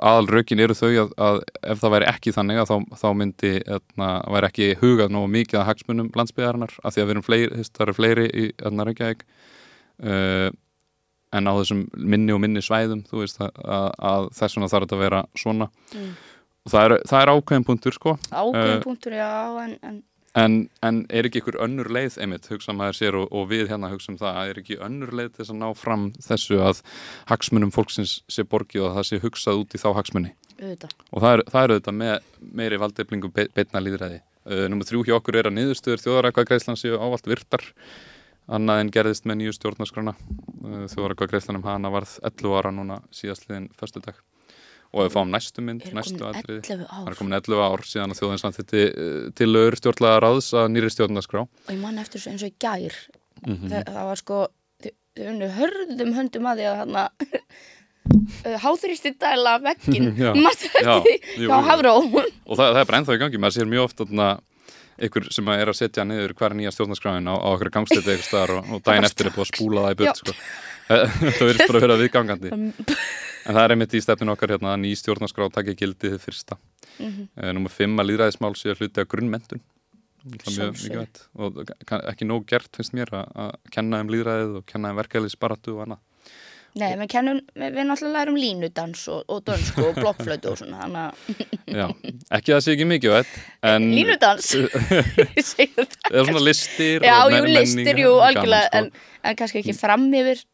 aðal 0.00 0.30
rökin 0.30 0.62
eru 0.62 0.76
þau 0.76 0.88
að, 0.88 1.12
að 1.26 1.42
ef 1.72 1.82
það 1.82 1.94
væri 1.96 2.08
ekki 2.10 2.34
þannig 2.36 2.62
að 2.62 2.70
þá, 2.70 2.96
þá 3.02 3.06
myndi 3.20 3.52
etna, 3.64 4.08
væri 4.36 4.50
ekki 4.50 4.70
hugað 4.80 5.14
nógu 5.14 5.30
mikið 5.36 5.60
að 5.60 5.68
hagsmunum 5.70 6.10
landsbyðarinnar 6.18 6.74
af 6.82 6.96
því 6.96 7.02
að 7.02 7.06
við 7.06 7.14
erum 7.16 7.26
fleiri, 7.28 7.68
það 7.70 7.86
eru 7.86 7.96
fleiri 7.98 8.26
í 8.30 8.48
etna, 8.56 8.88
Reykjavík. 8.88 9.24
Uh, 10.00 10.48
en 11.36 11.46
á 11.46 11.52
þessum 11.60 11.84
minni 11.94 12.34
og 12.34 12.42
minni 12.42 12.62
svæðum 12.64 13.04
þú 13.06 13.22
veist 13.22 13.40
að, 13.42 13.50
að, 13.62 14.28
þess 14.34 14.56
vegna 14.56 14.70
þarf 14.72 14.86
þetta 14.86 14.98
að 14.98 15.04
vera 15.04 15.22
svona. 15.38 15.70
Mm. 15.94 16.12
og 16.64 16.72
það 16.72 16.86
er, 16.86 16.94
það 17.10 17.22
er 17.22 17.32
ákveðin 17.34 17.66
punktur 17.68 17.96
sko. 17.96 18.16
Ákveðin 18.30 18.76
Eh, 18.76 18.82
punktur, 18.84 19.16
já, 19.16 19.30
en, 19.64 19.76
en 19.86 20.00
En, 20.38 20.68
en 20.86 21.00
er 21.10 21.26
ekki 21.26 21.40
ykkur 21.40 21.56
önnur 21.64 21.88
leið 21.90 22.20
einmitt, 22.22 22.46
hugsa 22.52 22.74
maður 22.76 22.98
sér 23.00 23.16
og, 23.18 23.24
og 23.34 23.48
við 23.50 23.64
hérna 23.72 23.90
hugsa 23.90 24.12
um 24.12 24.18
það, 24.20 24.36
er 24.52 24.60
ekki 24.62 24.76
önnur 24.86 25.10
leið 25.18 25.32
til 25.32 25.42
þess 25.42 25.54
að 25.56 25.58
ná 25.58 25.66
fram 25.74 26.04
þessu 26.22 26.60
að 26.62 26.82
hagsmunum 27.32 27.72
fólksins 27.74 28.20
sé 28.30 28.44
borgið 28.46 28.84
og 28.84 28.90
að 28.92 29.00
það 29.00 29.08
sé 29.08 29.20
hugsað 29.24 29.64
út 29.64 29.74
í 29.74 29.82
þá 29.82 29.88
hagsmunni 29.98 30.32
auðvitað. 30.60 30.94
Og 31.10 31.24
það 31.24 31.34
er, 31.34 31.44
það 31.50 31.62
er 31.64 31.74
auðvitað 31.74 31.98
með 31.98 32.30
meiri 32.60 32.80
valdeflingu 32.84 33.32
be, 33.34 33.48
beitna 33.56 33.82
líðræði. 33.82 34.22
Uh, 34.46 34.64
Númer 34.70 34.88
þrjú 34.88 35.02
hjá 35.08 35.16
okkur 35.18 35.40
er 35.40 35.50
að 35.50 35.56
niðurstöður 35.58 36.04
þjóðarækvað 36.04 36.66
séu 36.78 37.00
ávalt 37.00 37.26
virtar 37.28 37.66
annað 38.50 38.84
en 38.84 38.94
gerðist 38.94 39.26
með 39.26 39.42
nýju 39.42 39.56
stjórnarskrana 39.58 40.14
uh, 40.14 40.86
þjóðarækvað 40.94 41.64
hana 41.66 41.92
varð 41.92 42.18
11 42.22 42.58
ára 42.60 42.74
núna 42.74 43.02
síðastliðin 43.14 43.70
föstudag 43.78 44.22
og 44.90 45.04
við 45.06 45.12
fáum 45.14 45.32
næstu 45.32 45.64
mynd, 45.64 45.86
næstu 45.94 46.20
11 46.26 46.62
Það 46.66 47.10
er 47.12 47.18
komin 47.18 47.38
11 47.38 47.64
ár 47.64 47.84
síðan 47.86 48.14
að 48.14 48.22
þjóðin 48.22 48.42
samþitti 48.42 48.84
uh, 48.90 49.26
til 49.38 49.50
lögur 49.50 49.78
stjórnlega 49.78 50.22
ráðs 50.24 50.52
að 50.58 50.70
nýri 50.74 50.92
stjórnarskrá. 50.94 51.44
og 51.46 51.70
ég 51.74 51.82
man 51.82 52.00
eftir 52.02 52.26
eins 52.30 52.46
og 52.46 52.52
í 52.52 52.56
gær 52.60 52.96
Mm 53.40 53.70
Þa, 53.70 53.78
það 53.86 54.08
var 54.10 54.18
sko 54.20 54.38
þau 54.84 55.28
unnu 55.30 55.46
hörðum 55.56 56.10
höndum 56.12 56.48
að 56.50 56.58
því 56.58 56.66
að 56.68 56.80
hann 56.82 56.98
háþrýsti 58.60 59.14
dæla 59.20 59.56
veggin 59.64 60.10
Já. 60.20 60.30
maður 60.36 60.68
Já, 60.74 60.92
eftir 60.98 61.18
því 61.36 61.44
jú. 61.46 61.50
Hafró 61.68 61.94
Og 61.96 62.54
það, 62.58 62.66
það 62.66 62.80
er 62.82 62.88
bara 62.90 63.00
ennþá 63.00 63.16
í 63.16 63.20
gangi. 63.22 63.40
Maður 63.40 63.56
sér 63.56 63.70
mjög 63.70 63.86
oft 63.88 64.02
þarna 64.02 64.28
ykkur 65.00 65.28
sem 65.32 65.48
er 65.54 65.72
að 65.72 65.78
setja 65.78 66.04
niður 66.04 66.34
hver 66.36 66.56
nýja 66.58 66.72
stjórnarskráin 66.74 67.30
á, 67.32 67.34
á 67.40 67.48
okkur 67.54 67.72
gangstötu 67.72 68.12
eitthvað 68.12 68.26
staðar 68.26 68.54
og, 68.58 68.72
og 68.76 68.82
daginn 68.84 69.08
eftir 69.08 69.30
er 69.30 69.36
búið 69.36 69.46
að 69.46 69.52
spúla 69.54 69.84
það 69.86 69.94
í 69.94 69.98
burt. 70.02 70.20
Sko. 70.20 70.34
það 70.90 71.44
verður 71.46 71.62
bara 71.62 71.80
að 71.80 71.86
vera 71.86 72.00
viðgangandi. 72.02 72.52
En 73.46 73.56
það 73.56 73.62
er 73.64 73.74
einmitt 73.74 73.96
í 73.96 74.02
stefninu 74.04 74.34
okkar 74.34 74.54
hérna 74.54 74.74
að 74.74 74.82
ný 74.84 74.94
stjórnarskrá 74.98 75.50
takja 75.54 75.76
gildi 75.78 76.12
þið 76.12 76.24
fyrsta. 76.24 76.58
Mm. 76.98 77.10
-hmm. 77.10 77.52
Númer 77.56 77.72
5 77.76 78.00
að 78.02 78.08
líðræðismál 78.10 78.54
sé 78.56 78.72
að 78.72 78.82
hluti 78.82 79.60
mikið 80.24 80.98
veit. 80.98 81.22
Og 81.40 81.62
ekki 82.10 82.28
nóg 82.28 82.46
gert 82.46 82.76
finnst 82.76 82.92
mér 82.92 83.12
að, 83.16 83.54
kenna 83.72 84.02
um 84.04 84.12
líðræðið 84.12 84.56
og 84.60 84.66
kenna 84.68 84.92
um 84.92 85.00
verkefælisbaratu 85.00 85.76
og 85.76 85.86
annað. 85.86 86.02
Nei, 86.78 86.92
við 87.00 87.08
kennum, 87.10 87.38
við, 87.58 87.78
náttúrulega 87.82 88.20
lærum 88.20 88.36
línudans 88.38 89.00
og, 89.10 89.24
og 89.26 89.40
dönsku 89.48 89.88
og 89.88 89.96
blokkflötu 89.96 90.52
og 90.52 90.60
svona 90.60 90.84
að 90.86 91.32
Já, 91.80 91.88
ekki 92.30 92.52
að 92.52 92.54
það 92.54 92.62
sé 92.62 92.74
ekki 92.76 92.86
mikið 92.92 93.14
veit, 93.16 93.32
en 93.66 93.88
línudans 93.96 94.52
eða 96.12 96.24
svona 96.28 96.44
listir 96.46 97.02
Já, 97.02 97.16
og 97.24 97.34
jú, 97.34 97.40
men- 97.42 97.56
listir, 97.56 97.82
menning, 97.82 98.04
jú, 98.04 98.12
algjörlega 98.22 98.68
sko. 98.68 98.84
en, 98.84 98.92
en 99.26 99.40
kannski 99.42 99.62
ekki 99.64 99.74
fram 99.80 100.06
yfir 100.20 100.44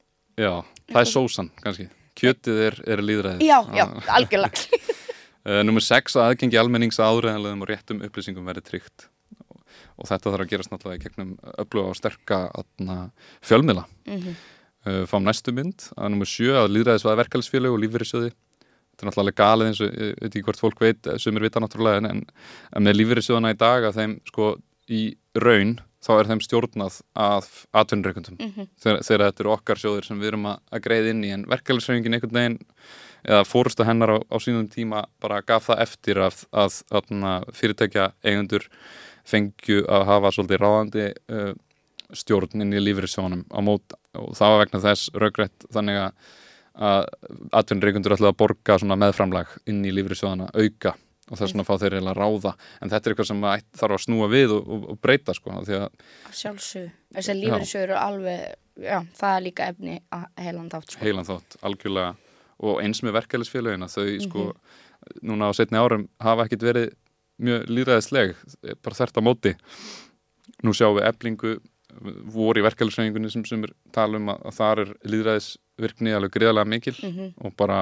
Já, 0.40 0.52
það 0.88 1.02
er 1.02 1.12
sósan 1.12 1.52
kannski 1.60 1.90
Kjötið 2.16 2.62
er, 2.68 2.78
er 2.94 3.02
líðræðið 3.04 3.44
Já, 3.46 3.58
já, 3.76 3.84
algjörlega. 4.16 4.80
Uh, 5.46 5.60
Númer 5.66 5.84
6 5.84 6.16
að 6.16 6.30
aðgengi 6.30 6.58
almennings 6.60 6.98
áræðanlegum 6.98 7.62
og 7.62 7.70
réttum 7.70 8.02
upplýsingum 8.06 8.48
verið 8.48 8.66
tryggt. 8.70 9.08
Og, 9.96 10.08
þetta 10.08 10.32
þarf 10.32 10.44
að 10.44 10.50
gerast 10.50 10.72
náttúrulega 10.72 10.98
í 10.98 11.04
gegnum 11.04 11.36
öfluga 11.62 11.92
og 11.92 11.98
sterka 11.98 12.40
atna, 12.56 12.98
fjölmiðla. 13.44 13.86
Mhm. 14.08 14.34
uh, 14.88 15.04
Fám 15.10 15.24
næstu 15.28 15.54
mynd. 15.56 15.90
Að 15.96 16.12
númer 16.16 16.32
7 16.32 16.56
að 16.64 16.72
líðræðisvæða 16.74 17.20
verkefælisfélög 17.22 17.76
og 17.76 17.82
lífverðisjóði 17.84 18.32
Þetta 18.96 19.04
er 19.04 19.10
náttúrulega 19.10 19.36
galið 19.42 19.68
eins 19.68 19.80
og 19.84 19.88
ég 19.92 20.12
veit 20.16 20.30
ekki 20.30 20.42
hvort 20.46 20.60
fólk 20.62 20.78
veit 20.80 21.08
sem 21.20 21.36
er 21.36 21.44
vita 21.44 21.60
náttúrulega 21.60 22.00
en, 22.00 22.22
en, 22.24 22.84
með 22.86 22.96
lífverðisjóðana 22.96 23.50
í 23.52 23.58
dag 23.60 23.84
að 23.84 23.98
þeim 23.98 24.14
sko 24.30 24.46
í 24.88 25.00
raun 25.36 25.74
þá 26.04 26.10
er 26.20 26.28
þeim 26.30 26.42
stjórnað 26.44 27.00
af 27.16 27.66
atvinnureikundum 27.72 28.36
Mhm. 28.40 28.68
þegar, 28.82 29.02
þegar 29.02 29.24
þetta 29.26 29.44
eru 29.44 29.52
okkar 29.56 29.80
sjóðir 29.82 30.04
sem 30.06 30.20
við 30.20 30.32
erum 30.32 30.46
að, 30.52 30.58
að 30.72 30.82
greiða 30.86 31.10
inn 31.10 31.24
í 31.24 31.32
en 31.34 31.44
verkefælisreifingin 31.50 32.14
einhvern 32.18 32.38
veginn 32.38 32.58
eða 33.26 33.44
fórusta 33.48 33.84
hennar 33.88 34.12
á, 34.14 34.18
á 34.22 34.36
sínum 34.38 34.68
tíma 34.70 35.04
bara 35.20 35.42
gaf 35.42 35.66
það 35.70 35.82
eftir 35.82 36.20
að, 36.22 36.44
að, 36.52 36.80
að 36.92 37.46
fyrirtækja 37.52 38.12
eigendur 38.22 38.68
fengju 39.26 39.82
að 39.90 40.04
hafa 40.06 40.30
svolítið 40.30 40.60
ráðandi 40.62 41.06
uh, 41.32 41.52
stjórn 42.14 42.62
inn 42.62 42.74
í 42.76 42.82
lífriðsjónum 42.84 43.46
á 43.50 43.58
mót 43.66 43.96
og 44.14 44.36
það 44.38 44.52
var 44.52 44.60
vegna 44.62 44.82
þess 44.84 45.10
raugrætt 45.14 45.66
þannig 45.74 46.02
að 46.06 46.12
að 46.76 47.06
atvinnreikundur 47.56 48.12
ætlaði 48.12 48.34
að 48.34 48.40
borga 48.42 48.74
svona 48.76 48.98
meðframlag 49.00 49.52
inn 49.64 49.78
í 49.88 49.92
lífriðsjóðana 49.96 50.50
auka 50.52 50.92
og 51.30 51.38
þess 51.40 51.52
vegna 51.52 51.64
fá 51.66 51.72
þeir 51.82 51.96
eiginlega 51.96 52.14
að 52.14 52.20
ráða. 52.22 52.52
En 52.80 52.90
þetta 52.92 53.08
er 53.10 53.14
eitthvað 53.14 53.30
sem 53.32 53.42
þarf 53.80 53.96
að 53.96 54.04
snúa 54.06 54.28
við 54.30 54.52
og, 54.56 54.68
og, 54.76 54.84
og 54.94 55.00
breyta 55.02 55.34
sko 55.34 55.50
af 55.56 55.64
því 55.66 55.78
að 55.80 55.88
Sjálfsög, 56.40 56.90
lífeyrissjóður 57.16 57.88
eru 57.90 57.98
alveg 58.02 58.46
Já, 58.76 58.98
það 59.16 59.34
er 59.38 59.40
líka 59.46 59.66
efni 59.72 59.94
að 60.12 60.24
heilan 60.44 60.66
þátt 60.68 60.90
sko. 60.92 61.00
heilan 61.00 61.24
þátt 61.24 61.54
algjörlega. 61.64 62.10
Og 62.60 62.82
eins 62.84 63.00
með 63.04 63.14
verkefælisfélögina 63.16 63.88
þau 63.88 64.04
sko 64.26 64.42
núna 65.24 65.48
á 65.48 65.52
setni 65.56 65.78
árum 65.80 66.04
hafa 66.20 66.44
ekkit 66.44 66.62
verið 66.66 66.90
mjög 67.40 67.64
líðræðisleg 67.72 68.34
bara 68.84 68.98
þert 68.98 69.16
á 69.16 69.22
móti. 69.24 69.54
Nú 70.64 70.74
sjáum 70.76 70.98
við 71.00 71.08
eblingu 71.08 71.54
voru 72.36 72.60
í 72.60 72.64
verkefælisfélögingunni 72.66 73.32
sem, 73.32 73.44
sem 73.48 73.64
er 73.64 73.72
tala 73.96 74.20
um 74.20 74.28
að, 74.34 74.44
að 74.50 74.56
þar 74.60 74.82
er 74.84 74.92
líðræðisvirkni 75.14 76.12
alveg 76.16 76.34
gríðarlega 76.36 76.68
mikil 76.68 76.96
Mhm. 77.00 77.32
og 77.48 77.56
bara 77.56 77.80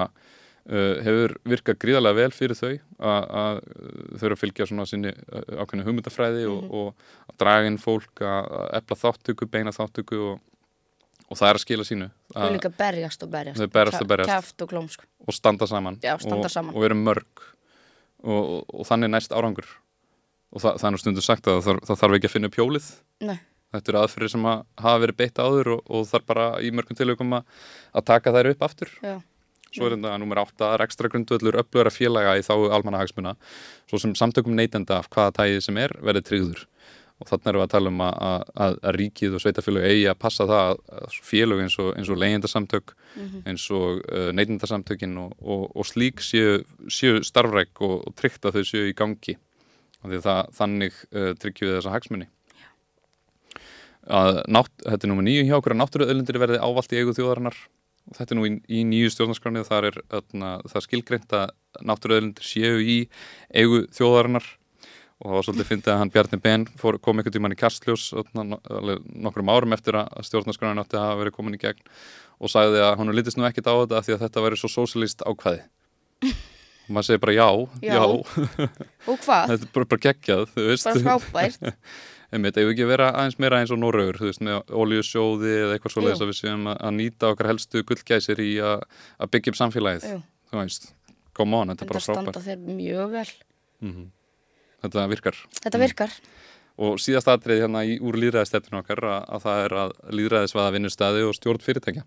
hefur 0.64 1.34
virkað 1.44 1.76
gríðarlega 1.82 2.16
vel 2.16 2.32
fyrir 2.32 2.56
þau 2.56 2.70
að, 2.72 3.26
uh, 3.28 4.16
þau 4.16 4.24
eru 4.24 4.36
að 4.36 4.40
fylgja 4.40 4.66
svona 4.70 4.86
sinni 4.88 5.12
uh, 5.12 5.60
ákveðinu 5.60 5.84
hugmyndafræði 5.84 6.46
og, 6.48 6.70
og 6.72 7.28
að 7.28 7.36
draga 7.42 7.68
inn 7.68 7.76
fólk 7.82 8.24
að, 8.24 8.48
efla 8.80 8.98
þáttöku, 9.02 9.48
beina 9.52 9.74
þáttöku 9.76 10.20
og, 10.30 10.38
og 11.28 11.40
það 11.40 11.50
er 11.50 11.60
að 11.60 11.64
skila 11.66 11.88
sínu. 11.88 12.10
Þau 12.32 12.48
líka 12.56 12.72
berjast 12.78 13.26
og 13.26 13.32
berjast. 13.34 13.66
Berjast 13.76 14.00
og 14.00 14.10
berjast. 14.14 14.32
Kæft 14.32 14.64
og 14.64 14.72
klóm 14.72 14.88
sko. 14.92 15.08
og 15.26 15.36
standa 15.36 15.68
saman. 15.68 16.00
Já, 16.04 16.14
standa 16.22 16.48
saman. 16.52 16.72
og 16.72 16.86
vera 16.86 16.96
mörg. 16.96 17.44
Og, 18.24 18.64
þannig 18.88 19.12
næst 19.12 19.36
árangur. 19.36 19.68
Og 20.54 20.62
það, 20.64 20.78
það 20.80 20.88
er 20.88 20.94
nú 20.94 21.02
stundum 21.02 21.26
sagt 21.26 21.50
að 21.50 21.60
það, 21.66 21.82
það 21.90 22.00
þarf 22.00 22.16
ekki 22.16 22.30
að 22.30 22.34
finna 22.38 22.48
upp 22.48 22.56
hjólið. 22.56 22.88
Nei, 23.28 23.36
þetta 23.74 23.92
eru 23.92 24.00
aðferðir 24.00 24.32
sem 24.32 24.48
að 24.48 24.64
hafa 24.80 25.02
verið 25.02 25.18
beitt 25.20 25.40
áður 25.44 25.72
og, 25.74 25.84
og 25.92 26.08
þarf 26.08 26.26
bara 26.30 26.48
í 26.64 26.72
mörgum 26.72 26.96
tilökum 26.96 27.36
að, 27.36 27.62
að 27.92 28.06
taka 28.14 28.32
þær 28.32 28.50
upp 28.54 28.64
aftur. 28.68 28.92
Já, 29.04 29.18
svo 29.74 29.88
er 29.88 29.96
þetta 29.96 30.18
nummer 30.22 30.40
8, 30.44 30.74
ekstra 30.84 31.10
grundvöldur 31.12 31.58
upplöra 31.62 31.92
félaga 31.92 32.36
í 32.38 32.44
þá 32.46 32.54
almannahagsmuna 32.76 33.34
svo 33.90 34.00
sem 34.00 34.14
samtökum 34.18 34.54
neytenda 34.56 35.00
af 35.02 35.10
hvaða 35.12 35.34
tæði 35.40 35.64
sem 35.66 35.80
er 35.82 35.94
verið 36.04 36.28
tryggður. 36.28 36.64
Og 37.22 37.28
þannig 37.28 37.48
erum 37.52 37.60
við 37.60 37.64
að 37.64 37.72
tala 37.72 37.90
um 37.92 38.00
að, 38.02 38.14
að, 38.64 38.76
að 38.82 38.96
ríkið 38.98 39.36
og 39.36 39.42
sveitafélög 39.44 39.84
eigi 39.86 40.06
að 40.10 40.20
passa 40.24 40.46
það 40.50 40.70
að 40.98 41.18
félög 41.22 41.62
eins 41.62 41.76
og, 41.78 41.90
og 41.94 42.18
leyendasamtök 42.18 42.94
-hmm. 42.94 43.42
eins 43.46 43.66
og 43.70 44.02
uh, 44.02 44.30
neytendasamtökin 44.34 45.18
og, 45.22 45.36
og, 45.40 45.62
og 45.76 45.86
slík 45.86 46.20
séu, 46.20 46.64
séu 46.90 47.22
starfræk 47.22 47.80
og 47.80 48.14
tryggt 48.18 48.44
að 48.44 48.58
þau 48.58 48.64
séu 48.64 48.88
í 48.90 48.96
gangi. 48.98 49.38
Það, 50.04 50.50
þannig 50.52 50.92
uh, 51.14 51.32
tryggjum 51.38 51.70
við 51.70 51.76
þessa 51.78 51.94
hagsmunni 51.94 52.26
að 54.04 54.42
nátt, 54.52 54.72
þetta 54.84 55.06
er 55.06 55.10
nú 55.10 55.16
með 55.18 55.28
nýju 55.28 55.44
hjá 55.48 55.56
okkur 55.58 55.74
að 55.74 55.80
náttúruauðlindir 55.80 56.40
verði 56.42 56.60
ávalt 56.60 56.92
í 56.92 57.00
eigu 57.00 57.14
þjóðarinnar 57.16 57.56
þetta 58.12 58.34
er 58.34 58.38
nú 58.38 58.48
í, 58.48 58.52
í 58.68 58.82
nýju 58.88 59.12
stjórnarskráni 59.14 59.64
þar 59.66 59.88
er 59.90 60.02
öðna, 60.18 60.50
það 60.70 60.84
skilgreint 60.86 61.34
að 61.36 61.54
náttúruauðlindir 61.88 62.46
séu 62.46 62.76
í 62.82 62.98
eigu 63.54 63.84
þjóðarinnar. 63.94 64.46
Og 65.22 65.30
það 65.30 65.36
var 65.38 65.46
svolítið 65.46 65.68
fyndið 65.70 65.92
að 65.92 66.00
hann 66.00 66.10
Bjarni 66.12 66.38
Ben 66.42 66.64
fór, 66.80 66.98
kom 67.00 67.20
einhvern 67.20 67.36
tíman 67.36 67.54
í 67.54 67.58
Kastljós 67.58 68.08
nokkrum 68.34 69.52
árum 69.54 69.76
eftir 69.76 69.96
að 70.00 70.26
stjórnarskránin 70.26 70.82
átti 70.82 70.98
að 70.98 71.06
hafa 71.06 71.20
verið 71.22 71.36
komin 71.36 71.56
í 71.56 71.60
gegn 71.62 71.84
og 72.42 72.50
sagði 72.50 72.82
að 72.82 72.96
hann 72.98 73.14
litist 73.14 73.38
nú 73.38 73.46
ekkit 73.46 73.70
á 73.70 73.74
þetta 73.78 74.02
því 74.04 74.16
að 74.16 74.24
þetta 74.26 74.44
væri 74.44 74.58
svo 74.60 74.72
sósilíst 74.72 75.22
ákvæði. 75.24 75.62
Og 76.84 76.90
maður 76.92 77.06
segi 77.08 77.22
bara 77.22 77.36
já, 77.36 77.48
já, 77.80 77.94
já. 77.94 78.02
og 78.04 79.22
hvað? 79.24 79.46
þetta 79.54 79.62
er 79.62 79.70
bara, 79.78 79.88
bara 79.94 80.04
geggjað 80.08 80.42
bara 80.58 81.04
frábært 81.06 81.70
einmitt, 82.34 82.58
ef 82.58 82.66
við 82.66 82.74
ekki 82.74 82.88
vera 82.90 83.12
aðeins 83.14 83.38
meira 83.42 83.60
eins 83.62 83.72
og 83.74 83.80
Norröður 83.80 84.18
þú 84.20 84.28
veist, 84.30 84.42
með 84.44 84.74
óljusjóði 84.82 85.54
eða 85.60 85.76
eitthvað 85.76 85.94
svo 85.94 86.04
leiðis 86.04 86.24
að 86.24 86.32
við 86.32 86.40
séum 86.40 86.68
að 86.74 86.92
nýta 86.98 87.30
okkar 87.30 87.50
helstu 87.52 87.84
gullgæsir 87.86 88.42
í 88.42 88.50
að, 88.64 88.84
að 89.22 89.32
byggja 89.36 89.54
upp 89.54 89.60
samfélagið 89.60 90.10
Jú. 90.10 90.18
þú 90.50 90.60
veist, 90.60 90.90
come 91.36 91.62
on, 91.62 91.72
þetta 91.72 91.86
er 91.86 91.92
bara 91.94 92.04
frábært 92.04 92.28
Þetta 92.28 92.44
standa 92.44 92.46
þér 92.50 92.76
mjög 92.82 93.16
vel 93.16 93.30
mm 93.30 93.94
-hmm 93.94 94.12
þetta 94.84 95.06
virkar. 95.10 95.40
Þetta 95.60 95.80
virkar. 95.82 96.14
Mm. 96.14 96.32
Og 96.84 96.96
síðast 96.98 97.30
aðtrið 97.30 97.62
hérna 97.62 97.84
í, 97.86 97.98
úr 98.02 98.18
líðræðistefninu 98.18 98.80
okkar 98.80 99.04
að, 99.06 99.26
að 99.36 99.44
það 99.44 99.60
er 99.64 99.76
að 99.80 99.92
líðræðisvaða 100.18 100.72
vinnustæði 100.74 101.26
og 101.28 101.36
stjórn 101.38 101.62
fyrirtækja. 101.62 102.02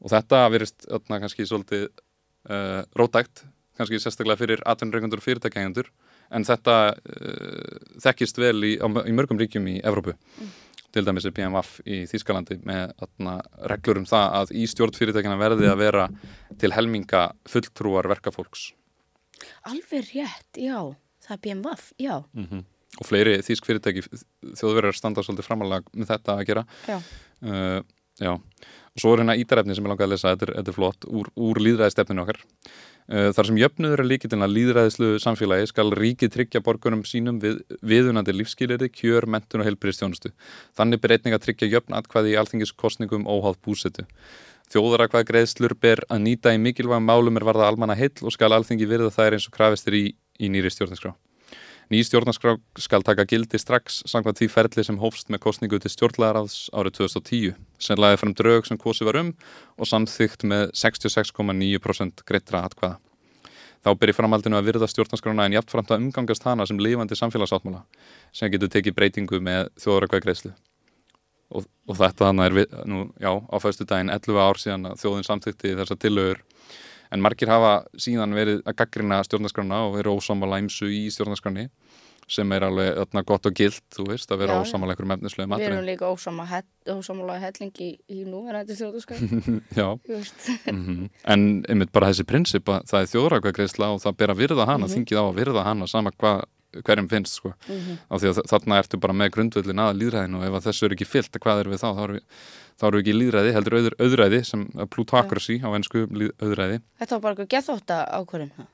Og 0.00 0.12
þetta 0.12 0.44
öllna 0.46 1.18
kannski 1.24 1.46
svolítið 1.48 1.88
uh, 1.88 2.82
rótækt, 2.96 3.42
kannski 3.80 3.98
sérstaklega 4.00 4.40
fyrir 4.40 4.62
atvinnurreikundur 4.70 5.20
og 5.20 5.26
fyrirtækjahendur, 5.26 5.90
en 6.30 6.46
þetta 6.46 6.78
uh, 6.94 7.76
þekkist 8.02 8.40
vel 8.40 8.56
í, 8.64 8.72
á, 8.78 8.86
í 9.04 9.14
mörgum 9.16 9.40
ríkjum 9.40 9.68
í 9.70 9.78
Evrópu. 9.84 10.16
Mm. 10.38 10.50
Til 10.90 11.04
dæmis 11.06 11.26
er 11.28 11.34
PMF 11.34 11.76
í 11.86 12.00
Þýskalandi 12.10 12.56
með 12.66 12.96
öllna, 13.06 13.36
reglur 13.70 14.00
um 14.00 14.08
það 14.10 14.32
að 14.40 14.56
í 14.58 14.64
stjórn 14.66 14.96
fyrirtækjana 14.96 15.38
verði 15.38 15.68
að 15.70 15.78
vera 15.84 16.08
til 16.58 16.72
helminga 16.74 17.28
fulltrúar 17.50 18.10
verkafólks. 18.10 18.72
Alveg 19.70 20.10
rétt, 20.10 20.58
já 20.58 20.90
það 21.30 21.36
er 21.36 21.40
BMWF, 21.44 21.92
já 21.98 22.16
mm 22.32 22.46
-hmm. 22.46 22.64
og 22.98 23.06
fleiri 23.06 23.38
þýsk 23.46 23.66
fyrirtæki 23.66 24.02
þjóðverðar 24.58 24.96
standa 24.96 25.22
svolítið 25.22 25.46
framalega 25.46 25.84
með 25.94 26.12
þetta 26.12 26.36
að 26.36 26.46
gera 26.46 26.64
já, 26.88 26.96
uh, 27.42 27.80
já. 28.18 28.32
og 28.34 28.98
svo 28.98 29.12
er 29.12 29.22
hérna 29.22 29.36
ítarefni 29.36 29.74
sem 29.74 29.84
ég 29.84 29.88
langaði 29.88 30.08
að 30.08 30.14
lesa 30.14 30.34
þetta 30.34 30.46
er, 30.46 30.54
þetta 30.56 30.70
er 30.70 30.78
flott, 30.78 31.04
úr, 31.06 31.30
úr 31.36 31.56
líðræðistefninu 31.60 32.22
okkar 32.22 32.40
þar 33.10 33.48
sem 33.48 33.58
jöfnuður 33.58 34.04
er 34.04 34.06
líkitin 34.06 34.46
að 34.46 34.54
líðræðislu 34.56 35.08
samfélagi 35.22 35.70
skal 35.70 35.88
ríkið 35.98 36.34
tryggja 36.36 36.62
borgunum 36.62 37.02
sínum 37.08 37.40
við, 37.42 37.58
viðunandi 37.82 38.36
lífskýliri, 38.36 38.90
kjör, 38.94 39.26
mentun 39.26 39.64
og 39.64 39.66
heilbyrðistjónustu 39.66 40.30
þannig 40.78 41.02
ber 41.02 41.16
einning 41.16 41.34
að 41.34 41.48
tryggja 41.48 41.72
jöfn 41.74 41.98
atkvæði 41.98 42.36
í 42.36 42.38
alþingiskostningum 42.44 43.26
óháð 43.26 43.58
búsetu 43.66 44.06
Þjóðara 44.70 45.08
hvað 45.10 45.24
greiðslur 45.26 45.72
ber 45.74 46.04
að 46.06 46.20
nýta 46.28 46.52
í 46.54 46.58
mikilvægum 46.62 47.02
málum 47.02 47.40
er 47.40 47.46
varða 47.48 47.66
almanna 47.66 47.96
heill 47.98 48.22
og 48.22 48.30
skal 48.30 48.52
alþingi 48.54 48.86
virða 48.86 49.10
þær 49.10 49.34
eins 49.34 49.48
og 49.50 49.56
krafistir 49.56 49.96
í 49.98 50.04
í 50.40 50.48
nýri 50.48 50.72
stjórnarskrá. 50.72 51.12
Ný 51.90 52.04
stjórnarskrá 52.06 52.54
skal 52.78 53.02
taka 53.02 53.24
gildi 53.26 53.58
strax 53.58 54.04
samkvæmt 54.06 54.38
því 54.38 54.46
ferli 54.52 54.82
sem 54.86 54.98
hófst 55.02 55.26
með 55.26 55.40
kostningu 55.42 55.80
til 55.82 55.90
stjórnlagaraðs 55.90 56.68
árið 56.70 57.00
2010 57.00 57.56
sem 57.82 57.98
laði 57.98 58.20
fram 58.20 58.34
draug 58.38 58.68
sem 58.68 58.78
kosi 58.78 59.06
var 59.08 59.18
um 59.18 59.32
og 59.74 59.90
samþygt 59.90 60.46
með 60.46 60.70
66,9% 60.78 62.22
greittra 62.28 62.62
atkvaða. 62.68 63.00
Þá 63.82 63.90
byrjir 63.98 64.18
framhaldinu 64.20 64.60
að 64.60 64.68
virða 64.68 64.90
stjórnarskrána 64.92 65.48
en 65.48 65.56
jafnframt 65.56 65.90
að 65.90 66.04
umgangast 66.04 66.46
hana 66.46 66.68
sem 66.68 66.78
lifandi 66.78 67.18
samfélagsáttmála 67.18 67.82
sem 68.30 68.52
getur 68.54 68.70
tekið 68.70 68.94
breytingu 68.94 69.42
með 69.42 69.72
þjóðrakvæð 69.82 70.24
greiðslu. 70.28 70.54
Og, 71.50 71.66
og 71.90 71.98
þetta 71.98 72.28
þannig 72.28 72.46
er 72.46 72.58
við, 72.60 72.78
nú, 72.86 73.02
já, 73.18 73.32
á 73.34 73.56
fæstu 73.58 73.88
daginn 73.88 74.14
11 74.14 74.38
ár 74.38 74.62
síðan 74.62 74.92
að 74.92 75.00
þjóðin 75.02 75.26
samþykti 75.26 75.74
þessa 75.80 75.98
tilögur 75.98 76.44
en 77.10 77.22
margir 77.24 77.50
hafa 77.50 77.72
síðan 77.98 78.34
verið 78.36 78.62
að 78.64 78.76
gaggrina 78.82 79.20
stjórnarskrána 79.26 79.84
og 79.88 79.96
verið 79.98 80.18
ósámála 80.20 80.60
ímsu 80.62 80.90
í 80.90 81.06
stjórnarskráni 81.12 81.68
sem 82.30 82.52
er 82.54 82.66
alveg 82.66 83.00
öllna 83.02 83.22
gott 83.26 83.48
og 83.48 83.56
gilt, 83.58 83.82
þú 83.94 84.06
veist, 84.10 84.30
að 84.30 84.44
vera 84.44 84.60
ósámála 84.62 84.94
einhverjum 84.94 85.16
efnislega 85.16 85.50
matri. 85.50 85.66
Við 85.66 85.74
erum 85.74 85.88
líka 85.88 86.10
ósámála 86.90 87.40
helling 87.42 87.82
í, 87.82 87.90
í 88.10 88.22
nú 88.28 88.44
en 88.46 88.60
þetta 88.60 88.74
er 88.74 88.80
stjórnarskráni. 88.80 89.58
Já, 89.80 89.88
mm 89.90 90.86
-hmm. 90.86 91.10
en 91.24 91.64
einmitt 91.68 91.92
bara 91.92 92.12
þessi 92.12 92.24
prinsip 92.24 92.68
að 92.68 92.86
það 92.86 93.00
er 93.00 93.12
þjóðrækvæðgreisla 93.12 93.92
og 93.94 94.00
það 94.04 94.16
ber 94.16 94.30
að 94.30 94.40
virða 94.44 94.66
hana, 94.66 94.78
mm 94.78 94.82
-hmm. 94.86 94.94
þingið 94.94 95.18
á 95.18 95.24
að 95.26 95.38
virða 95.40 95.62
hana 95.64 95.86
sama 95.86 96.10
hvað 96.10 96.44
hverjum 96.86 97.08
finnst 97.08 97.34
sko. 97.34 97.52
Mm 97.68 97.76
-hmm. 97.76 97.96
af 98.08 98.20
því 98.20 98.28
að 98.28 98.42
þarna 98.46 98.78
ertu 98.78 98.96
bara 98.96 99.12
með 99.12 99.30
grundvöldin 99.34 99.80
að 99.82 99.96
líðræðinu 100.00 100.38
og 100.38 100.44
ef 100.44 100.64
þessu 100.64 100.84
er 100.86 100.92
ekki 100.92 101.04
fyllt, 101.04 101.38
hvað 101.40 101.60
er 101.60 101.68
við 101.68 101.82
þá? 101.82 101.90
Þá 101.96 102.02
erum 102.04 102.14
við 102.14 102.24
þá 102.80 102.88
eru 102.88 103.00
ekki 103.02 103.14
líðræði, 103.16 103.54
heldur 103.56 103.74
auðræði 104.00 104.44
sem 104.44 104.66
plutocracy 104.92 105.60
á 105.60 105.68
ennsku 105.76 106.06
auðræði. 106.40 106.80
Þetta 107.00 107.16
var 107.16 107.24
bara 107.24 107.34
eitthvað 107.34 107.50
gethótt 107.56 107.90
ákvörðum? 107.90 108.68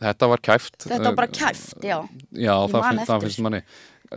Þetta 0.00 0.28
var 0.32 0.40
kæft. 0.40 0.76
Þetta 0.86 1.06
var 1.10 1.16
bara 1.18 1.32
kæft, 1.32 1.80
já. 1.84 1.98
Já, 2.32 2.54
það, 2.72 2.84
finn, 2.86 3.00
það 3.08 3.24
finnst 3.26 3.42
manni. 3.44 3.64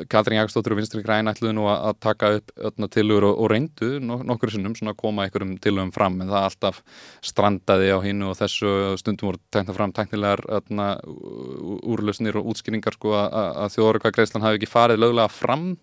Katrín 0.10 0.40
Jagstóttur 0.40 0.74
og 0.74 0.80
Vinstri 0.80 1.04
Græn 1.06 1.30
ætluði 1.30 1.54
nú 1.54 1.68
að 1.70 2.00
taka 2.02 2.32
upp 2.40 2.80
tilur 2.96 3.28
og, 3.28 3.36
og 3.44 3.52
reyndu 3.52 4.00
nokkur 4.02 4.50
sinnum 4.50 4.74
svona 4.74 4.96
að 4.96 5.02
koma 5.04 5.28
einhverjum 5.28 5.52
tilugum 5.62 5.92
fram 5.94 6.18
en 6.24 6.32
það 6.32 6.48
alltaf 6.48 6.80
strandaði 7.22 7.92
á 7.94 8.02
hinnu 8.02 8.32
og 8.32 8.40
þessu 8.40 8.72
stundum 8.98 9.30
voru 9.30 9.42
teknað 9.54 9.78
fram 9.78 9.94
teknilegar 9.94 10.42
úrlösnir 10.74 12.40
og 12.42 12.50
útskýringar 12.56 12.98
sko 12.98 13.14
að, 13.20 13.70
þjóðorika 13.76 14.14
greiðslan 14.16 14.48
hafi 14.48 14.62
ekki 14.62 14.72
farið 14.72 15.04
löglega 15.04 15.30
fram 15.30 15.76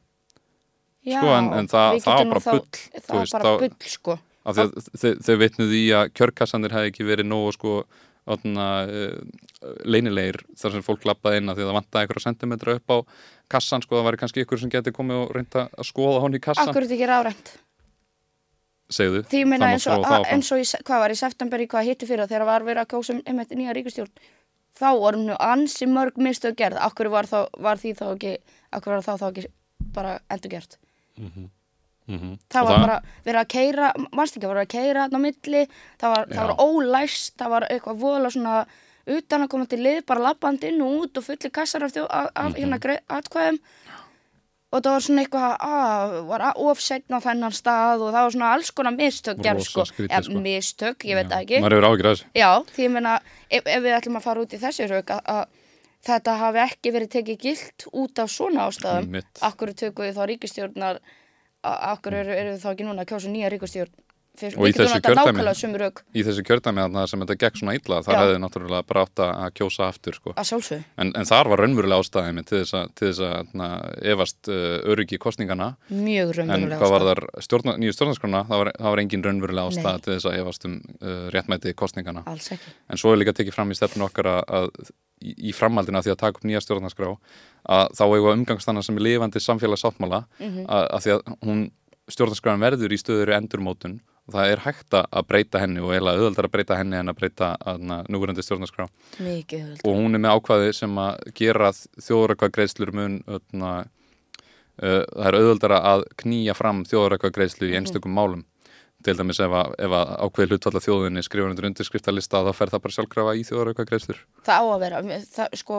Já, 1.07 1.21
sko, 1.21 1.31
en, 1.37 1.53
en 1.61 1.71
það, 1.71 2.03
það 2.03 2.19
var 2.19 2.33
bara 2.35 2.45
bull 2.51 2.67
það 2.99 3.17
var 3.21 3.33
bara 3.37 3.57
bull 3.63 3.95
sko 3.95 4.19
þau, 4.51 5.35
veitnuði 5.39 5.85
í 5.87 5.89
að 5.95 6.11
kjörkassanir 6.19 6.75
hefði 6.75 6.91
ekki 6.91 7.07
verið 7.07 7.31
nógu 7.31 7.55
sko 7.55 7.81
leinilegir 9.85 10.41
þar 10.59 10.77
sem 10.77 10.85
fólk 10.85 11.07
lappaði 11.09 11.41
inn 11.41 11.53
að 11.53 11.61
því 11.61 11.65
að 11.65 11.71
það 11.71 11.79
vantaði 11.79 12.05
einhverja 12.05 12.27
sentimetra 12.27 12.77
upp 12.79 12.95
á 12.95 12.97
kassan 13.51 13.83
sko, 13.83 13.99
það 13.99 14.07
væri 14.09 14.21
kannski 14.21 14.45
ykkur 14.45 14.61
sem 14.61 14.73
geti 14.73 14.93
komið 14.95 15.25
og 15.25 15.35
reynda 15.37 15.67
að 15.71 15.89
skoða 15.89 16.23
honni 16.25 16.41
í 16.41 16.45
kassan 16.45 16.71
Akkur 16.71 16.83
er 16.83 16.89
þetta 16.89 16.99
ekki 16.99 17.11
ráðrænt? 17.11 17.53
Segðu. 18.91 19.23
Því 19.31 19.41
ég 19.45 19.47
meina 19.47 19.71
eins 19.71 19.87
og, 19.87 20.05
eins 20.27 20.51
og 20.51 20.61
í, 20.61 20.67
hvað 20.87 21.03
var 21.05 21.15
í 21.15 21.19
september 21.19 21.63
í 21.63 21.69
hvað 21.71 21.91
hitti 21.93 22.09
fyrir 22.11 22.27
þegar 22.31 22.49
var 22.49 22.67
verið 22.67 22.83
að 22.83 22.91
kjósa 22.91 23.15
um 23.15 23.21
einmitt 23.23 23.55
nýja 23.55 23.75
ríkustjórn 23.77 24.11
þá 24.81 24.89
vorum 24.99 25.27
nú 25.29 25.37
ansi 25.39 25.87
mörg 25.91 26.19
mistu 26.19 26.51
að 26.51 26.59
gerða 26.63 26.85
Akkur 26.89 27.11
var, 27.13 27.29
þá, 27.31 27.47
var 27.59 27.79
því 27.79 27.95
þá 28.01 28.05
ekki 28.11 28.35
Akkur 28.75 28.97
var 28.97 29.07
þá 29.07 29.13
þá 29.21 29.27
ekki 29.31 29.47
bara 29.95 30.19
endur 30.31 30.55
gert 30.57 30.79
mm 31.19 31.31
-hmm. 31.31 31.49
Mm 32.11 32.19
-hmm. 32.19 32.37
það 32.51 32.65
var 32.67 32.77
það... 32.77 32.87
bara 32.87 33.01
verið 33.25 33.41
að 33.41 33.51
keira 33.55 33.93
mannstíkja 34.13 34.49
var 34.49 34.63
að 34.65 34.71
keira 34.77 35.03
þarna 35.07 35.19
á 35.19 35.27
milli 35.27 35.63
það 36.01 36.15
var, 36.15 36.25
það 36.35 36.47
var 36.47 36.57
ólæst, 36.67 37.35
það 37.39 37.51
var 37.55 37.67
eitthvað 37.71 38.01
vola 38.01 38.31
svona 38.31 38.57
utan 39.11 39.45
að 39.45 39.53
koma 39.53 39.69
til 39.69 39.83
lið 39.85 40.03
bara 40.09 40.25
lappandi 40.29 40.71
inn 40.71 40.83
og 40.85 41.05
út 41.05 41.21
og 41.21 41.27
fulli 41.27 41.51
kassar 41.53 41.87
af, 41.87 41.97
af, 41.97 42.31
mm 42.35 42.53
-hmm. 42.53 42.59
hérna 42.59 42.99
atkvæðum. 43.09 43.61
Og 44.71 44.83
það 44.83 44.93
var 44.93 45.01
svona 45.01 45.23
eitthvað 45.23 45.57
að 45.67 46.27
var 46.27 46.43
ofsegn 46.55 47.15
á 47.17 47.19
þennan 47.19 47.53
stað 47.53 48.03
og 48.05 48.13
það 48.15 48.23
var 48.23 48.31
svona 48.31 48.53
alls 48.55 48.71
konar 48.71 48.95
mistök 48.95 49.43
gerð 49.43 49.65
sko, 49.65 49.81
eða 49.83 50.23
sko. 50.23 50.41
mistök, 50.41 51.05
ég 51.05 51.15
veit 51.15 51.33
ekki. 51.33 51.61
Maður 51.61 51.75
hefur 51.75 51.89
ágjörðast 51.91 52.27
já, 52.35 52.51
því 52.75 52.83
ég 52.83 52.91
meina, 52.91 53.21
ef, 53.51 53.67
ef 53.67 53.83
við 53.83 53.97
ætlum 53.99 54.17
að 54.17 54.23
fara 54.23 54.41
út 54.41 54.55
í 54.55 54.59
þessi 54.59 54.87
rauk 54.87 55.11
að 55.11 55.47
þetta 56.07 56.37
hafi 56.37 56.59
ekki 56.59 56.93
verið 56.93 57.11
tekið 57.11 57.39
gilt 57.39 57.87
út 57.93 58.19
af 58.19 58.31
svona 58.31 58.69
ástæðum 58.69 59.21
akkur 59.41 59.73
tökum 59.75 60.05
við 60.05 60.17
þá 60.17 60.27
ríkistjórnar 60.31 61.01
akkur 61.63 62.17
eru, 62.23 62.37
eru 62.37 62.55
þá 62.61 62.71
ekki 62.75 62.87
núna 62.87 63.05
að 63.05 63.13
kjósa 63.13 63.33
nýja 63.33 63.53
ríkistjórn 63.53 63.99
Fyrst, 64.39 64.57
og 64.57 64.71
í 64.71 64.73
þessu, 64.73 65.01
kjördæmi, 65.05 65.89
í 66.17 66.23
þessu 66.25 66.43
kjördæmi 66.47 66.85
sem 67.11 67.23
þetta 67.25 67.37
gekk 67.43 67.59
svona 67.61 67.75
illa 67.77 67.99
þar 68.07 68.19
hefði 68.21 68.37
náttúrulega 68.41 68.87
bara 68.89 69.03
átt 69.05 69.23
að 69.25 69.57
kjósa 69.59 69.89
aftur 69.91 70.17
sko. 70.17 70.35
en, 71.03 71.11
en 71.19 71.29
þar 71.29 71.51
var 71.51 71.63
raunverulega 71.65 72.05
ástæðið 72.05 72.47
til 72.49 72.63
þess 72.63 73.21
að, 73.27 73.51
efast 74.15 74.53
uh, 74.53 74.79
öryggi 74.95 75.19
kostningana 75.21 75.73
mjög 75.91 76.33
raunverulega 76.39 76.89
ástæðið 76.89 77.45
stjórna, 77.49 77.77
nýju 77.83 77.99
stjórnarskrona 77.99 78.43
það 78.49 78.63
var, 78.63 78.73
það 78.79 78.95
var 78.95 79.05
engin 79.05 79.27
raunverulega 79.29 79.75
ástæðið 79.75 80.07
til 80.07 80.15
þess 80.15 80.31
að 80.31 80.41
efast 80.41 80.67
um 80.71 80.81
uh, 80.81 81.23
réttmæti 81.35 81.77
kostningana 81.83 82.25
en 82.31 83.03
svo 83.03 83.13
er 83.13 83.25
líka 83.25 83.37
tekið 83.37 83.59
fram 83.59 83.75
í 83.75 83.81
stefnu 83.83 84.09
okkar 84.09 84.31
að, 84.39 84.43
að 84.63 84.95
í, 85.21 85.35
í 85.51 85.53
framhaldina 85.57 86.03
því 86.05 86.15
að 86.15 86.21
taka 86.23 86.41
upp 86.41 86.47
nýja 86.49 86.63
stjórnarskrá 86.65 87.11
að 87.71 87.97
þá 87.99 88.05
hefur 88.05 88.35
umgangstanna 88.35 88.83
sem 88.83 88.97
er 88.97 89.07
lifandi 89.07 89.43
samfélagsáttmála 89.45 90.25
mm 90.39 90.49
-hmm. 90.49 90.65
að, 90.69 91.03
því 91.05 91.17
að 91.17 91.35
hún 91.47 91.67
stjórnarskráin 92.11 92.65
verður 92.65 92.93
í 92.93 93.01
stöður 93.01 93.37
endurmótun 93.37 94.01
það 94.31 94.53
er 94.53 94.63
hægt 94.65 94.95
að 94.95 95.27
breyta 95.29 95.61
henni 95.63 95.83
og 95.83 95.93
eiginlega 95.93 96.19
auðvöldar 96.19 96.49
að 96.49 96.53
breyta 96.55 96.77
henni 96.79 96.99
en 97.01 97.13
að 97.13 97.19
breyta 97.19 97.49
núverandi 98.09 98.45
stjórnarskrá. 98.47 98.87
Og 99.85 99.97
hún 99.97 100.15
er 100.15 100.23
með 100.23 100.37
ákvaði 100.37 100.75
sem 100.77 101.01
að 101.03 101.33
gera 101.41 101.73
þjóðurakvað 101.73 102.55
greiðslur 102.57 102.93
mun 102.95 103.17
öðna, 103.27 103.73
uh, 104.83 105.03
það 105.03 105.27
er 105.27 105.39
auðvöldar 105.41 105.77
að 105.81 106.05
knýja 106.23 106.55
fram 106.55 106.85
þjóðurakvað 106.85 107.35
greiðslu 107.39 107.73
í 107.73 107.77
einstökum 107.81 108.15
málum 108.15 108.45
til 109.05 109.17
dæmis 109.17 109.41
ef 109.41 109.53
að, 109.57 109.75
ef 109.79 109.97
að 109.97 110.15
ákveði 110.27 110.51
hlutfalla 110.51 110.85
þjóðinni 110.85 111.23
skrifur 111.25 111.51
undir 111.51 111.69
undirskriftalista 111.71 112.45
þá 112.47 112.53
fer 112.57 112.73
það 112.73 112.83
bara 112.85 112.97
sjálfkrafa 112.97 113.37
í 113.37 113.45
þjóðurakvað 113.49 113.91
greiðslur 113.91 114.25
Það 114.45 114.61
á 114.61 114.65
að 114.65 114.81
vera, 114.85 115.03
það 115.37 115.61
sko 115.63 115.79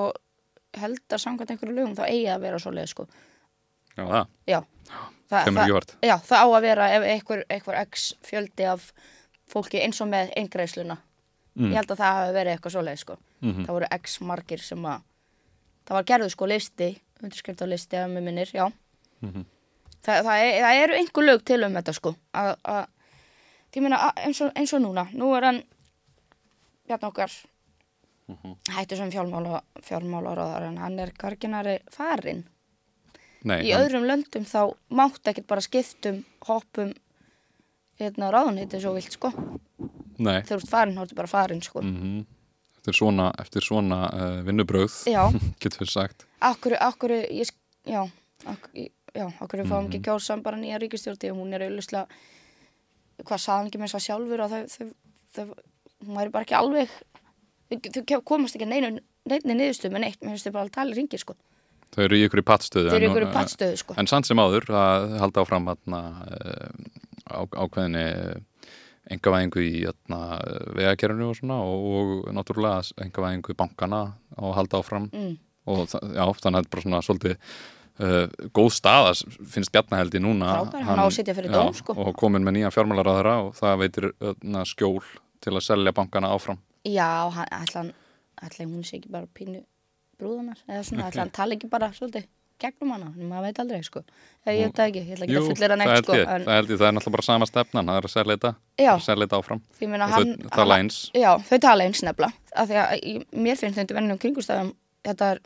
held 0.81 1.13
að 1.13 1.23
samkvæmt 1.25 1.51
einhverju 1.51 1.75
lögum 1.75 1.97
þá 1.97 2.05
eigi 2.07 2.29
að 2.31 2.41
vera 2.47 2.59
svo 2.59 2.71
leið 2.71 2.89
sko 2.93 3.07
Já, 3.97 4.05
það? 4.07 4.27
Já. 4.47 4.59
Það 5.31 5.59
vart. 5.71 5.93
Já, 6.03 6.15
það 6.27 6.43
á 6.43 6.47
að 6.47 6.65
vera 6.65 6.87
ef 6.95 7.05
einhver, 7.07 7.43
einhver 7.51 7.77
x 7.85 8.07
fjöldi 8.27 8.67
af 8.67 8.89
fólki 9.51 9.79
eins 9.83 10.01
og 10.03 10.09
með 10.11 10.33
eingreisluna. 10.39 10.97
Mm. 11.55 11.71
Ég 11.71 11.77
held 11.79 11.93
að 11.93 12.01
það 12.01 12.17
hafi 12.17 12.35
verið 12.35 12.55
eitthvað 12.55 12.75
svoleið, 12.75 12.99
sko. 12.99 13.17
Mm 13.41 13.51
-hmm. 13.51 13.65
Það 13.65 13.75
voru 13.77 13.87
x 13.95 14.19
margir 14.21 14.61
sem 14.63 14.85
að, 14.85 15.01
það 15.87 15.97
var 15.97 16.07
gerðu 16.11 16.29
sko 16.29 16.45
listi, 16.45 16.89
undirskrift 17.23 17.63
á 17.63 17.67
listi 17.67 17.97
af 17.97 18.09
með 18.09 18.23
minnir, 18.23 18.49
já. 18.53 18.71
Mm 19.21 19.31
-hmm. 19.31 19.45
það, 20.05 20.23
það, 20.23 20.39
það 20.63 20.83
eru 20.83 20.93
einhver 20.93 21.23
lög 21.23 21.43
til 21.45 21.63
um 21.63 21.73
þetta, 21.73 21.93
sko. 21.93 22.15
Að, 22.33 22.55
að, 23.71 23.75
ég 23.75 23.85
meina, 23.85 24.13
eins 24.15 24.41
eins 24.41 24.73
og 24.73 24.81
núna, 24.81 25.07
nú 25.13 25.33
er 25.35 25.43
hann, 25.43 25.63
hérna 26.89 27.07
okkar, 27.07 27.31
-hmm. 28.27 28.55
hættu 28.75 28.95
sem 28.95 29.11
fjármála, 29.11 29.61
fjármálaráðar, 29.81 30.63
en 30.63 30.77
hann 30.77 30.99
er 30.99 31.11
karginari 31.11 31.79
farinn. 31.91 32.45
Nei, 33.43 33.63
í 33.65 33.71
hann... 33.71 33.85
öðrum 33.85 34.05
löndum 34.05 34.45
þá 34.45 34.75
mátt 34.89 35.25
ekkert 35.27 35.47
bara 35.47 35.61
skiptum 35.61 36.23
hoppum 36.45 36.93
hérna 38.01 38.29
ráðunhýtti 38.33 38.81
svo 38.81 38.93
vilt 38.97 39.15
sko 39.15 39.31
Nei. 40.21 40.41
þegar 40.45 40.51
þú 40.51 40.59
ert 40.59 40.71
farin, 40.71 40.95
þá 40.97 41.03
ertu 41.05 41.17
bara 41.17 41.31
farin 41.31 41.61
sko 41.65 41.81
mm 41.81 41.97
-hmm. 41.97 42.25
Eftir 42.81 42.97
svona, 42.97 43.31
eftir 43.37 43.61
svona 43.61 44.09
uh, 44.09 44.41
vinnubröð 44.45 44.93
getur 45.61 45.85
við 45.85 45.89
sagt 45.89 46.25
Akkur, 46.39 46.77
akkur, 46.79 47.11
ég, 47.11 47.49
já 47.85 48.09
akkur, 48.45 48.71
já, 49.13 49.25
akkur 49.39 49.59
við 49.59 49.67
fáum 49.67 49.85
mm 49.85 49.85
-hmm. 49.85 49.87
ekki 49.87 49.97
mhm. 49.97 50.03
kjórsan 50.03 50.43
bara 50.43 50.57
nýja 50.57 50.77
ríkistjórti 50.77 51.31
og 51.31 51.37
hún 51.37 51.53
er 51.53 51.61
auðvitað 51.61 52.07
hvað 53.27 53.43
saðan 53.45 53.69
ekki 53.69 53.81
með 53.81 53.91
þess 53.91 53.99
að 53.99 54.05
sjálfur 54.07 54.43
og 54.45 54.51
þau, 54.51 54.89
þau, 55.35 55.45
hún 56.07 56.19
væri 56.19 56.33
bara 56.33 56.47
ekki 56.47 56.57
alveg 56.57 56.97
þau 57.71 58.21
komast 58.27 58.57
ekki 58.57 58.67
neinu 58.67 58.97
neinu 59.29 59.55
niðurstöð 59.55 59.95
með 59.95 60.05
neitt, 60.05 60.21
mér 60.21 60.35
finnst 60.35 60.49
þau 60.49 60.55
bara 60.57 60.67
að 60.67 60.75
tala 60.79 60.95
í 60.95 60.99
ringi 60.99 61.21
sko 61.21 61.37
Þau 61.91 62.05
eru 62.05 62.15
í 62.15 62.21
ykkur 62.23 62.39
í 62.39 62.43
pattstöðu. 62.47 62.87
Þau 62.87 62.95
eru 62.95 63.03
í 63.03 63.07
ykkur 63.09 63.23
í 63.25 63.31
pattstöðu, 63.33 63.79
sko. 63.81 63.95
En 63.99 64.07
sann 64.07 64.23
sem 64.23 64.39
áður, 64.39 64.63
að 64.79 65.17
halda 65.19 65.41
áfram 65.43 65.65
atna, 65.73 65.97
eh, 66.31 67.01
á, 67.27 67.43
ákveðinni 67.43 68.05
engavæðingu 69.11 69.63
í 69.65 69.71
vegakerfinu 70.77 71.31
og 71.31 71.37
svona 71.37 71.59
og, 71.65 71.85
og 72.21 72.33
náttúrulega 72.37 73.05
engavæðingu 73.05 73.53
í 73.53 73.59
bankana 73.59 74.01
og 74.37 74.55
halda 74.55 74.81
áfram 74.81 75.09
mm. 75.09 75.31
og 75.71 75.83
já, 75.89 76.23
þannig 76.23 76.31
að 76.31 76.43
þetta 76.43 76.61
er 76.61 76.71
bara 76.75 76.85
svona 76.85 77.01
svolítið 77.05 77.55
uh, 78.01 78.49
góð 78.55 78.71
stað 78.75 79.23
finnst 79.53 79.71
Bjarnahældi 79.73 80.21
núna. 80.23 80.57
Frábær, 80.57 80.85
hann 80.89 81.03
að 81.05 81.49
dóm, 81.53 81.73
sko. 81.77 81.95
Og 81.95 82.13
komin 82.19 82.45
með 82.45 82.59
nýja 82.59 82.73
fjármálaráðara 82.75 83.37
og 83.45 83.55
það 83.59 83.79
veitir 83.85 84.09
öðna, 84.19 84.65
skjól 84.67 85.01
til 85.41 85.55
að 85.55 85.65
selja 85.69 85.95
bankana 85.95 86.33
áfram. 86.35 86.59
Já, 86.87 87.29
hann, 87.37 87.93
ætla 88.41 88.65
hún 88.65 88.85
sé 88.85 88.97
ekki 88.99 89.11
bara 89.13 89.29
pínu 89.37 89.63
brúðunar 90.21 90.61
eða 90.67 90.85
svona, 90.85 91.09
okay. 91.09 91.21
hann 91.21 91.33
tala 91.33 91.57
ekki 91.57 91.69
bara 91.71 91.91
svolítið 91.95 92.29
gegnum 92.61 92.91
hana, 92.93 93.07
maður 93.17 93.47
veit 93.47 93.59
aldrei 93.63 93.85
sko. 93.85 94.03
Ég 94.45 94.67
veit 94.67 94.77
það 94.77 94.91
ekki, 94.91 95.01
ég 95.01 95.15
ætla 95.15 95.25
ekki 95.25 95.35
Jú, 95.35 95.41
að 95.41 95.47
fullera 95.49 95.77
neitt 95.79 96.03
sko 96.03 96.17
en... 96.17 96.45
það, 96.45 96.69
það 96.69 96.85
er 96.87 96.95
náttúrulega 96.97 97.15
bara 97.15 97.25
sama 97.25 97.47
stefnan 97.49 97.89
það 97.89 97.99
er 97.99 98.07
að 98.07 98.13
sérleita, 98.13 98.51
sérleita 99.05 99.39
áfram. 99.39 99.63
Og 99.87 99.95
hann, 100.13 100.35
þau 100.43 100.53
tala 100.57 100.77
eins. 100.83 100.99
já, 101.17 101.31
þau 101.49 101.57
tala 101.65 101.87
eins 101.87 102.03
nefnilega 102.05 102.31
að 102.61 103.25
mér 103.33 103.59
finnst 103.59 103.79
þetta 103.81 103.97
vennum 103.97 104.21
kringustafum 104.21 104.71
þetta 105.05 105.29
er 105.33 105.41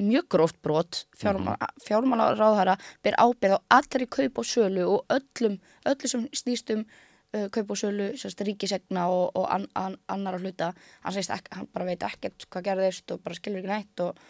mjög 0.00 0.28
gróft 0.32 0.58
brot. 0.62 1.04
Fjármálaráðhara 1.18 2.76
ber 3.04 3.16
ábyrð 3.18 3.56
á 3.56 3.60
allri 3.78 4.08
kaup 4.10 4.42
og 4.42 4.48
sölu 4.48 4.84
og 4.96 5.16
öllum, 5.16 5.58
öllu 5.88 6.10
sem 6.10 6.28
snýst 6.36 6.72
um 6.74 6.84
uh, 6.84 7.48
kaup 7.54 7.72
og 7.72 7.80
sölu, 7.80 8.12
ríkisegna 8.46 9.08
og, 9.08 9.32
og 9.38 9.48
an, 9.54 9.66
an, 9.78 9.96
annar 10.12 10.38
að 10.38 10.46
hluta. 10.46 10.72
Hann, 11.06 11.18
ekki, 11.22 11.56
hann 11.56 11.68
bara 11.72 11.88
veit 11.88 12.06
ekkert 12.06 12.46
hvað 12.48 12.68
gerðist 12.70 13.14
og 13.14 13.22
bara 13.24 13.38
skilur 13.38 13.62
ekki 13.62 13.72
nætt 13.72 14.04
og 14.06 14.22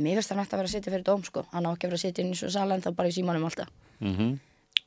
mér 0.00 0.18
finnst 0.18 0.32
það 0.32 0.42
nætt 0.42 0.52
að 0.52 0.60
vera 0.62 0.70
að 0.70 0.74
sitja 0.74 0.94
fyrir 0.94 1.06
dóm 1.06 1.24
sko. 1.26 1.46
Hann 1.52 1.68
á 1.68 1.70
ekki 1.72 1.88
að 1.88 1.92
vera 1.92 2.00
að 2.00 2.06
sitja 2.06 2.24
inn 2.24 2.34
í 2.34 2.40
svo 2.40 2.52
salen 2.52 2.84
þá 2.84 2.90
bara 2.96 3.12
í 3.12 3.16
símanum 3.16 3.48
alltaf. 3.48 3.72
Mm 4.00 4.16
-hmm. 4.16 4.34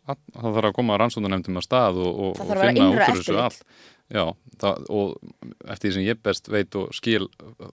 Það 0.09 0.53
þarf 0.55 0.67
að 0.69 0.73
koma 0.73 0.93
að 0.95 0.99
rannsóndanemndum 1.03 1.57
að 1.59 1.65
stað 1.65 1.97
og, 2.01 2.19
og, 2.19 2.39
og 2.41 2.47
finna 2.49 2.85
út 2.89 2.95
úr 2.95 3.17
þessu 3.19 3.35
all 3.37 3.57
Já, 4.09 4.23
það, 4.57 4.85
og 4.89 5.69
eftir 5.69 5.89
því 5.89 5.93
sem 5.93 6.05
ég 6.07 6.21
best 6.25 6.47
veit 6.49 6.75
og 6.79 6.93
skil 6.97 7.27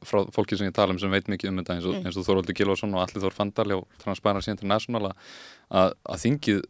frá 0.04 0.18
fólki 0.34 0.58
sem 0.58 0.68
ég 0.68 0.74
tala 0.76 0.92
um 0.92 0.98
sem 1.00 1.12
veit 1.12 1.30
mikið 1.32 1.48
um 1.48 1.60
þetta 1.62 1.76
eins 1.78 1.86
og, 1.88 1.96
mm. 1.96 2.10
og 2.12 2.26
Þorvaldur 2.26 2.56
Gilvarsson 2.58 2.92
og 2.92 3.00
Allir 3.00 3.24
Þór 3.24 3.36
Fandal 3.36 3.70
og 3.78 3.86
Transparency 4.02 4.52
International 4.52 5.14
að, 5.14 5.94
að 6.04 6.20
þingið 6.26 6.60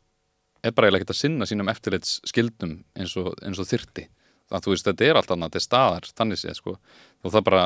er 0.66 0.76
bara 0.76 0.92
ekkert 0.92 1.14
að 1.16 1.18
sinna 1.18 1.48
sínum 1.50 1.72
eftirleits 1.72 2.20
skildum 2.30 2.78
eins 2.94 3.16
og, 3.18 3.32
eins 3.42 3.58
og 3.62 3.66
þyrti 3.66 4.06
að 4.54 4.62
þú 4.62 4.72
veist, 4.76 4.86
þetta 4.86 5.06
er 5.06 5.18
allt 5.18 5.32
annað, 5.34 5.50
þetta 5.50 5.58
er 5.58 5.66
staðar 5.66 6.08
þannig 6.20 6.38
séð, 6.38 6.58
sko, 6.60 6.76
og 7.26 7.32
það 7.32 7.38
er 7.40 7.46
bara 7.48 7.62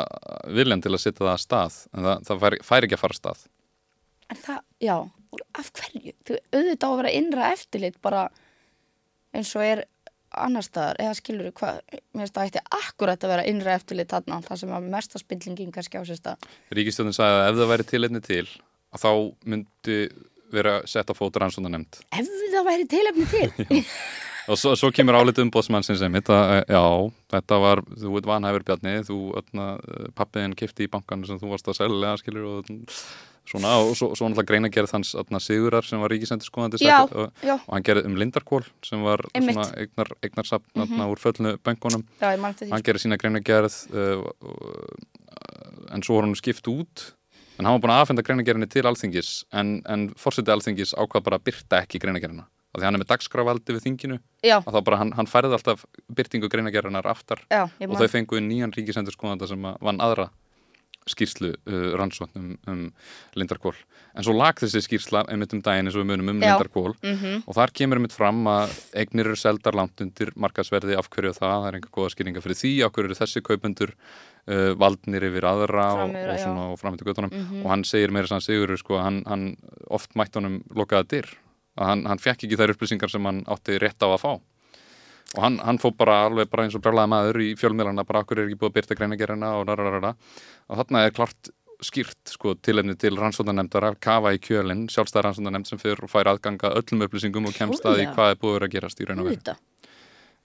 viljan 0.57 0.81
til 0.81 0.95
að 0.95 1.03
setja 1.03 1.21
það 1.27 1.33
að 1.35 1.43
stað, 1.43 1.81
en 1.93 2.07
það, 2.07 2.23
það 2.29 2.45
fær, 2.45 2.57
fær 2.65 2.87
ekki 2.87 2.97
að 2.97 3.03
fara 3.03 3.17
að 3.17 3.21
stað 3.21 3.49
En 4.31 4.39
það, 4.39 4.61
já, 4.79 4.97
af 5.59 5.71
hverju? 5.75 6.13
Þú 6.25 6.37
auðvitað 6.55 6.87
á 6.87 6.91
að 6.91 7.01
vera 7.01 7.15
innra 7.19 7.49
eftirlit 7.51 7.97
bara 8.03 8.27
eins 9.35 9.51
og 9.59 9.67
er 9.67 9.83
annar 10.47 10.67
staðar, 10.67 11.01
eða 11.03 11.19
skilur 11.19 11.51
þú 11.51 11.53
hvað 11.61 11.79
mér 11.91 12.25
finnst 12.25 12.37
það 12.39 12.51
ætti 12.51 12.65
akkurat 12.81 13.27
að 13.27 13.35
vera 13.35 13.47
innra 13.51 13.77
eftirlit 13.77 14.13
þarna, 14.13 14.41
það 14.47 14.63
sem 14.63 14.75
að 14.77 14.89
mesta 14.95 15.23
spillingin 15.23 15.75
kannski 15.75 16.01
á 16.01 16.05
sér 16.09 16.21
stað. 16.21 16.49
Ríkistjóðin 16.77 17.17
sagði 17.17 17.39
að 17.41 17.51
ef 17.51 17.61
það 17.61 17.73
væri 17.75 17.89
tilitni 17.93 18.25
til 18.25 18.47
að 18.91 19.05
þá 19.05 19.13
myndi 19.53 20.01
vera 20.51 20.81
sett 20.91 21.11
á 21.11 21.15
fótur 21.15 21.47
hans 21.47 21.59
og 21.59 21.67
það 21.67 21.77
nefnd 21.77 22.01
Ef 22.11 22.33
það 22.51 22.67
væri 22.67 22.91
tilöfni 22.91 23.31
til? 23.31 23.85
Og 24.51 24.59
svo, 24.59 24.73
svo 24.75 24.89
kemur 24.91 25.15
álitið 25.21 25.45
um 25.45 25.51
bóðsmannsins 25.55 26.01
sem 26.01 26.15
þetta, 26.17 26.37
já, 26.67 26.83
þetta 27.31 27.59
var 27.63 27.83
þú 27.87 28.15
veit 28.17 28.27
vanhæfur 28.27 28.65
bjarni, 28.67 28.95
þú 29.07 29.19
pappiðin 30.19 30.57
kifti 30.59 30.89
í 30.89 30.91
bankan 30.91 31.23
sem 31.29 31.39
þú 31.39 31.53
varst 31.53 31.69
að 31.71 31.77
selja 31.79 32.17
skilur 32.19 32.49
og 32.49 32.73
svona 33.51 33.77
og 33.83 33.95
svo, 33.99 34.13
svo 34.15 34.29
náttúrulega 34.29 34.51
greina 34.53 34.71
gerð 34.73 34.95
hans 34.97 35.15
atna, 35.19 35.41
Sigurar 35.43 35.87
sem 35.87 36.01
var 36.03 36.13
ríkisendur 36.13 36.49
skoðandi 36.49 36.81
og, 36.87 37.31
og 37.51 37.73
hann 37.75 37.87
gerði 37.87 38.07
um 38.09 38.19
Lindarkól 38.21 38.63
sem 38.87 39.03
var 39.05 39.25
svona 39.35 39.67
eignar, 39.75 40.13
eignarsapn 40.23 40.71
mm 40.75 40.87
-hmm. 40.87 41.09
úr 41.11 41.19
föllnu 41.19 41.57
bengunum 41.65 42.05
hann 42.21 42.85
gerði 42.87 43.05
sína 43.05 43.19
greina 43.19 43.41
gerð 43.41 43.75
uh, 43.95 44.25
uh, 44.43 45.11
en 45.91 46.03
svo 46.03 46.17
var 46.17 46.25
hann 46.27 46.37
skipt 46.37 46.69
út. 46.69 47.15
En 47.59 47.67
hann 47.67 47.77
var 47.77 47.83
búin 47.83 47.93
að 47.93 48.01
aðfenda 48.01 48.23
greinagerinni 48.25 48.67
til 48.67 48.87
alþingis 48.89 49.45
en, 49.53 49.83
en 49.85 50.09
fórsetið 50.17 50.55
alþingis 50.55 50.95
ákvað 50.97 51.27
bara 51.27 51.37
að 51.37 51.45
byrta 51.45 51.83
ekki 51.85 52.01
greinagerina 52.01 52.47
af 52.71 52.79
því 52.79 52.87
hann 52.87 52.97
er 52.97 53.03
með 53.03 53.11
dagskrávaldi 53.11 53.75
við 53.75 53.85
þinginu 53.87 54.19
Já. 54.47 54.61
og 54.61 54.71
þá 54.71 54.81
bara 54.87 54.99
hann, 55.01 55.11
hann 55.19 55.29
færði 55.29 55.57
alltaf 55.59 55.83
byrtingu 56.17 56.49
greinagerinnar 56.49 57.09
aftar. 57.11 57.43
Já, 57.51 57.65
og 57.67 57.97
þau 57.99 58.09
fenguði 58.13 58.45
nýjan 58.47 58.75
ríkisendur 58.77 59.17
skoðanda 59.17 59.49
sem 59.51 59.67
vann 59.83 60.03
aðra 60.03 60.29
skýrslu 61.09 61.55
uh, 61.55 61.93
rannsóknum 61.99 62.59
um 62.69 62.93
Lindarkól 63.35 63.75
en 64.15 64.27
svo 64.27 64.35
lag 64.35 64.59
þessi 64.59 64.83
skýrsla 64.85 65.23
einmitt 65.31 65.55
um 65.55 65.63
daginn 65.65 65.89
eins 65.89 65.97
og 65.97 66.03
við 66.03 66.11
munum 66.11 66.33
um 66.33 66.41
Já. 66.43 66.51
Lindarkól 66.51 66.95
mm 66.99 67.17
-hmm. 67.17 67.43
og 67.47 67.55
þar 67.55 67.73
kemur 67.73 67.99
einmitt 67.99 68.17
fram 68.17 68.43
að 68.47 68.75
eignir 68.95 69.27
eru 69.27 69.37
seldar 69.37 69.75
langt 69.75 70.01
undir 70.01 70.33
markasverði 70.37 70.99
af 70.99 71.09
hverju 71.11 71.33
það, 71.33 71.55
það 71.55 71.69
er 71.69 71.75
einhver 71.75 71.93
goða 71.93 72.11
skýringa 72.15 72.43
fyrir 72.43 72.59
því. 72.63 72.73
Af 72.85 72.93
hverju 72.93 73.07
eru 73.07 73.21
þessi 73.21 73.43
kaupundur 73.43 73.95
uh, 74.49 74.73
valdnir 74.75 75.23
yfir 75.23 75.45
aðra 75.45 75.87
Framir, 75.95 76.27
og, 76.27 76.35
og, 76.35 76.41
svona, 76.41 76.77
framhættu 76.77 77.05
göttunum 77.05 77.31
mm 77.33 77.47
-hmm. 77.47 77.65
og 77.65 77.71
hann 77.71 77.85
segir 77.85 78.11
meira 78.11 78.27
sann 78.27 78.41
Sigur 78.41 78.77
sko, 78.77 78.99
hann, 78.99 79.23
hann 79.27 79.57
oft 79.89 80.15
mætt 80.17 80.35
honum 80.35 80.63
lokaða 80.75 81.09
dyr. 81.09 81.27
Að 81.79 81.87
hann, 81.87 82.07
hann 82.07 82.19
fekk 82.19 82.45
ekki 82.45 82.57
þær 82.57 82.75
upplýsingar 82.75 83.11
sem 83.11 83.25
hann 83.25 83.45
átti 83.47 83.79
rétt 83.79 84.03
á 84.03 84.09
að 84.11 84.21
fá. 84.21 84.41
Og 85.37 85.43
hann, 85.45 85.61
hann 85.63 85.79
fó 85.79 85.93
bara 85.95 86.27
alveg 86.27 86.51
bara 86.51 86.65
eins 86.65 86.75
og 86.75 86.83
brjálaði 86.83 87.09
maður 87.09 87.37
í 87.41 87.55
fjölmiðlana 87.55 88.05
bara 88.07 88.25
okkur 88.25 88.41
er 88.41 88.49
ekki 88.49 88.59
búið 88.59 88.71
að 88.71 88.75
byrta 88.75 88.97
greinagerina 88.99 89.53
og 89.61 89.69
rararara 89.69 90.15
og 90.71 90.81
þarna 90.81 91.07
er 91.07 91.17
klart 91.17 91.51
skýrt 91.85 92.35
sko 92.35 92.55
tilefni 92.61 92.95
til 93.01 93.15
rannsóndanemndar 93.17 93.87
að 93.89 93.99
kafa 94.05 94.35
í 94.37 94.41
kjölinn, 94.43 94.87
sjálfstæðar 94.93 95.31
rannsóndanemnd 95.31 95.69
sem 95.71 95.81
fyrir 95.81 96.05
og 96.05 96.13
fær 96.13 96.29
aðganga 96.35 96.75
öllum 96.77 97.07
upplýsingum 97.07 97.49
og 97.49 97.57
kemst 97.57 97.87
að 97.89 98.05
í 98.05 98.09
hvað 98.11 98.35
er 98.35 98.41
búið 98.43 98.67
að 98.67 98.73
gerast 98.75 99.01
í 99.01 99.09
raun 99.09 99.25
og 99.25 99.31
veru. 99.31 99.57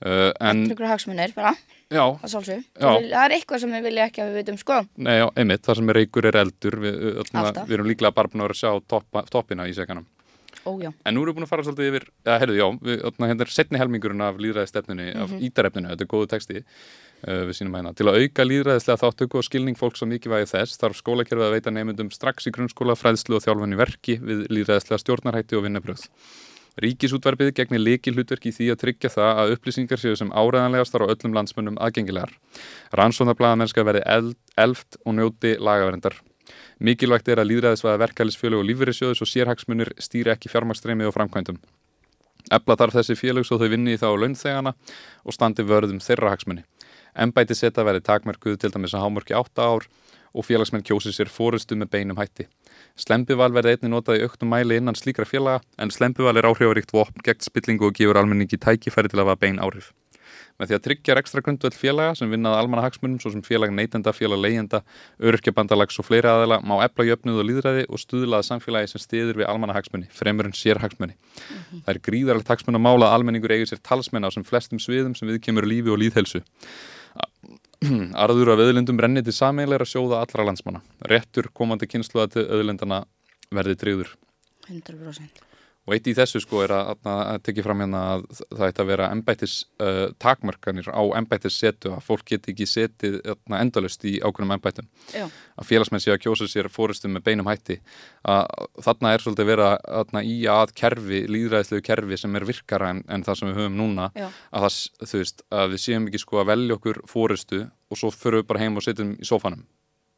Uh, 0.05 0.32
en, 0.43 0.65
er 0.67 0.89
hagsmunir 0.89 1.32
bara 1.32 1.53
já, 1.88 2.03
það, 2.19 2.49
það 2.76 3.21
er 3.21 3.34
eitthvað 3.38 3.61
sem 3.63 3.71
við 3.78 3.86
vilja 3.88 4.07
ekki 4.09 4.21
að 4.21 4.28
við 4.28 4.39
veitum 4.41 4.57
sko. 4.59 4.80
Nei, 4.99 5.13
já, 5.21 5.26
einmitt, 5.39 5.61
það 5.63 5.78
sem 5.80 5.91
er 5.91 5.97
reykur 6.01 6.28
er 6.28 6.38
eldur 6.41 6.76
við, 6.84 6.97
öllna, 7.23 7.43
við 7.61 7.78
erum 7.78 7.88
líklega 7.88 8.17
bara 8.17 8.32
búin 8.32 8.43
að 8.43 8.49
vera 8.49 8.57
að 8.57 8.59
sjá 8.59 8.89
toppa, 8.91 9.23
toppina 9.32 9.69
í 9.71 9.76
seganum 9.78 10.03
Ó, 10.65 10.73
En 10.82 11.13
nú 11.13 11.21
erum 11.21 11.30
við 11.30 11.38
búin 11.38 11.45
að 11.45 11.51
fara 11.51 11.63
svolítið 11.63 11.89
yfir 11.91 12.05
ja, 12.09 12.36
herðu, 12.41 12.55
já, 12.57 12.65
við, 12.89 13.01
öllna, 13.07 13.30
hérna 13.30 13.45
er 13.45 13.51
setni 13.53 13.80
helmingurinn 13.80 14.23
af 14.26 14.39
líðræðistefnunni, 14.41 15.05
mm 15.05 15.13
-hmm. 15.13 15.23
af 15.23 15.32
mhm. 15.32 15.43
ítarefninu 15.47 15.91
þetta 15.91 16.03
er 16.03 16.11
góðu 16.13 16.30
texti. 16.32 16.57
uh, 16.57 16.65
við 17.24 17.53
sínum 17.57 17.78
hægna 17.78 17.93
til 17.95 18.09
að 18.09 18.20
auka 18.22 18.45
líðræðislega 18.45 19.01
þáttöku 19.01 19.39
og 19.39 19.47
skilning 19.47 19.80
fólk 19.80 19.95
svo 19.97 20.09
mikið 20.09 20.34
vægi 20.36 20.49
þess 20.51 20.82
þarf 20.82 20.99
skólakerfið 20.99 21.47
að 21.47 21.55
veita 21.55 21.74
nefndum 21.74 22.11
strax 22.13 22.49
í 22.49 22.53
grunnskóla, 22.53 22.97
fræðslu 22.99 23.39
og 23.39 23.45
þjálfunni 23.45 23.80
verki 23.80 24.20
við 24.22 24.43
líðræðislega 24.51 25.01
stjórnarhætti 25.01 25.57
og 25.57 25.66
vinnebröð 25.66 26.05
Ríkisútverfið 26.84 27.53
gegnir 27.55 27.80
leiki 27.80 28.11
hlutverki 28.11 28.51
því 28.51 28.66
að 28.74 28.80
tryggja 28.82 29.11
það 29.13 29.38
að 29.41 29.51
upplýsingar 29.55 30.01
séu 30.01 30.18
sem 30.20 30.32
áræðanlegastar 30.36 31.05
á 31.07 31.11
öllum 31.13 31.36
landsmönnum 31.38 31.78
aðgengilegar. 31.80 32.34
Rannsóndarbladamennska 32.99 33.86
verði 33.88 34.01
elft 34.59 34.99
og 35.05 35.16
njóti 35.16 35.53
lagaverindar. 35.55 36.20
Mikilvægt 36.84 37.32
er 37.32 37.39
að 37.39 37.53
líðræðisvæða 37.53 38.01
verkefælisfjölu 38.03 38.59
og 38.59 38.68
lífverðisjóðus 38.68 39.24
og 39.24 39.32
sérhagsmunir 39.32 39.93
stýri 40.03 40.34
ekki 40.36 40.51
fjármaksstreymi 40.51 41.07
og 41.07 41.16
framkvæmdum. 41.16 41.61
Ebla 42.51 42.76
þarf 42.78 42.99
þessi 42.99 43.16
félög 43.18 43.47
svo 43.47 43.57
þau 43.61 43.70
vinni 43.72 43.95
í 43.95 44.01
þá 44.01 44.09
launþegana 44.11 44.76
og 45.24 45.34
standi 45.34 45.63
vörðum 45.66 46.03
þeirra 46.03 46.36
hagsmunni. 46.36 46.68
Embæti 47.16 47.55
seta 47.55 47.86
verði 47.88 48.03
takmerkuð 48.03 48.57
til 48.59 48.74
dæmis 48.74 48.95
að 48.95 49.05
hámörki 49.05 49.36
8 49.38 49.63
ár 49.63 49.88
og 50.36 50.43
félagsmenn 50.43 50.84
kjósi 50.84 51.13
sér 51.16 51.32
fórustu 51.32 51.78
með 51.80 51.91
beinum 51.95 52.20
hætti. 52.20 52.49
Slempival 52.99 53.53
verði 53.55 53.76
einni 53.76 53.91
notað 53.93 54.20
í 54.20 54.26
auknum 54.28 54.51
mæli 54.51 54.82
innan 54.82 54.97
slíkra 54.99 55.28
félaga 55.28 55.61
en 55.80 55.93
slempival 55.95 56.36
er 56.36 56.49
áhrifaríkt 56.49 56.91
vopn 56.95 57.24
gegn 57.24 57.45
spillingu 57.45 57.88
og 57.88 57.95
gefur 57.95 58.20
almenningi 58.20 58.59
tækifæri 58.59 59.11
til 59.11 59.22
að 59.22 59.30
hafa 59.30 59.45
bein 59.45 59.63
áhrif. 59.63 59.93
Með 60.55 60.70
því 60.70 60.76
að 60.76 60.84
tryggja 60.86 61.16
ekstra 61.20 61.41
grundvöld 61.43 61.76
félaga 61.76 62.13
sem 62.16 62.32
vinnaði 62.32 62.59
almanna 62.61 62.86
hagsmunum 62.86 63.20
svo 63.20 63.32
sem 63.34 63.41
félag 63.43 63.74
neytenda, 63.76 64.13
félag 64.16 64.39
leyenda, 64.39 64.82
örkjabandalags 65.20 65.99
og 65.99 66.07
fleiri 66.07 66.32
aðela 66.32 66.61
má 66.63 66.78
epla 66.86 67.07
jöfnuð 67.09 67.41
og 67.41 67.47
líðræði 67.49 67.84
og 67.89 67.99
stuðlaði 67.99 68.47
samfélagi 68.47 68.93
sem 68.93 69.03
stiður 69.03 69.41
við 69.41 69.49
almanna 69.51 69.76
hagsmunni, 69.76 70.07
fremur 70.16 70.47
en 70.47 70.55
sér 70.55 70.80
hagsmunni. 70.80 71.16
Mm 71.16 71.59
-hmm. 71.59 71.84
Það 71.86 71.93
er 71.95 72.01
gríðarlegt 72.07 72.51
hagsmun 72.53 72.80
að 72.80 72.86
mála 72.88 73.09
að 73.09 73.16
almenningur 73.20 73.51
eigið 73.51 73.74
sér 73.74 73.84
talsmenn 73.84 74.28
á 74.28 74.32
sem 74.32 74.47
flestum 74.47 74.80
sviðum 74.80 75.16
sem 75.16 75.28
við 75.28 75.41
kemur 75.41 75.68
lífi 75.68 75.91
og 75.91 75.99
líðhelsu. 75.99 76.41
Arður 78.26 78.53
af 78.55 78.63
öðlindum 78.66 78.99
renni 79.01 79.24
til 79.26 79.36
sameilegra 79.36 79.88
sjóða 79.88 80.22
allra 80.24 80.47
landsmanna. 80.47 80.82
Rettur 81.11 81.51
komandi 81.53 81.89
kynsluða 81.91 82.32
til 82.36 82.45
öðlindana 82.45 83.03
verði 83.53 83.76
tryggður. 83.82 84.16
100%. 84.70 85.43
Og 85.86 85.93
eitt 85.93 86.07
í 86.09 86.15
þessu 86.17 86.39
sko 86.41 86.63
er 86.65 86.71
að, 86.73 86.88
að, 87.05 87.19
að 87.29 87.41
tekja 87.45 87.63
fram 87.67 87.81
hérna 87.83 87.99
að 88.15 88.23
það 88.41 88.63
ætti 88.67 88.81
að 88.81 88.88
vera 88.89 89.09
ennbættis 89.13 89.55
uh, 89.86 89.99
takmarkanir 90.21 90.88
á 90.89 91.01
ennbættis 91.19 91.59
setu 91.61 91.91
að 91.93 92.07
fólk 92.07 92.23
geti 92.31 92.55
ekki 92.55 92.65
setið 92.69 93.19
hérna, 93.19 93.59
endalust 93.61 94.05
í 94.09 94.15
ákveðnum 94.17 94.55
ennbættum. 94.57 94.88
Að 95.21 95.69
félagsmenn 95.69 96.01
sé 96.01 96.15
að 96.15 96.23
kjósa 96.25 96.49
sér 96.49 96.71
fóristum 96.73 97.13
með 97.13 97.27
beinum 97.29 97.51
hætti. 97.51 97.77
Að, 98.25 98.49
þarna 98.88 99.13
er 99.13 99.25
svolítið 99.27 99.51
vera 99.51 99.69
að 100.01 100.17
í 100.25 100.39
að 100.49 100.73
kerfi, 100.81 101.21
líðræðislegu 101.29 101.86
kerfi 101.86 102.21
sem 102.23 102.41
er 102.41 102.49
virkara 102.49 102.89
en, 102.95 103.05
en 103.05 103.27
það 103.29 103.39
sem 103.41 103.51
við 103.51 103.61
höfum 103.61 103.79
núna 103.83 104.09
Já. 104.17 104.27
að, 104.49 104.67
það, 105.05 105.15
veist, 105.21 105.47
að 105.53 105.71
við 105.75 105.86
séum 105.86 106.09
ekki 106.09 106.25
sko 106.25 106.41
að 106.41 106.51
velja 106.55 106.79
okkur 106.79 107.03
fóristu 107.13 107.61
og 107.93 108.01
svo 108.01 108.09
förum 108.15 108.41
við 108.41 108.49
bara 108.49 108.65
heim 108.65 108.81
og 108.81 108.88
setjum 108.88 109.13
í 109.21 109.29
sofanum. 109.29 109.67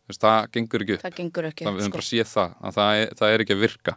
Það 0.07 0.45
gengur 0.55 0.83
ekki 0.85 0.95
upp. 0.95 1.01
Það 1.03 1.15
gengur 1.17 1.45
ekki 1.49 1.65
Það, 1.67 1.79
sko. 1.91 2.27
það, 2.31 2.51
að 2.63 2.75
það 2.77 2.99
er, 3.01 3.09
það 3.19 3.33
er 3.33 3.41
ekki 3.43 3.55
að 3.57 3.63
virka 3.65 3.95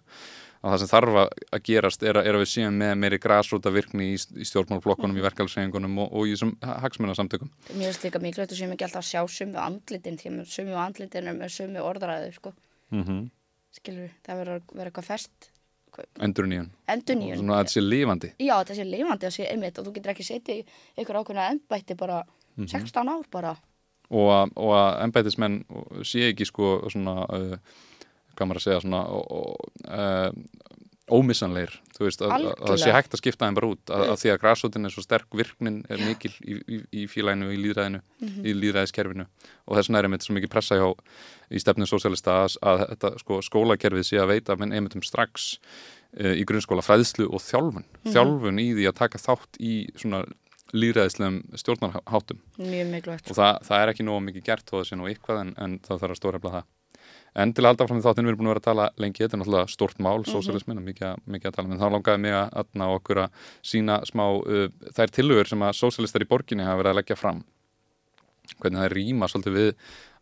að 0.60 0.70
það 0.74 0.78
sem 0.82 0.90
þarf 0.90 1.18
að 1.20 1.62
gerast 1.64 2.02
er 2.02 2.18
að, 2.20 2.26
er 2.28 2.36
að 2.36 2.42
við 2.44 2.50
séum 2.52 2.74
með 2.80 2.94
meiri 3.00 3.18
græsrúta 3.18 3.72
virkni 3.72 4.10
í, 4.12 4.16
í 4.16 4.44
stjórnmálflokkunum, 4.48 5.16
í 5.16 5.24
verkefælssegingunum 5.24 5.98
og, 6.04 6.12
og 6.12 6.26
í 6.28 6.34
þessum 6.34 6.52
hagsmunarsamtökum. 6.60 7.50
Mér 7.74 7.90
finnst 7.90 8.04
líka 8.04 8.20
mikilvægt 8.20 8.52
að 8.52 8.60
séum 8.60 8.74
ekki 8.74 8.84
alltaf 8.88 9.04
að 9.04 9.08
sjá 9.10 9.22
sumu 9.38 9.58
andlitin 9.62 10.18
að 10.42 10.50
sumu 10.52 10.76
andlitin 10.76 11.30
er 11.32 11.38
með 11.38 11.54
sumu 11.56 11.80
orðræðu 11.80 12.34
sko. 12.36 12.52
Mm 12.90 13.04
-hmm. 13.04 13.24
Skilur 13.80 14.10
það 14.26 14.36
verður 14.42 14.54
að 14.60 14.76
vera 14.76 14.90
eitthvað 14.90 15.10
fest 15.14 15.50
Endur 16.22 16.46
nýjun. 16.46 16.68
Endur 16.88 17.16
nýjun. 17.18 17.38
Svona 17.40 17.54
að 17.56 17.64
þetta 17.64 17.72
sé 17.72 17.80
lifandi. 17.82 18.28
Já, 18.38 18.54
þetta 18.62 18.74
sé 18.78 18.84
lifandi 18.84 19.26
að 19.26 19.34
sé 19.34 19.46
einmitt 19.50 19.78
og 19.78 19.86
þú 19.86 19.92
getur 19.96 20.12
ekki 20.12 20.24
setið 20.24 20.60
í 20.60 20.64
einhver 20.96 21.18
ákveðna 21.20 21.48
ennbætti 21.50 21.96
bara 21.96 22.24
Mhm. 22.56 22.66
16 22.68 23.08
ár 23.08 23.24
bara. 23.30 23.56
Og 24.10 24.28
að, 24.30 25.02
ennbætismenn 25.04 25.64
sé 26.02 26.30
ekki 26.32 26.46
sko 26.46 26.88
svona, 26.90 27.26
uh, 27.30 27.56
hvað 28.40 28.48
maður 28.50 28.62
að 28.62 28.66
segja, 28.66 28.80
svona 28.86 29.04
uh, 29.10 30.30
ómissanleir, 31.10 31.72
þú 31.96 32.04
veist, 32.06 32.20
að, 32.22 32.44
að 32.52 32.68
það 32.70 32.76
sé 32.84 32.92
hægt 32.94 33.14
að 33.16 33.20
skipta 33.20 33.46
þeim 33.48 33.56
bara 33.58 33.68
út, 33.72 33.90
að, 33.90 34.02
að 34.12 34.18
því 34.22 34.30
að 34.30 34.36
græsótin 34.44 34.86
er 34.86 34.92
svo 34.94 35.02
sterk, 35.02 35.26
virknin 35.34 35.80
er 35.90 36.02
mikil 36.06 36.30
í, 36.46 36.58
í, 36.70 36.78
í 37.02 37.06
fílæinu, 37.10 37.48
í 37.50 37.58
líðræðinu, 37.64 38.00
Mhm. 38.20 38.44
í 38.46 38.52
líðræðiskerfinu 38.60 39.24
og 39.26 39.74
þess 39.78 39.88
vegna 39.90 39.98
er 39.98 40.06
einmitt 40.06 40.22
svo 40.26 40.36
mikið 40.36 40.52
pressa 40.52 40.78
hjá 40.78 40.86
í 41.50 41.62
stefnum 41.64 41.88
sósélista 41.90 42.36
að, 42.44 42.56
að 42.62 42.84
þetta 42.92 43.10
sko, 43.24 43.40
skólakerfið 43.42 44.06
sé 44.06 44.20
að 44.22 44.30
veita 44.36 44.56
menn 44.60 44.74
einmittum 44.76 45.02
strax 45.02 45.48
uh, 46.20 46.34
í 46.38 46.44
grunnskóla 46.46 46.84
fræðslu 46.86 47.26
og 47.26 47.42
þjálfun, 47.42 47.88
Mhm. 48.04 48.12
þjálfun 48.14 48.62
í 48.62 48.68
því 48.78 48.86
að 48.92 48.98
taka 49.02 49.18
þátt 49.18 49.58
í 49.58 49.74
svona 49.98 50.22
líðræðislegum 50.70 51.40
stjórnarháttum. 51.58 52.38
Mikilvægt. 52.62 53.26
og 53.32 53.34
það, 53.34 53.56
það 53.66 53.80
er 53.82 53.90
ekki 53.90 54.04
nóg 54.06 54.20
mikið 54.28 54.44
gert 54.46 54.68
þó 54.70 54.76
það 54.78 54.84
sé 54.92 54.98
nú 55.00 55.08
eitthvað 55.10 55.40
en, 55.42 55.54
en 55.58 55.78
það 55.82 55.98
þarf 56.04 56.14
að 56.14 56.20
stórefla 56.22 56.52
það 56.54 56.68
en 57.36 57.52
til 57.54 57.62
að 57.64 57.68
halda 57.70 57.86
fram 57.86 58.00
í 58.00 58.02
þáttinu 58.04 58.26
við 58.26 58.32
erum 58.32 58.40
búin 58.40 58.48
að 58.50 58.54
vera 58.54 58.60
að 58.60 58.68
tala 58.70 58.86
lengi 58.98 59.22
þetta 59.22 59.36
er 59.36 59.40
náttúrulega 59.42 59.70
stórt 59.74 59.98
mál, 60.02 60.18
Mhm. 60.20 60.30
sósialismin 60.32 60.78
og 60.78 60.84
mikið, 60.88 61.06
að- 61.10 61.22
mikið 61.30 61.46
að 61.50 61.54
tala, 61.56 61.68
en 61.70 61.78
þá 61.78 61.88
langaði 61.94 62.20
mig 62.20 62.32
að 62.32 62.48
atna 62.64 62.84
okkur 62.96 63.16
að 63.24 63.30
sína 63.62 64.00
smá 64.04 64.24
uh, 64.40 64.68
þær 64.96 65.10
tillögur 65.14 65.46
sem 65.48 65.60
að 65.60 65.78
sósialistar 65.78 66.22
í 66.22 66.28
borginni 66.28 66.64
hafa 66.64 66.82
verið 66.82 66.90
að 66.94 66.98
leggja 67.02 67.16
fram 67.16 67.44
hvernig 68.60 68.80
það 68.82 68.92
rýma 68.98 69.28
svolítið 69.30 69.54
við 69.54 69.74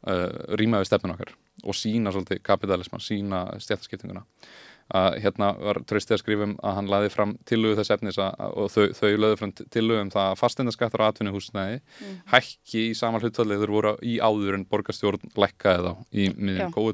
uh, 0.07 0.57
rýma 0.61 0.79
við 0.83 0.87
stefnun 0.91 1.15
okkar 1.17 1.33
og 1.65 1.75
sína 1.75 2.13
svolítið 2.13 2.43
kapitalisman, 2.43 3.01
sína 3.01 3.41
stjættaskiptinguna 3.59 4.23
að 4.97 5.19
hérna 5.21 5.51
var 5.61 5.81
tröstið 5.89 6.17
að 6.17 6.21
skrifa 6.23 6.47
um 6.49 6.55
að 6.65 6.77
hann 6.79 6.91
laði 6.93 7.11
fram 7.13 7.35
tillögu 7.49 7.77
þess 7.77 7.93
efnis 7.97 8.19
að, 8.25 8.45
og 8.57 8.71
þau, 8.73 8.85
þau 8.97 9.09
löðu 9.21 9.39
fram 9.41 9.55
tillögu 9.59 10.05
um 10.07 10.13
það 10.15 10.29
að 10.31 10.39
fastendaskattar 10.41 11.05
og 11.05 11.11
atvinnuhúsnæði 11.13 11.81
hækki 12.33 12.85
í 12.89 12.95
sama 12.97 13.21
hlutfallið 13.21 13.65
þeir 13.65 13.75
voru 13.75 13.97
í 14.01 14.17
áður 14.25 14.57
en 14.57 14.69
borgarstjórn 14.71 15.35
lækkaði 15.37 15.91
þá 15.91 15.93
í 16.13 16.31
miðjum 16.39 16.73
kom 16.73 16.89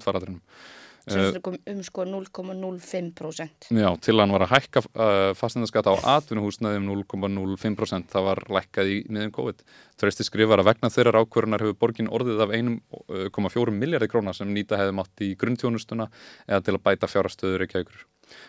um 1.13 1.83
sko 1.85 2.05
0,05%. 2.09 3.69
Já, 3.77 3.89
til 4.01 4.17
hann 4.21 4.33
var 4.33 4.47
að 4.47 4.55
hækka 4.55 4.83
uh, 4.87 5.33
fastendaskatt 5.37 5.91
á 5.91 5.95
atvinnuhúsnæði 6.17 6.81
um 6.81 6.89
0,05% 7.05 8.09
það 8.13 8.29
var 8.31 8.43
lækkað 8.57 8.93
í 8.95 8.97
miðjum 9.13 9.35
COVID. 9.37 9.61
Trösti 10.01 10.27
skrifar 10.27 10.63
að 10.63 10.71
vegna 10.73 10.93
þeirrar 10.95 11.21
ákvörunar 11.21 11.65
hefur 11.65 11.79
borgin 11.85 12.09
orðið 12.09 12.45
af 12.47 12.57
1,4 12.57 13.77
miljardi 13.77 14.11
króna 14.11 14.35
sem 14.37 14.49
nýta 14.55 14.81
hefði 14.81 14.97
mátt 14.97 15.25
í 15.25 15.35
grunntjónustuna 15.41 16.09
eða 16.49 16.65
til 16.65 16.79
að 16.79 16.85
bæta 16.89 17.11
fjárastöður 17.11 17.69
ekki 17.69 17.85
aukur. 17.85 18.05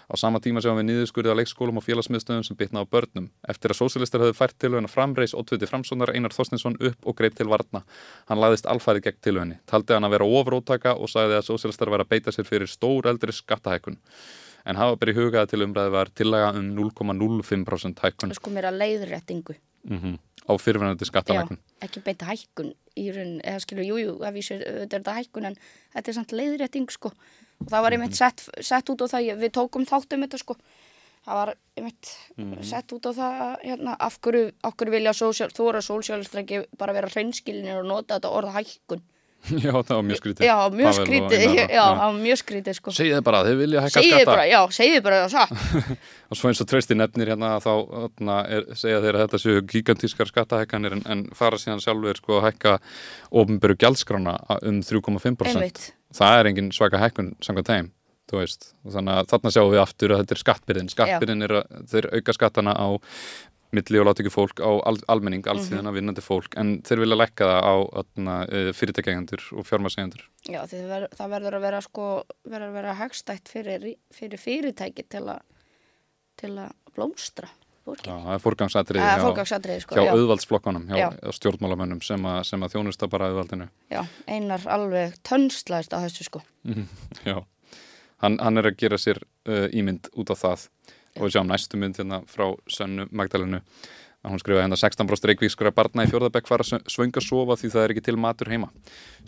Á 0.10 0.14
sama 0.20 0.40
tíma 0.44 0.62
sjáum 0.64 0.80
við 0.80 0.88
niðurskurðið 0.90 1.36
á 1.36 1.40
leikskólum 1.40 1.80
og 1.82 1.86
félagsmiðstöðum 1.86 2.46
sem 2.48 2.58
bitna 2.60 2.84
á 2.84 2.86
börnum. 2.86 3.30
Eftir 3.48 3.74
að 3.74 3.80
sósialistar 3.82 4.24
hefðu 4.24 4.38
fært 4.38 4.58
tilhugina 4.62 4.92
framreis 4.92 5.36
Oddviti 5.38 5.70
Framssonar 5.70 6.14
Einar 6.16 6.36
Þorstinsson 6.36 6.78
upp 6.80 7.10
og 7.10 7.18
greip 7.20 7.36
til 7.38 7.48
varna. 7.52 7.84
Hann 8.30 8.42
laðist 8.42 8.70
alfærið 8.70 9.08
gegn 9.10 9.22
tilhuginni, 9.22 9.60
taldi 9.70 9.98
hann 9.98 10.08
að 10.08 10.18
vera 10.18 10.30
ofrótaka 10.42 10.96
og 10.96 11.12
sagði 11.12 11.40
að 11.40 11.48
sósialistar 11.50 11.94
vera 11.94 12.06
að 12.08 12.14
beita 12.16 12.36
sér 12.36 12.50
fyrir 12.50 12.72
stór 12.72 13.10
eldri 13.12 13.36
skattahækun. 13.36 14.00
En 14.66 14.80
hafa 14.80 14.98
byrja 14.98 15.20
hugaði 15.20 15.52
til 15.52 15.66
umræði 15.68 15.92
var 15.94 16.10
tillaga 16.10 16.54
um 16.58 16.72
0,05% 16.74 18.02
hækkun 18.02 18.34
Sko 18.34 18.54
mér 18.54 18.72
að 18.72 18.80
leiðréttingu. 18.82 19.60
mm 19.86 20.16
á 20.46 20.54
fyrirvenandi 20.62 21.06
skattahækkun. 21.06 21.58
ekki 21.82 22.02
beita 22.06 22.28
hækkun 22.30 22.74
í 22.96 23.10
raun, 23.14 23.40
eða 23.42 23.62
skilur, 23.64 23.86
jú, 23.86 23.98
jú, 24.00 24.12
ef 24.24 24.38
ég 24.38 24.46
sér 24.46 24.62
þetta 24.62 24.84
er 24.84 25.02
þetta 25.02 25.16
hækkun 25.18 25.50
en 25.50 25.58
þetta 25.96 26.12
er 26.12 26.18
samt 26.20 26.36
leiðrétting 26.38 26.92
sko 26.94 27.12
og 27.62 27.70
það 27.72 27.86
var 27.88 27.96
einmitt 27.98 28.18
sett, 28.18 28.46
sett 28.62 28.90
út 28.92 29.06
á 29.06 29.08
það 29.16 29.32
við 29.42 29.54
tókum 29.56 29.88
þátt 29.88 30.16
um 30.18 30.26
þetta 30.26 30.42
sko 30.42 30.58
það 31.26 31.40
var 31.40 31.54
einmitt 31.80 32.14
sett 32.68 32.94
út 32.94 33.10
á 33.10 33.12
það 33.18 33.42
hérna, 33.64 33.98
af 33.98 34.20
hverju, 34.22 34.52
af 34.62 34.78
hverju 34.78 34.94
vilja 34.94 35.16
sósjál, 35.18 35.50
þú 35.56 35.68
eru 35.72 35.82
að 35.82 35.90
sósjálistra 35.90 36.44
ekki 36.46 36.64
bara 36.78 36.96
vera 36.98 37.10
hreinskilinir 37.12 37.82
og 37.82 37.90
nota 37.90 38.20
þetta 38.20 38.34
orða 38.38 38.58
hækkun 38.60 39.04
Já, 39.62 39.70
það 39.86 39.92
var 39.94 40.06
mjög 40.08 40.18
skrítið. 40.18 40.46
já, 40.48 40.56
mjög 40.74 40.94
skrítið, 40.98 41.44
já, 41.78 41.82
það 41.86 42.00
var 42.02 42.16
mjög 42.18 42.40
skrítið 42.42 42.78
sko 42.80 42.94
Segið 42.98 43.20
bara, 43.28 43.42
þið 43.46 43.60
vilja 43.60 43.84
hækka 43.86 44.02
segið 44.02 44.16
skatta. 44.16 44.32
bara, 44.32 44.46
já, 44.50 44.60
segið 44.78 45.04
bara 45.06 45.20
það 45.22 45.36
satt 45.36 45.92
Og 46.34 46.40
svo 46.40 46.50
eins 46.50 46.62
og 46.64 46.70
trösti 46.72 46.98
nefnir 46.98 47.32
hérna 47.34 47.52
þá 47.62 47.70
hérna, 47.92 48.38
er, 48.58 48.66
segja 48.74 49.04
þeir 49.04 49.20
að 49.20 49.26
þetta 49.26 49.42
séu 49.44 49.62
gigantískar 49.70 50.32
skattahækkanir 50.32 50.98
en, 50.98 51.04
en 51.14 51.22
fara 51.38 51.60
síðan 51.62 51.84
sjálfur 51.84 52.22
sko 52.22 52.40
að 52.40 52.48
hækka 52.48 52.74
ofnböru 53.44 53.78
gjaldskrána 53.86 54.34
um 54.66 54.82
3,5%. 54.82 55.52
Einmitt. 55.54 55.86
Það 56.16 56.40
er 56.40 56.50
engin 56.52 56.72
svaka 56.76 56.98
hækkun 57.02 57.34
samkvæmt 57.44 57.68
þeim, 57.72 57.92
þú 58.32 58.40
veist. 58.42 58.70
Og 58.86 58.94
þannig 58.96 59.20
að 59.20 59.30
þarna 59.34 59.52
sjáum 59.56 59.72
við 59.74 59.82
aftur 59.84 60.14
að 60.16 60.22
þetta 60.24 60.36
er 60.38 60.44
skattbyrðin. 60.46 60.92
Skattbyrðin 60.94 61.44
er 61.50 61.56
að 61.60 61.80
þeir 61.92 62.08
auka 62.16 62.34
skattana 62.38 62.74
á 62.78 62.88
milli 63.76 64.00
og 64.00 64.06
láta 64.08 64.24
ekki 64.24 64.32
fólk 64.32 64.62
á 64.64 64.72
al, 64.88 64.96
almenning, 65.12 65.44
alþýðina, 65.52 65.90
Mhm. 65.92 65.96
vinnandi 65.98 66.24
fólk 66.24 66.54
en 66.56 66.82
þeir 66.82 67.02
vilja 67.04 67.18
lækka 67.20 67.44
það 67.50 67.66
á 67.68 67.76
fyrirtækjagendur 68.78 69.42
og 69.60 69.66
fjármarsegjendur. 69.68 70.22
já, 70.48 70.62
því 70.64 70.80
það 70.80 70.88
ver, 70.94 71.08
það 71.18 71.30
verður 71.36 71.58
að 71.58 71.62
vera 71.66 71.82
sko 71.82 72.06
verður 72.48 72.70
að 72.70 72.74
vera 72.80 72.94
hagstætt 72.96 73.52
fyrir, 73.52 73.96
fyrir 74.14 74.40
fyrirtæki 74.40 75.04
til 75.10 75.24
að 75.28 75.42
til 76.38 76.52
að 76.56 76.72
blómstra 76.96 77.50
Já, 77.86 77.92
borgin 77.92 78.22
það 78.26 78.34
er 78.34 78.40
forgangsatriði 78.42 79.04
eða 79.06 79.34
hjá, 79.36 79.82
sko, 79.84 79.96
hjá 79.96 80.06
já. 80.08 80.14
auðvaldsflokkanum, 80.16 80.86
hjá 80.90 80.98
Já. 80.98 81.10
stjórnmálamönnum 81.38 82.02
sem, 82.04 82.24
að- 82.26 82.44
sem 82.50 82.64
að 82.66 82.74
þjónusta 82.74 83.10
bara 83.10 83.28
auðvaldinu. 83.30 83.68
Já, 83.94 84.02
einar 84.28 84.66
alveg 84.66 85.14
tönslaðist 85.24 85.94
á 85.94 86.02
þessu 86.02 86.26
sko. 86.26 86.42
Já, 87.26 87.38
hann, 88.24 88.40
hann 88.42 88.58
er 88.58 88.72
að 88.72 88.78
gera 88.82 88.98
sér 88.98 89.22
uh, 89.48 89.68
ímynd 89.70 90.10
út 90.18 90.34
á 90.34 90.36
það 90.36 90.68
og 91.16 91.28
við 91.28 91.36
sjáum 91.38 91.48
næstu 91.54 91.78
mynd 91.80 91.96
hérna 92.02 92.24
frá 92.28 92.50
Sönnu 92.68 93.06
Magdalenu 93.12 93.62
að 94.26 94.34
hún 94.34 94.42
skrifaði 94.42 94.66
hérna 94.66 94.80
16 94.82 95.10
bróst 95.10 95.28
reykvískura 95.30 95.74
barna 95.76 96.06
í 96.06 96.10
fjórðabekk 96.12 96.50
fara 96.50 96.66
að 96.66 96.90
svönga 96.92 97.24
sofa 97.24 97.58
því 97.62 97.72
það 97.76 97.84
er 97.86 97.94
ekki 97.94 98.06
til 98.08 98.18
matur 98.18 98.52
heima 98.52 98.72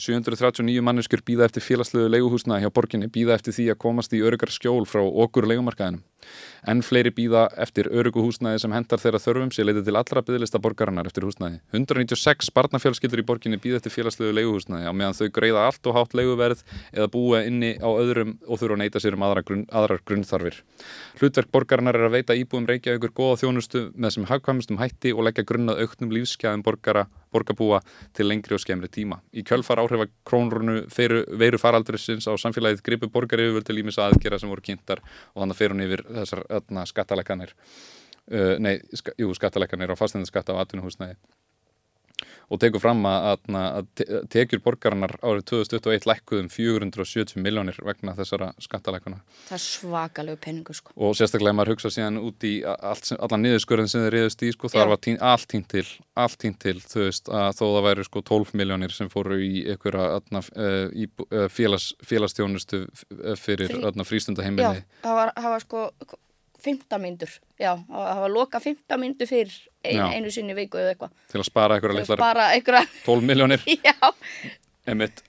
739 0.02 0.86
manneskjur 0.90 1.24
býða 1.28 1.48
eftir 1.48 1.66
félagslegu 1.66 2.10
leiguhúsnaði 2.12 2.66
hjá 2.66 2.74
borginni 2.74 3.12
býða 3.14 3.38
eftir 3.38 3.56
því 3.58 3.70
að 3.74 3.82
komast 3.86 4.18
í 4.18 4.24
öryggar 4.26 4.54
skjól 4.54 4.86
frá 4.90 5.04
okkur 5.06 5.50
leigumarkaðinum 5.52 6.04
En 6.68 6.82
fleiri 6.84 7.12
býða 7.16 7.46
eftir 7.62 7.88
örugu 7.94 8.24
húsnæði 8.26 8.60
sem 8.64 8.74
hendar 8.76 9.00
þeirra 9.00 9.22
þörfum 9.22 9.52
sé 9.56 9.64
leitið 9.64 9.88
til 9.88 9.96
allra 10.00 10.24
byggðlista 10.26 10.60
borgarinnar 10.64 11.08
eftir 11.08 11.24
húsnæði. 11.28 11.60
196 11.72 12.50
barnafjölskyldur 12.56 13.22
í 13.22 13.26
borginni 13.28 13.60
býða 13.62 13.80
eftir 13.80 13.94
félagslegu 13.94 14.34
leiguhúsnæði 14.36 14.90
á 14.90 14.94
meðan 14.98 15.18
þau 15.18 15.30
greiða 15.38 15.66
allt 15.70 15.88
og 15.88 15.98
hátt 15.98 16.16
leiguverð 16.18 16.64
eða 16.92 17.10
búa 17.14 17.44
inni 17.48 17.76
á 17.80 17.88
öðrum 17.88 18.36
og 18.48 18.60
þurfa 18.60 18.78
að 18.78 18.84
neyta 18.84 19.04
sér 19.04 19.18
um 19.18 19.26
aðra 19.28 19.46
grunn, 19.48 19.66
aðrar 19.72 20.04
grunnþarfir. 20.10 20.60
Hlutverk 21.22 21.54
borgarinnar 21.54 22.00
er 22.00 22.10
að 22.10 22.18
veita 22.18 22.38
íbúum 22.38 22.68
Reykjavíkur 22.68 23.16
góða 23.16 23.40
þjónustu 23.46 23.88
með 23.96 24.18
sem 24.18 24.28
hagkvæmustum 24.28 24.82
hætti 24.88 25.14
og 25.14 25.28
leggja 25.28 25.46
grunnað 25.48 25.84
auknum 25.84 26.16
lífsskeiðum 26.16 26.64
borgara 26.66 27.06
borgarbúa 27.36 27.82
til 28.16 28.30
lengri 28.30 28.56
og 28.56 28.64
skemmri 28.64 28.90
tíma. 28.90 29.20
Í 29.36 29.44
kjölfar 29.48 29.82
áhrifa 29.84 30.08
krónrunu 30.28 30.86
veru 31.38 31.62
faraldrisins 31.62 32.28
á 32.28 32.34
samfélagið 32.40 32.84
gripu 32.86 33.12
borgari 33.12 33.50
yfir 33.52 33.68
til 33.68 33.82
ímis 33.84 34.00
aðgera 34.02 34.40
sem 34.40 34.50
voru 34.50 34.64
kynntar 34.66 35.04
og 35.36 35.44
þannig 35.44 35.60
fer 35.60 35.76
hún 35.76 35.86
yfir 35.86 36.06
þessar 36.08 36.46
skattalækanir 36.88 37.54
uh, 38.32 38.56
nei, 38.64 38.78
ska, 38.94 39.14
jú, 39.20 39.34
skattalækanir 39.36 39.94
á 39.94 40.00
fastendaskatta 40.00 40.56
á 40.56 40.62
atvinnuhúsnæði 40.64 41.18
og 42.48 42.60
tekur 42.62 42.80
fram 42.80 43.04
að, 43.10 43.42
að 43.52 44.04
tekjur 44.32 44.62
borgarinnar 44.64 45.18
árið 45.20 45.44
2021 45.52 46.08
lækkuðum 46.08 46.50
470 46.52 47.44
miljónir 47.44 47.80
vegna 47.84 48.14
þessara 48.16 48.54
skattalækuna. 48.64 49.20
Það 49.50 49.58
er 49.58 49.64
svakalegu 49.64 50.40
penningu 50.46 50.76
sko. 50.78 50.94
Og 50.96 51.18
sérstaklega 51.20 51.58
maður 51.58 51.76
hugsa 51.76 51.92
síðan 51.94 52.22
út 52.22 52.48
í 52.48 52.54
allt, 52.64 53.12
allan 53.18 53.44
niðurskurðin 53.44 53.92
sem 53.92 54.06
þeir 54.06 54.16
reyðust 54.16 54.46
í 54.48 54.52
sko, 54.56 54.72
þar 54.72 54.94
var 54.94 55.02
tín, 55.04 55.20
allt 55.20 55.50
tínt 55.52 55.68
til, 55.74 55.86
allt 56.16 56.38
tínt 56.44 56.62
til, 56.64 56.78
þú 56.84 57.04
veist, 57.04 57.32
að 57.32 57.50
þó 57.60 57.66
það 57.66 57.88
væri 57.90 58.08
sko 58.08 58.24
12 58.32 58.56
miljónir 58.62 58.96
sem 58.96 59.12
fóru 59.12 59.42
í 59.44 59.66
einhverja 59.74 60.22
uh, 60.22 61.50
félags, 61.52 61.90
félagstjónustu 62.08 62.86
fyrir 63.42 63.76
Frí. 63.76 64.08
frístundaheimili. 64.08 64.86
Já, 64.86 65.04
það 65.04 65.20
var, 65.20 65.36
það 65.36 65.54
var 65.58 65.68
sko 65.68 65.86
15 66.64 67.02
myndur, 67.02 67.34
já, 67.60 67.74
það 67.92 68.22
var 68.24 68.34
loka 68.34 68.60
15 68.64 69.02
myndur 69.02 69.30
fyrir 69.30 69.54
ein, 69.88 70.20
einu 70.20 70.32
sinni 70.34 70.56
viku 70.58 70.80
eða 70.82 70.94
eitthvað. 70.94 71.18
Til 71.32 71.42
að 71.42 71.50
spara 71.50 71.78
einhverja 71.78 72.04
litlar 72.04 72.44
einhverja... 72.52 72.86
12 73.06 73.28
miljónir. 73.32 73.68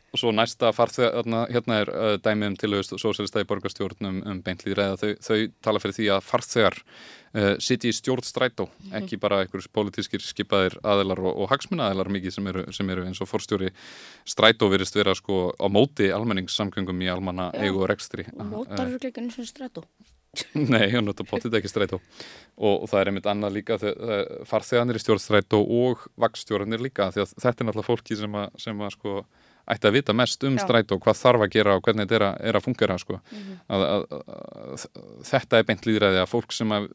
og 0.09 0.21
svo 0.21 0.31
næsta 0.33 0.71
farþeg, 0.73 1.29
hérna 1.53 1.79
er 1.83 1.91
uh, 1.93 2.15
dæmið 2.23 2.53
um 2.53 2.57
tilhugust 2.63 2.95
og 2.97 3.01
sósélistæði 3.03 3.49
borgarstjórnum 3.51 4.21
um 4.31 4.43
beintlið 4.45 4.77
ræða, 4.79 4.97
þau, 5.03 5.11
þau 5.27 5.39
tala 5.67 5.83
fyrir 5.83 5.97
því 5.99 6.07
að 6.15 6.27
farþegar 6.29 6.77
uh, 6.79 7.55
sitji 7.61 7.93
í 7.93 7.97
stjórnstrætó, 7.99 8.69
mm 8.69 8.87
-hmm. 8.87 8.97
ekki 9.03 9.21
bara 9.21 9.43
einhverjus 9.43 9.69
pólitískir 9.69 10.25
skipaðir 10.25 10.79
aðelar 10.83 11.21
og, 11.21 11.33
og 11.45 11.51
hagsmunnaðelar 11.53 12.09
mikið 12.17 12.37
sem 12.39 12.47
eru, 12.53 12.65
sem 12.73 12.91
eru 12.91 13.05
eins 13.05 13.21
og 13.21 13.29
forstjóri 13.29 13.73
strætó 14.25 14.71
virist 14.73 14.97
vera 14.97 15.15
sko 15.15 15.53
á 15.53 15.67
móti 15.69 16.09
almenningssamgöngum 16.09 17.03
í 17.03 17.13
almanna 17.13 17.51
eigu 17.53 17.83
og 17.83 17.91
rekstri. 17.91 18.25
Og 18.39 18.47
mótar 18.47 18.87
eru 18.89 18.97
ekki 19.03 19.21
eins 19.21 19.39
og 19.39 19.45
strætó. 19.45 19.85
Nei, 20.73 20.91
hann 20.93 21.07
notur 21.09 21.27
potið 21.29 21.59
ekki 21.59 21.71
strætó 21.71 21.99
og, 22.59 22.87
það 22.91 23.01
er 23.01 23.11
einmitt 23.11 23.29
annað 23.31 23.55
líka 23.57 23.79
farþeganir 24.49 24.99
í 24.99 25.03
stjórnstrætó 25.03 25.63
og 25.63 26.05
vakstjórnir 26.21 26.83
líka 26.85 27.09
því 27.15 27.25
að 27.25 27.35
þetta 27.37 27.55
er 27.65 27.69
náttúrulega 27.69 27.89
fólki 27.89 28.19
sem 28.19 28.37
að, 28.37 28.51
sem 28.61 28.83
að 28.85 28.97
sko 28.97 29.15
ætti 29.69 29.89
að 29.89 29.97
vita 29.99 30.15
mest 30.17 30.45
um 30.49 30.57
Já. 30.57 30.63
strætó, 30.65 30.97
hvað 31.03 31.19
þarf 31.19 31.45
að 31.45 31.53
gera 31.53 31.75
og 31.77 31.83
hvernig 31.85 32.07
þetta 32.07 32.17
er 32.19 32.25
að, 32.29 32.39
er 32.51 32.59
að 32.59 32.65
fungera 32.65 32.97
sko. 33.01 33.19
mm 33.19 33.43
-hmm. 33.43 33.59
að, 33.75 33.85
að, 33.89 34.87
þetta 35.29 35.59
er 35.59 35.69
beint 35.69 35.87
líðræði 35.89 36.23
að 36.23 36.33
fólk 36.33 36.57
sem 36.57 36.73
að 36.73 36.89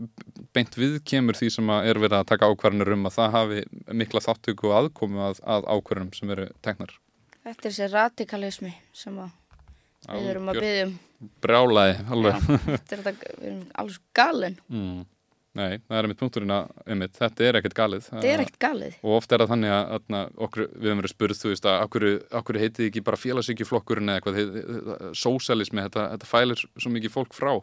beint 0.54 0.78
við 0.78 0.98
kemur 1.06 1.38
því 1.38 1.50
sem 1.58 1.70
að 1.70 1.92
er 1.92 2.02
verið 2.02 2.18
að 2.20 2.30
taka 2.32 2.50
ákvarðanir 2.50 2.94
um 2.98 3.06
að 3.06 3.16
það 3.20 3.38
hafi 3.38 3.64
mikla 4.02 4.26
þáttöku 4.28 4.70
og 4.72 4.78
aðkomi 4.80 5.22
að 5.22 5.70
ákvarðanum 5.70 6.14
sem 6.14 6.30
eru 6.30 6.50
teknar 6.62 6.98
Þetta 7.44 7.68
er 7.68 7.72
þessi 7.72 7.88
radikalismi 7.92 8.74
sem 8.94 9.18
við 10.10 10.30
erum 10.34 10.51
að 10.51 10.62
byggja 10.62 10.86
um 10.89 10.93
brjálaði 11.43 11.97
alveg. 12.12 12.45
þetta 12.68 12.95
er 12.95 13.04
þetta, 13.08 13.34
við 13.39 13.49
erum 13.49 13.66
alveg 13.84 13.99
galin. 14.18 14.62
Mm. 14.68 15.01
Nei, 15.54 15.76
það 15.86 15.97
er 15.97 16.08
einmitt 16.08 16.18
punkturinn 16.18 16.51
að 16.56 16.70
einmitt, 16.89 17.18
þetta 17.20 17.43
er 17.45 17.58
ekkert 17.60 17.76
galið. 17.78 18.06
Þetta 18.08 18.30
er 18.32 18.41
ekkert 18.41 18.62
galið. 18.64 18.95
Og 19.06 19.18
ofta 19.20 19.36
er 19.36 19.43
það 19.43 19.51
þannig 19.51 19.74
að, 19.76 19.91
að 19.93 20.39
okkur, 20.47 20.64
við 20.72 20.89
hefum 20.89 21.01
verið 21.04 21.14
spurð 21.14 21.38
þú 21.38 21.51
veist 21.51 21.68
að 21.70 21.82
okkur, 21.84 22.06
okkur 22.39 22.60
heitið 22.64 22.88
ekki 22.88 23.04
bara 23.06 23.20
félagsíkjuflokkurinn 23.22 24.10
eða 24.10 24.22
eitthvað? 24.22 25.12
Sósælismi, 25.22 25.84
þetta, 25.86 26.08
þetta 26.16 26.32
fælir 26.32 26.66
svo 26.72 26.93
mikið 26.95 27.14
fólk 27.14 27.38
frá. 27.38 27.54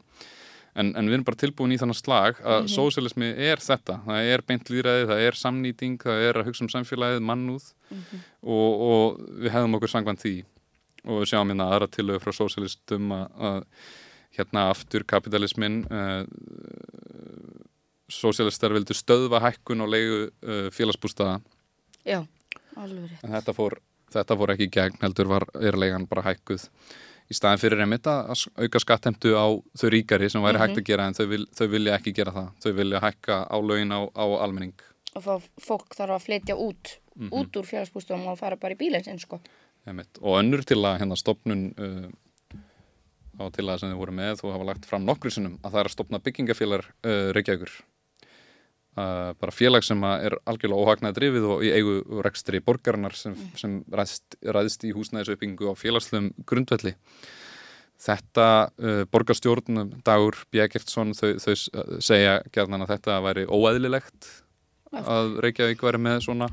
En, 0.79 0.93
en 0.95 1.11
við 1.11 1.17
erum 1.17 1.27
bara 1.27 1.41
tilbúin 1.43 1.75
í 1.75 1.81
þannig 1.83 1.99
slag 1.99 2.39
að 2.39 2.61
mm 2.61 2.69
-hmm. 2.69 2.73
sósælismi 2.77 3.33
er 3.51 3.59
þetta, 3.59 3.99
það 4.07 4.31
er 4.37 4.47
beint 4.47 4.71
líðræði, 4.71 5.09
það 5.11 5.23
er 5.27 5.41
samnýting, 5.41 5.99
það 5.99 6.27
er 6.29 6.39
að 6.39 6.47
hugsa 6.47 6.63
um 6.63 6.71
samfélagið, 6.71 7.25
mannúð. 7.27 7.73
Mm 7.91 8.05
-hmm. 8.05 8.21
og, 8.55 8.87
og 8.87 9.21
við 9.43 9.51
hefum 9.57 9.75
okkur 9.81 9.91
sangvann 9.91 10.23
því 10.23 10.37
og 11.07 11.23
við 11.23 11.33
sjáum 11.33 11.51
hérna 11.53 11.69
aðra 11.73 11.89
tilögu 11.91 12.23
frá 12.25 12.35
sósialistum 12.37 13.13
að, 13.15 13.67
hérna 14.37 14.69
aftur 14.71 15.05
kapitalismin 15.09 15.83
uh, 15.91 16.23
sósialistar 18.11 18.75
vildu 18.75 18.95
stöðva 18.97 19.41
hækkun 19.47 19.85
og 19.85 19.93
leiðu 19.93 20.25
uh, 20.29 20.67
félagsbústaða. 20.75 21.39
Já, 22.07 22.23
alveg 22.77 23.07
rétt. 23.07 23.23
En 23.25 23.35
þetta 23.37 23.55
fór, 23.57 23.79
þetta 24.15 24.37
fór 24.41 24.55
ekki 24.55 24.69
í 24.69 24.75
gegn 24.79 25.01
heldur 25.05 25.31
var 25.31 25.47
erlegan 25.61 26.09
bara 26.11 26.27
hækkuð. 26.31 26.67
Í 27.31 27.37
staðin 27.39 27.63
fyrir 27.63 27.83
einmitt 27.85 28.09
að 28.11 28.47
auka 28.59 28.81
skattemtu 28.83 29.37
á 29.39 29.47
þau 29.79 29.91
ríkari 29.95 30.31
sem 30.31 30.43
væri 30.43 30.59
mm 30.59 30.63
-hmm. 30.63 30.67
hægt 30.67 30.79
að 30.83 30.89
gera 30.89 31.07
en 31.07 31.15
þau, 31.15 31.27
vil, 31.31 31.45
þau 31.55 31.67
vilja 31.71 31.99
ekki 31.99 32.13
gera 32.17 32.33
það. 32.35 32.49
Þau 32.63 32.73
vilja 32.81 33.03
hækka 33.05 33.37
á 33.47 33.57
lögin 33.63 33.95
á, 33.95 34.01
á 34.03 34.25
almenning. 34.43 34.75
Og 35.15 35.43
fólk 35.59 35.95
þarf 35.95 36.17
að 36.17 36.25
flytja 36.27 36.57
út 36.57 36.99
mm 37.15 37.29
-hmm. 37.29 37.39
út 37.39 37.57
úr 37.57 37.67
félagsbústafum 37.67 38.27
og 38.27 38.39
fara 38.39 38.57
bara 38.57 38.75
í 38.75 38.79
bílinn 38.79 39.05
sinn 39.05 39.19
sko 39.19 39.41
og 39.87 40.37
önnur 40.39 40.63
til 40.67 40.81
að 40.85 41.01
hérna 41.01 41.17
stopnun 41.19 41.71
uh, 41.81 42.11
á 43.41 43.49
til 43.55 43.67
að 43.69 43.81
sem 43.81 43.93
þið 43.93 44.01
voru 44.01 44.15
með 44.17 44.43
og 44.45 44.55
hafa 44.55 44.69
lagt 44.69 44.89
fram 44.89 45.07
nokkru 45.07 45.33
sinnum 45.33 45.57
að 45.63 45.73
það 45.73 45.81
er 45.81 45.89
að 45.89 45.95
stopna 45.95 46.21
byggingafélag 46.25 46.85
uh, 46.85 47.31
Reykjavíkur. 47.37 47.73
Uh, 48.99 49.31
bara 49.39 49.55
félag 49.55 49.87
sem 49.87 50.01
er 50.05 50.35
algjörlega 50.51 50.85
óhagnaði 50.85 51.17
drifið 51.17 51.47
og 51.47 51.63
í 51.65 51.71
eigu 51.73 52.23
rekstri 52.27 52.61
borgarinnar 52.65 53.15
sem, 53.17 53.37
mm. 53.37 53.53
sem 53.57 53.77
ræðst, 53.95 54.37
ræðst 54.43 54.85
í 54.89 54.93
húsnæðisauppbyggingu 54.97 55.71
á 55.71 55.75
félagslegum 55.79 56.33
grundvelli. 56.49 56.97
Þetta 58.01 58.47
uh, 58.67 59.03
borgarstjórn 59.13 59.85
Dagur 60.05 60.41
Bjækertsson 60.53 61.15
þau, 61.17 61.37
þau 61.41 62.01
segja 62.03 62.41
gerðan 62.53 62.85
að 62.85 62.97
þetta 62.97 63.21
væri 63.25 63.47
óæðilegt 63.47 64.33
að 64.91 65.39
Reykjavík 65.45 65.85
væri 65.87 66.03
með 66.03 66.25
svona 66.27 66.51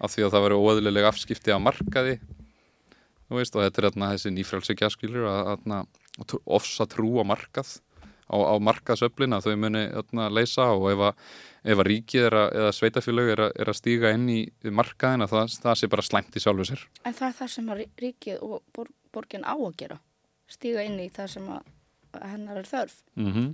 af 0.00 0.12
því 0.12 0.26
að 0.26 0.34
það 0.34 0.44
væri 0.44 0.60
óæðileg 0.60 1.08
afskipti 1.08 1.54
á 1.56 1.58
markaði 1.62 2.18
veist, 3.38 3.54
og 3.56 3.62
þetta 3.62 3.80
er 3.80 3.88
þarna 3.90 4.10
þessi 4.14 4.34
nýfrælsegja 4.34 4.90
skilur 4.90 5.28
að, 5.30 5.86
ofsa 6.44 6.86
trú 6.90 7.20
á 7.20 7.24
markað 7.24 7.78
á, 8.30 8.36
á 8.38 8.54
markaðsöflin 8.62 9.34
að 9.34 9.48
þau 9.48 9.56
muni 9.64 9.84
þarna, 9.90 10.28
leysa 10.32 10.66
og 10.74 10.86
ef 10.92 11.04
að, 11.08 11.24
ef 11.72 11.82
að 11.82 11.88
ríkið 11.90 12.26
er 12.28 12.36
að, 12.40 12.52
eða 12.60 12.74
sveitafélög 12.78 13.32
er, 13.34 13.42
er 13.50 13.72
að 13.72 13.78
stíga 13.80 14.12
inn 14.16 14.28
í 14.32 14.40
markaðin 14.80 15.26
að 15.26 15.34
það, 15.34 15.56
það 15.64 15.80
sé 15.80 15.90
bara 15.94 16.06
slæmt 16.06 16.38
í 16.38 16.44
sjálfu 16.44 16.68
sér. 16.70 16.84
En 17.04 17.16
það 17.16 17.28
er 17.30 17.38
það 17.40 17.52
sem 17.56 17.72
ríkið 18.04 18.46
og 18.46 18.60
bor, 18.76 18.92
borgin 19.14 19.46
á 19.46 19.54
að 19.54 19.74
gera. 19.82 19.98
Stíga 20.50 20.86
inn 20.86 21.00
í 21.02 21.10
það 21.14 21.34
sem 21.34 21.50
hennar 22.20 22.62
er 22.62 22.70
þörf. 22.70 23.02
Mm 23.18 23.32
-hmm. 23.34 23.50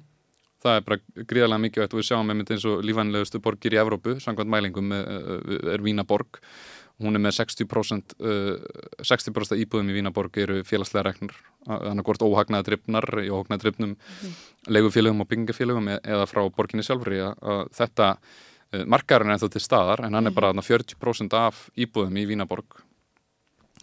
Það 0.65 0.77
er 0.77 0.87
bara 0.87 1.27
gríðarlega 1.29 1.63
mikið 1.63 1.83
og 1.85 1.99
við 1.99 2.07
sjáum 2.09 2.31
einmitt 2.33 2.51
eins 2.51 2.65
og 2.65 2.81
lífanlegustu 2.83 3.41
borgir 3.45 3.75
í 3.77 3.81
Evrópu, 3.81 4.17
samkvæmt 4.21 4.51
mælingum 4.51 4.93
er 4.93 5.83
Vínaborg 5.85 6.41
hún 7.03 7.19
er 7.19 7.23
með 7.23 7.37
60%, 7.41 8.17
uh, 8.25 9.05
60 9.05 9.61
íbúðum 9.61 9.93
í 9.93 9.97
Vínaborg 9.99 10.39
eru 10.41 10.63
félagslega 10.65 11.11
reknur 11.11 11.37
þannig 11.67 12.01
að 12.01 12.07
hvort 12.09 12.25
óhagnaða 12.25 12.69
drifnar 12.71 13.07
í 13.21 13.29
óhagnaða 13.29 13.63
drifnum 13.65 13.95
mm. 13.97 14.37
legufélögum 14.73 15.25
og 15.25 15.31
byggingafélögum 15.33 15.91
e- 15.93 16.01
eða 16.05 16.29
frá 16.31 16.43
borginni 16.57 16.87
sjálfri 16.87 17.21
að 17.27 17.67
þetta 17.77 18.13
uh, 18.17 18.85
markarinn 18.89 19.35
er 19.35 19.43
þá 19.43 19.49
til 19.53 19.65
staðar 19.65 20.07
en 20.07 20.17
hann 20.17 20.25
er 20.25 20.33
mhm. 20.33 20.39
bara 20.41 20.53
40% 20.57 21.37
af 21.37 21.67
íbúðum 21.77 22.17
í 22.23 22.27
Vínaborg 22.33 22.81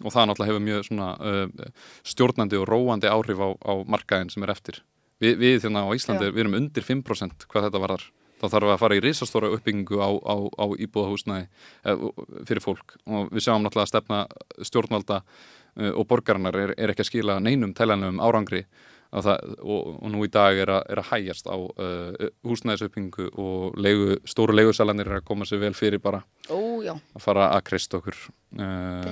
og 0.02 0.10
það 0.10 0.32
náttúrulega 0.32 0.50
hefur 0.50 0.66
mjög 0.66 0.90
svona, 0.90 1.12
uh, 1.22 1.86
stjórnandi 2.08 2.58
og 2.58 2.68
róandi 2.72 3.12
áhrif 3.12 3.46
á, 3.46 3.50
á 3.62 3.74
markaðin 3.86 4.34
sem 4.34 4.46
er 4.48 4.56
eftir 4.56 4.82
Vi, 5.22 5.38
við 5.40 5.62
þérna 5.64 5.86
á 5.88 5.96
Íslandi, 5.96 6.28
Já. 6.28 6.34
við 6.34 6.44
erum 6.44 6.58
undir 6.58 6.84
5% 6.84 7.46
hvað 7.48 7.70
þetta 7.70 7.80
varðar 7.80 8.06
þá 8.44 8.52
þarf 8.52 8.72
að 8.74 8.80
fara 8.82 8.96
í 8.98 9.02
risastóra 9.04 9.52
uppbyggingu 9.56 10.00
á, 10.04 10.10
á, 10.12 10.36
á 10.60 10.66
íbúðahúsnaði 10.84 11.46
eh, 11.48 12.08
fyrir 12.48 12.64
fólk. 12.64 12.98
Og 13.08 13.30
við 13.32 13.46
sjáum 13.46 13.64
náttúrulega 13.64 13.88
að 13.88 13.92
stefna 13.94 14.24
stjórnvalda 14.68 15.22
uh, 15.24 15.92
og 15.94 16.08
borgarinnar 16.10 16.58
er, 16.60 16.74
er 16.78 16.94
ekki 16.94 17.06
að 17.06 17.12
skila 17.12 17.38
neinum 17.44 17.76
tælanum 17.78 18.20
árangri. 18.24 18.66
Það, 19.14 19.44
og, 19.62 19.90
og 20.02 20.10
nú 20.10 20.24
í 20.26 20.30
dag 20.34 20.58
er 20.58 20.72
að, 20.74 20.88
er 20.90 21.00
að 21.04 21.10
hægjast 21.12 21.46
á 21.46 21.54
uh, 21.54 22.30
húsnæðisuppbyggingu 22.50 23.28
og 23.38 23.76
leigu, 23.78 24.16
stóru 24.26 24.56
leigusalanir 24.58 25.12
er 25.12 25.20
að 25.20 25.28
koma 25.28 25.46
sér 25.46 25.62
vel 25.62 25.76
fyrir 25.78 26.02
bara. 26.02 26.24
Ó, 26.50 26.82
að 26.82 27.22
fara 27.22 27.52
að 27.54 27.62
krist 27.68 27.94
okkur 27.94 28.18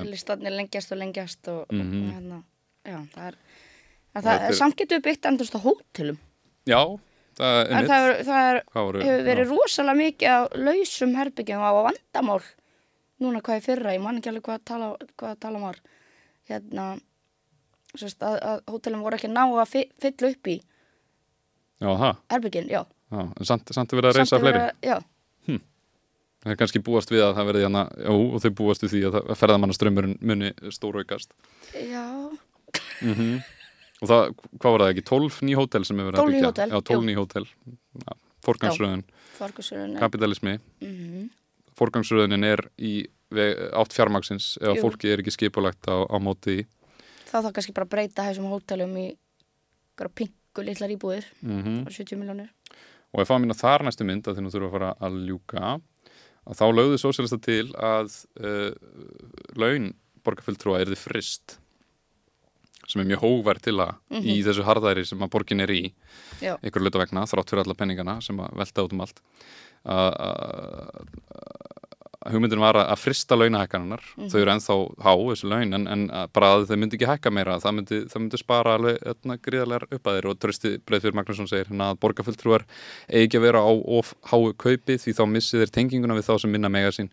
Listanir 0.09 0.55
lengjast 0.57 0.95
og 0.95 1.01
lengjast 1.03 1.51
og, 1.53 1.69
mm 1.69 1.84
-hmm. 1.86 2.01
og 2.01 2.15
hérna, 2.15 2.41
já, 2.82 2.97
það 3.13 3.27
er, 3.27 3.38
það 4.17 4.47
er 4.49 4.57
samt 4.57 4.77
getur 4.82 5.05
byggt 5.05 5.29
endast 5.29 5.53
á 5.53 5.59
hótelum. 5.61 6.17
Já 6.65 6.82
það, 7.41 7.59
er, 7.61 7.87
það, 7.91 8.07
er, 8.07 8.17
það 8.25 8.49
er, 8.51 8.59
hefur 9.05 9.25
verið 9.27 9.45
já. 9.45 9.51
rosalega 9.51 9.99
mikið 10.01 10.33
á 10.33 10.39
lausum 10.67 11.15
herbyggjum 11.19 11.63
á 11.65 11.71
vandamál 11.87 12.41
núna 13.21 13.41
hvað 13.45 13.59
er 13.59 13.65
fyrra, 13.67 13.93
ég 13.95 14.01
man 14.01 14.17
ekki 14.17 14.31
alveg 14.31 14.45
hvað 14.47 14.63
tala, 14.65 14.91
hvað 15.21 15.35
tala 15.43 15.59
var. 15.61 15.77
Hérna 16.49 16.85
sérst, 17.93 18.21
að, 18.25 18.37
að 18.49 18.61
hótelum 18.73 19.03
voru 19.05 19.17
ekki 19.19 19.29
ná 19.31 19.43
að 19.45 19.75
fylla 20.01 20.31
upp 20.33 20.47
í 20.53 20.57
en 23.37 23.45
samt, 23.49 23.71
samt 23.75 23.91
er 23.93 23.99
verið 24.01 24.11
að 24.13 24.19
reysa 24.21 24.39
fleiri. 24.41 24.59
að- 24.67 24.85
Já, 24.91 24.99
Það 26.41 26.51
er 26.55 26.57
kannski 26.57 26.79
búast 26.81 27.11
við 27.13 27.21
að 27.21 27.35
það 27.37 27.47
verði 27.51 27.63
hana, 27.67 27.81
já, 28.01 28.09
og 28.09 28.39
þau 28.41 28.49
búast 28.57 28.81
við 28.81 28.89
því 28.95 29.01
að, 29.11 29.17
að 29.29 29.37
ferðamannaströmmurinn 29.37 30.15
muni 30.25 30.49
stóraukast. 30.73 31.33
já, 31.77 32.05
Mm 33.01 33.41
Og 34.01 34.09
það, 34.09 34.31
hvað 34.57 34.73
var 34.75 34.81
það 34.83 34.91
ekki, 34.95 35.03
12 35.11 35.39
ný 35.45 35.55
hótel 35.59 35.85
sem 35.85 35.99
er 36.01 36.07
verið 36.09 36.21
12 36.21 36.25
að 36.25 36.33
byggja? 36.33 36.49
hótel, 36.51 36.71
Já, 36.71 36.81
12 36.89 36.97
jú. 36.97 37.05
ný 37.05 37.15
hótel. 37.19 37.45
Ja, 38.01 38.15
forgangsröðun, 38.47 39.03
fargusurinn 39.37 39.97
kapitalismi. 40.01 40.57
mm 40.81 41.29
Forgangsröðunin 41.81 42.43
er 42.45 42.61
í 42.83 43.07
átt 43.31 43.93
fjármaksins 43.95 44.57
ef 44.59 44.75
Jú. 44.75 44.81
fólki 44.83 45.09
er 45.13 45.21
ekki 45.23 45.31
skipulagt 45.33 45.87
á, 45.87 46.03
á 46.03 46.17
móti 46.19 46.59
í. 46.61 46.65
þá 47.31 47.37
þá 47.47 47.51
kannski 47.55 47.73
bara 47.73 47.87
breyta 47.89 48.25
þessum 48.27 48.49
hótelum 48.51 48.91
í 48.99 49.05
pingu 50.15 50.65
litlar 50.67 50.91
íbúðir 50.91 51.25
Mm 51.41 51.85
á 51.87 51.89
70 51.89 52.19
miljónir 52.19 52.49
Og 53.13 53.21
ef 53.23 53.31
að 53.31 53.41
minna 53.43 53.55
þar 53.55 53.83
næstu 53.83 54.05
mynd 54.07 54.27
að 54.27 54.37
því 54.37 54.43
nú 54.43 54.51
þurfum 54.51 54.67
að 54.69 54.75
fara 54.75 54.91
að 54.99 55.17
ljúka 55.27 55.63
að 56.41 56.57
þá 56.59 56.65
lögðu 56.75 56.99
sósélista 56.99 57.39
til 57.43 57.71
að 57.75 58.13
uh, 58.39 58.71
laun 59.55 59.93
borgarfulltrúa 60.23 60.81
er 60.81 60.91
þið 60.91 61.01
frist 61.01 61.57
sem 62.91 63.03
er 63.03 63.09
mjög 63.13 63.23
hóverð 63.23 63.65
til 63.69 63.77
að 63.79 64.19
í 64.19 64.37
þessu 64.45 64.65
harðæri 64.67 65.05
sem 65.07 65.23
að 65.23 65.31
borgin 65.33 65.63
er 65.63 65.71
í 65.73 65.81
Já. 66.43 66.57
ykkur 66.59 66.83
luta 66.83 67.01
vegna, 67.01 67.23
þrátt 67.29 67.53
fyrir 67.53 67.63
alla 67.65 67.77
penningana 67.79 68.17
sem 68.23 68.39
að 68.43 68.57
velta 68.61 68.85
út 68.87 68.95
um 68.95 69.05
allt 69.05 69.21
að 69.87 71.09
hugmyndin 72.30 72.61
var 72.61 72.78
að 72.78 72.99
frista 73.01 73.38
launahækkanunar 73.38 74.03
þau 74.30 74.38
eru 74.41 74.51
ennþá 74.53 74.76
há, 75.01 75.11
þessu 75.17 75.49
laun 75.49 75.78
en, 75.78 75.88
en 75.89 76.03
bara 76.36 76.51
að 76.55 76.67
þau 76.69 76.78
myndi 76.82 76.97
ekki 76.97 77.09
hækka 77.09 77.32
meira. 77.34 77.57
Það 77.63 77.76
myndi, 77.78 77.99
það 78.11 78.24
myndi 78.24 78.39
spara 78.41 78.76
alveg 78.78 78.99
öðna, 79.13 79.38
gríðarlegar 79.47 79.86
upp 79.97 80.09
að 80.09 80.17
þeir 80.17 80.28
og 80.30 80.39
trösti 80.41 80.74
Breiðfjörð 80.86 81.17
Magnússon 81.17 81.49
segir 81.49 81.72
hérna 81.72 81.91
að 81.91 82.01
borgarfulltrúar 82.05 82.65
eigi 83.09 83.26
ekki 83.26 83.41
að 83.41 83.45
vera 83.47 83.63
á 83.65 83.72
of 83.97 84.13
háu 84.32 84.51
kaupi 84.53 84.97
því 85.01 85.15
þá 85.17 85.24
missi 85.34 85.61
þeir 85.61 85.74
tenginguna 85.78 86.17
við 86.17 86.28
þá 86.30 86.34
sem 86.43 86.53
minna 86.53 86.72
mega 86.74 86.93
sín. 86.95 87.11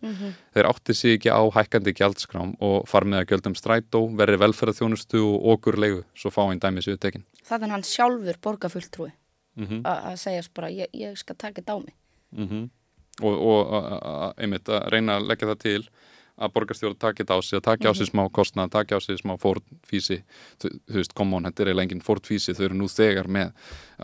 Þeir 0.53 0.69
átti 0.71 0.97
sig 0.97 1.17
ekki 1.17 1.33
á 1.33 1.41
hækkandi 1.57 1.95
gjaldskrám 1.97 2.55
og 2.59 2.87
far 2.89 3.07
með 3.09 3.23
að 3.23 3.29
gjöldum 3.33 3.57
strætó 3.57 4.05
verri 4.19 4.37
velferðarþjónustu 4.41 5.23
og 5.25 5.53
okur 5.55 5.79
leigu 5.79 6.03
svo 6.13 6.33
fá 6.33 6.43
einn 6.47 6.61
dæmi 6.61 6.85
séu 6.85 6.97
tekin. 7.01 7.25
Það 7.43 7.63
er 7.63 7.75
hann 7.75 7.87
sjálfur 7.87 8.41
borgarfulltrúi. 8.41 9.11
Mm 9.59 9.65
-hmm. 9.67 9.81
að 9.83 10.15
segjast 10.15 10.53
bara 10.53 10.69
ég, 10.69 10.87
ég 10.93 11.17
og, 13.21 13.35
og 13.51 13.73
a- 13.73 13.99
a- 13.99 14.33
einmitt 14.37 14.69
að 14.69 14.87
reyna 14.93 15.17
að 15.19 15.27
leggja 15.31 15.49
það 15.53 15.59
til 15.65 15.81
að 16.39 16.53
borgarstjóra 16.55 16.95
taki 16.95 17.23
þetta 17.25 17.35
á 17.35 17.39
sig, 17.43 17.57
að 17.59 17.63
taki 17.67 17.87
á 17.91 17.93
sig 17.99 18.07
smá 18.07 18.21
kostnað, 18.31 18.69
taki 18.71 18.95
á 18.95 18.99
sig 19.03 19.17
smá 19.19 19.33
fórtfísi 19.35 20.21
þú, 20.61 20.69
þú 20.87 20.95
veist, 21.01 21.13
komón, 21.17 21.43
þetta 21.49 21.63
er 21.65 21.71
eiginlega 21.73 21.87
engin 21.89 22.03
fórtfísi 22.05 22.55
þau 22.55 22.63
eru 22.69 22.77
nú 22.79 22.87
þegar 22.87 23.27
með 23.27 23.49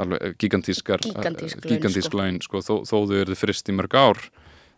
alveg 0.04 0.36
gigantískar 0.44 1.00
Gigantísk 1.06 1.62
eh, 1.62 1.64
laun, 1.64 1.78
gigantísk 1.78 2.10
sko. 2.12 2.18
laun 2.20 2.42
sko, 2.44 2.60
þó, 2.60 2.74
þó 2.84 2.98
þau 3.08 3.16
eru 3.22 3.38
frist 3.40 3.72
í 3.72 3.78
mörg 3.78 3.96
ár 3.96 4.20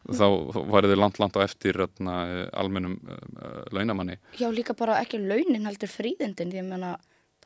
þá, 0.07 0.27
værið 0.69 0.93
þau 0.93 0.99
langt, 1.01 1.17
langt 1.19 1.35
á 1.35 1.41
eftir 1.43 1.81
öðna, 1.87 2.13
almennum 2.53 2.93
uh, 3.09 3.63
launamanni. 3.75 4.19
Já 4.39 4.47
líka 4.53 4.77
bara 4.77 5.01
ekki 5.01 5.17
launin 5.19 5.65
heldur 5.67 5.89
fríðindin 5.91 6.53
því 6.53 6.61
að 6.61 6.69
menna 6.69 6.93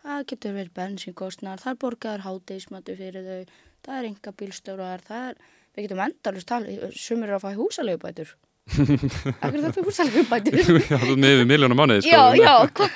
það 0.04 0.28
getur 0.34 0.54
verið 0.60 0.76
bensinkostnar, 0.76 1.62
það 1.64 1.72
er 1.72 1.80
borgaður 1.86 2.26
hátegismatu 2.28 2.98
fyrir 3.00 3.26
þau, 3.32 3.56
það 3.88 3.98
er 4.02 4.10
enga 4.12 4.36
bílstörar, 4.44 5.02
það 5.08 5.32
er 5.32 5.42
við 5.76 5.88
getum 5.88 6.02
endalust 6.06 6.50
tala, 6.50 6.92
sumir 6.96 7.30
eru 7.32 7.38
að 7.40 7.46
fá 7.46 7.52
húsaleigubætur. 7.60 8.34
Akkur 8.72 9.58
þetta 9.58 9.82
er 9.82 9.88
húsaleigubætur? 9.88 10.58
Já, 10.92 10.98
þú 11.02 11.16
með 11.20 11.38
við 11.42 11.48
miljónum 11.50 11.80
mánuði 11.82 12.04
sko, 12.06 12.12
Já, 12.12 12.22
já, 12.38 12.90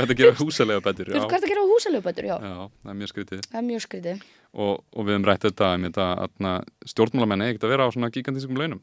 Þetta 0.00 0.16
gerir 0.16 0.38
húsalega 0.40 0.82
betur 0.84 1.10
hvað 1.10 1.20
er 1.20 1.28
það 1.28 1.44
að 1.44 1.50
gera 1.52 1.64
á 1.64 1.70
húsaleigubætur, 1.70 2.28
já. 2.30 2.36
Já, 2.40 2.54
það 2.80 2.92
er 2.92 2.98
mjög 3.02 3.12
skrítið. 3.12 3.42
Það 3.50 3.60
er 3.60 3.66
mjög 3.68 3.84
skrítið. 3.84 4.24
Og, 4.50 4.72
og 4.96 5.06
við 5.06 5.14
höfum 5.14 5.28
rætt 5.28 5.46
þetta 5.46 5.68
um 5.76 5.86
þetta 5.86 6.06
að 6.24 6.90
stjórnmálamenni 6.94 7.50
ekkert 7.50 7.66
að 7.68 7.74
vera 7.74 7.86
á 7.86 7.88
svona 7.94 8.10
gigantískum 8.14 8.58
launum. 8.58 8.82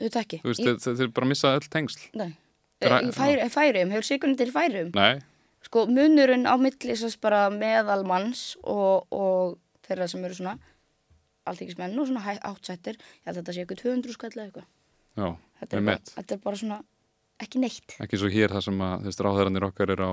Þetta 0.00 0.24
ekki. 0.24 0.40
Þú 0.42 0.50
veist, 0.50 0.60
Í- 0.64 0.76
þeir, 0.84 0.98
þeir, 1.00 1.12
bara 1.16 1.30
missa 1.30 1.54
öll 1.56 1.68
tengsl. 1.72 2.02
Nei, 2.18 2.30
Ræ- 2.80 3.02
í 3.06 3.12
færi, 3.52 3.84
hefur 3.92 4.08
sikurinn 4.08 4.38
til 4.40 4.52
færium 4.54 4.90
nei, 4.96 5.20
Sko, 5.66 5.84
munurinn 5.92 6.48
á 6.48 6.56
milli 6.56 6.96
sérst 6.96 7.20
bara 7.20 7.44
meðalmanns 7.52 8.54
og, 8.64 9.04
og 9.12 9.58
þeirra 9.84 10.08
sem 10.08 10.24
eru 10.24 10.38
svona 10.38 10.54
alltíkismenn 11.46 11.98
og 11.98 12.06
svona 12.10 12.36
áttsættir 12.38 12.96
ég 13.00 13.26
held 13.26 13.36
að 13.36 13.42
þetta 13.42 13.54
sé 13.56 13.64
eitthvað 13.64 13.82
200 13.84 14.12
skall 14.16 14.30
eða 14.36 14.46
eitthvað. 14.48 14.66
Já, 15.16 15.28
þetta, 15.60 15.76
er 15.76 15.86
bara- 15.88 16.14
þetta 16.16 16.32
er 16.36 16.42
bara 16.44 16.56
svona 16.56 16.80
ekki 17.40 17.58
neitt. 17.62 17.96
Ekki 18.00 18.18
svo 18.20 18.28
hér 18.30 18.48
þar 18.52 18.62
sem 18.62 18.78
að 18.78 18.98
þú 19.00 19.04
veist, 19.10 19.20
ráðherranir 19.24 19.64
okkar 19.70 19.90
er 19.90 20.02
á 20.04 20.12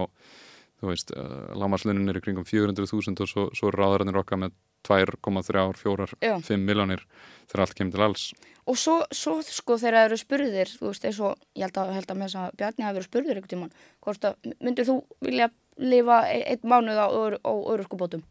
þú 0.78 0.91
veist, 0.91 1.11
uh, 1.17 1.53
lámarslunum 1.57 2.09
er 2.09 2.19
í 2.19 2.21
kringum 2.21 2.45
400.000 2.45 3.21
og 3.21 3.28
svo, 3.28 3.49
svo 3.57 3.67
er 3.71 3.78
ráðherranir 3.82 4.19
okkar 4.21 4.38
með 4.38 4.51
2,3, 4.86 5.73
4, 5.82 6.05
Já. 6.21 6.38
5 6.39 6.61
miljónir 6.63 7.01
þegar 7.49 7.63
allt 7.65 7.73
kemur 7.75 7.91
til 7.95 8.03
alls. 8.05 8.25
Og 8.67 8.78
svo, 8.78 8.99
svo 9.11 9.41
sko 9.41 9.78
þegar 9.82 9.97
það 9.97 10.05
eru 10.11 10.17
spurðir 10.21 10.71
þú 10.78 10.91
veist 10.91 11.05
eins 11.09 11.19
og 11.19 11.36
ég 11.57 11.65
held 11.65 11.80
að, 11.82 11.93
held 11.97 12.11
að 12.13 12.17
með 12.21 12.28
þess 12.30 12.39
að 12.43 12.55
Bjarni 12.61 12.86
hafi 12.86 13.03
verið 13.17 13.47
tímann 13.49 13.71
hvort 14.05 14.28
að 14.30 14.53
myndir 14.61 14.86
þú 14.86 14.95
vilja 15.25 15.49
lifa 15.78 16.19
e- 16.30 16.45
einn 16.53 16.69
mánuð 16.69 16.99
á, 17.01 17.07
ör- 17.09 17.39
á 17.41 17.51
örurkubótum 17.73 18.23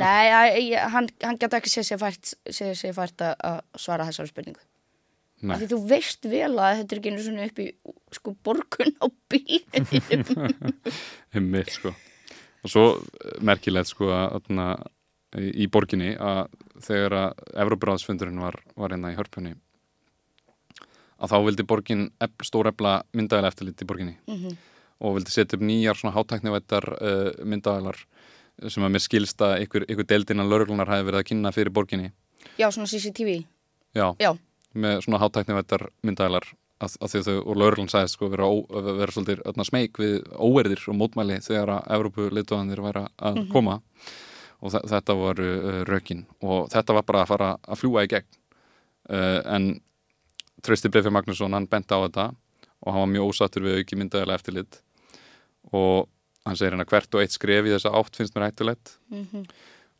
Nei, 0.00 0.24
ég, 0.70 0.78
hann, 0.94 1.08
hann 1.22 1.38
geta 1.40 1.58
ekki 1.60 1.70
séð 1.72 1.88
sér 1.90 2.00
fært, 2.00 2.32
að, 3.24 3.34
að 3.50 3.58
svara 3.84 4.06
þessari 4.08 4.32
spurningu 4.32 4.62
því 5.60 5.66
þú 5.68 5.78
veist 5.90 6.24
vel 6.30 6.54
að 6.56 6.78
þetta 6.80 6.94
er 6.94 7.00
ekki 7.02 7.10
einu 7.12 7.24
svona 7.26 7.46
upp 7.50 7.58
í 7.60 7.66
sko 8.16 8.32
borgun 8.46 8.94
á 8.96 9.06
bílunum. 9.28 10.54
Einmitt, 11.36 11.72
sko. 11.74 11.92
Og 12.64 12.72
svo 12.72 12.84
eh, 12.96 13.34
merkilegt 13.44 13.90
sko 13.92 14.08
að 14.14 14.38
í 15.36 15.66
borginni 15.68 16.14
að 16.16 16.46
þegar 16.86 17.16
að 17.18 17.44
Evróbráðsfundurinn 17.66 18.40
var, 18.40 18.56
var 18.78 18.94
hérna 18.94 19.12
í 19.12 19.18
hörpunni 19.18 19.52
að 21.20 21.30
þá 21.32 21.36
vildi 21.46 21.66
borgin 21.68 22.06
stórefla 22.44 22.94
myndavæla 23.16 23.50
eftirlit 23.52 23.82
í 23.84 23.88
borginni 23.88 24.16
Mhm. 24.30 24.56
og 25.04 25.16
vildi 25.18 25.34
setja 25.34 25.58
upp 25.58 25.64
nýjar 25.66 25.98
svona 25.98 26.14
hátæknivættar 26.16 26.84
uh, 26.94 27.44
myndavælar 27.44 27.98
sem 28.68 28.84
að 28.86 28.92
mér 28.94 29.02
skilst 29.04 29.40
að 29.44 29.54
ykkur, 29.66 29.84
ykkur 29.90 30.06
deildina 30.10 30.44
lauruglunar 30.46 30.88
hafi 30.90 31.06
verið 31.08 31.20
að 31.22 31.28
kynna 31.30 31.52
fyrir 31.54 31.72
borginni. 31.74 32.10
Já, 32.58 32.68
svona 32.70 32.86
CCTV. 32.90 33.44
já, 33.94 34.06
Já, 34.20 34.30
með 34.74 35.00
svona 35.06 35.18
hátæknivættar 35.22 35.88
myndavælar 36.02 36.46
að, 36.82 36.94
að 37.02 37.16
þau, 37.26 37.36
og 37.46 37.56
lauruglan 37.56 37.88
sagði 37.90 38.12
sko 38.12 38.28
vera, 38.32 38.46
vera 38.98 39.12
svolítið 39.14 39.64
smeyk 39.70 39.98
við 40.02 40.16
óerðir 40.34 40.82
og 40.90 40.96
mótmæli 40.98 41.40
þegar 41.42 41.74
að 41.78 41.90
Evrópu 41.96 42.28
litóðanir 42.34 42.82
væri 42.84 43.04
að 43.18 43.42
koma. 43.52 43.80
Og 44.64 44.72
þe- 44.72 44.84
þetta 44.90 45.14
voru 45.18 45.46
uh, 45.58 45.80
rökin. 45.88 46.24
Og 46.42 46.68
þetta 46.72 46.94
var 46.96 47.02
bara 47.04 47.22
að 47.24 47.28
fara 47.34 47.48
að 47.68 47.80
fljúa 47.82 48.04
í 48.06 48.10
gegn. 48.14 48.26
Uh, 49.10 49.40
en 49.54 49.66
Trausti 50.64 50.88
Breifi 50.88 51.10
Magnússon 51.12 51.52
hann 51.52 51.66
bent 51.68 51.90
á 51.92 51.98
þetta 52.06 52.30
og 52.84 52.92
hann 52.92 53.02
var 53.04 53.10
mjög 53.12 53.28
ósattur 53.34 53.64
við 53.66 53.82
auki 53.82 53.96
myndaðilega 54.00 54.38
eftirlit 54.40 54.78
og 55.72 56.08
hann 56.44 56.56
segir 56.60 56.74
hérna 56.74 56.84
hvert 56.88 57.14
og 57.16 57.22
eitt 57.24 57.32
skref 57.34 57.64
í 57.68 57.72
þessa 57.74 57.92
átt 58.00 58.16
finnst 58.20 58.34
mér 58.36 58.48
hættulegt 58.50 58.96
Mhm. 59.10 59.44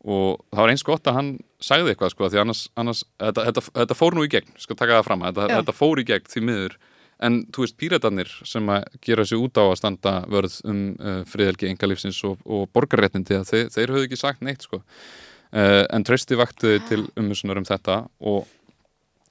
og 0.05 0.43
það 0.53 0.61
var 0.61 0.69
eins 0.75 0.83
gott 0.85 1.07
að 1.09 1.15
hann 1.17 1.31
sagði 1.65 1.95
eitthvað 1.95 2.11
sko 2.13 2.29
því 2.29 2.41
annars, 2.43 2.65
annars 2.77 3.05
þetta, 3.19 3.45
þetta, 3.49 3.63
þetta 3.81 3.97
fór 3.97 4.15
nú 4.19 4.25
í 4.27 4.33
gegn, 4.35 4.51
sko 4.61 4.75
taka 4.77 4.99
það 5.01 5.05
fram 5.07 5.21
þetta, 5.25 5.47
Já. 5.49 5.57
þetta 5.63 5.75
fór 5.79 6.03
í 6.03 6.05
gegn 6.11 6.29
því 6.29 6.43
miður 6.45 6.77
en 7.25 7.39
þú 7.55 7.63
veist 7.65 7.77
píratarnir 7.81 8.33
sem 8.45 8.67
að 8.75 8.85
gera 9.01 9.25
sig 9.25 9.39
út 9.39 9.57
á 9.57 9.65
að 9.65 9.77
standa 9.79 10.13
vörð 10.29 10.57
um 10.69 10.81
uh, 11.01 11.23
friðelgi 11.25 11.71
engalífsins 11.71 12.19
og, 12.29 12.39
og 12.45 12.67
borgarréttindi 12.75 13.39
að 13.39 13.47
þeir, 13.49 13.71
þeir 13.71 13.93
höfðu 13.95 14.09
ekki 14.11 14.19
sagt 14.21 14.43
neitt 14.43 14.67
sko 14.67 14.83
uh, 14.83 15.85
en 15.89 16.05
trösti 16.05 16.37
vakti 16.37 16.75
til 16.91 17.07
umhersunar 17.17 17.57
um 17.63 17.65
þetta 17.65 18.03
og 18.21 18.45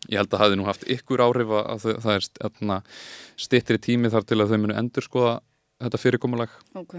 ég 0.09 0.17
held 0.17 0.33
að 0.33 0.39
hafi 0.47 0.55
nú 0.57 0.65
haft 0.65 0.87
ykkur 0.89 1.21
áhrif 1.27 1.51
að 1.53 1.67
að 1.75 1.83
það, 1.85 1.99
það 2.07 2.15
er 2.15 2.25
st- 2.25 2.81
stittri 3.45 3.77
tími 3.79 4.09
þar 4.11 4.25
til 4.27 4.39
að 4.41 4.49
þau 4.55 4.57
munu 4.63 4.79
endur 4.79 5.05
skoða 5.05 5.35
þetta 5.83 6.01
fyrirkomulag 6.01 6.57
ok. 6.79 6.97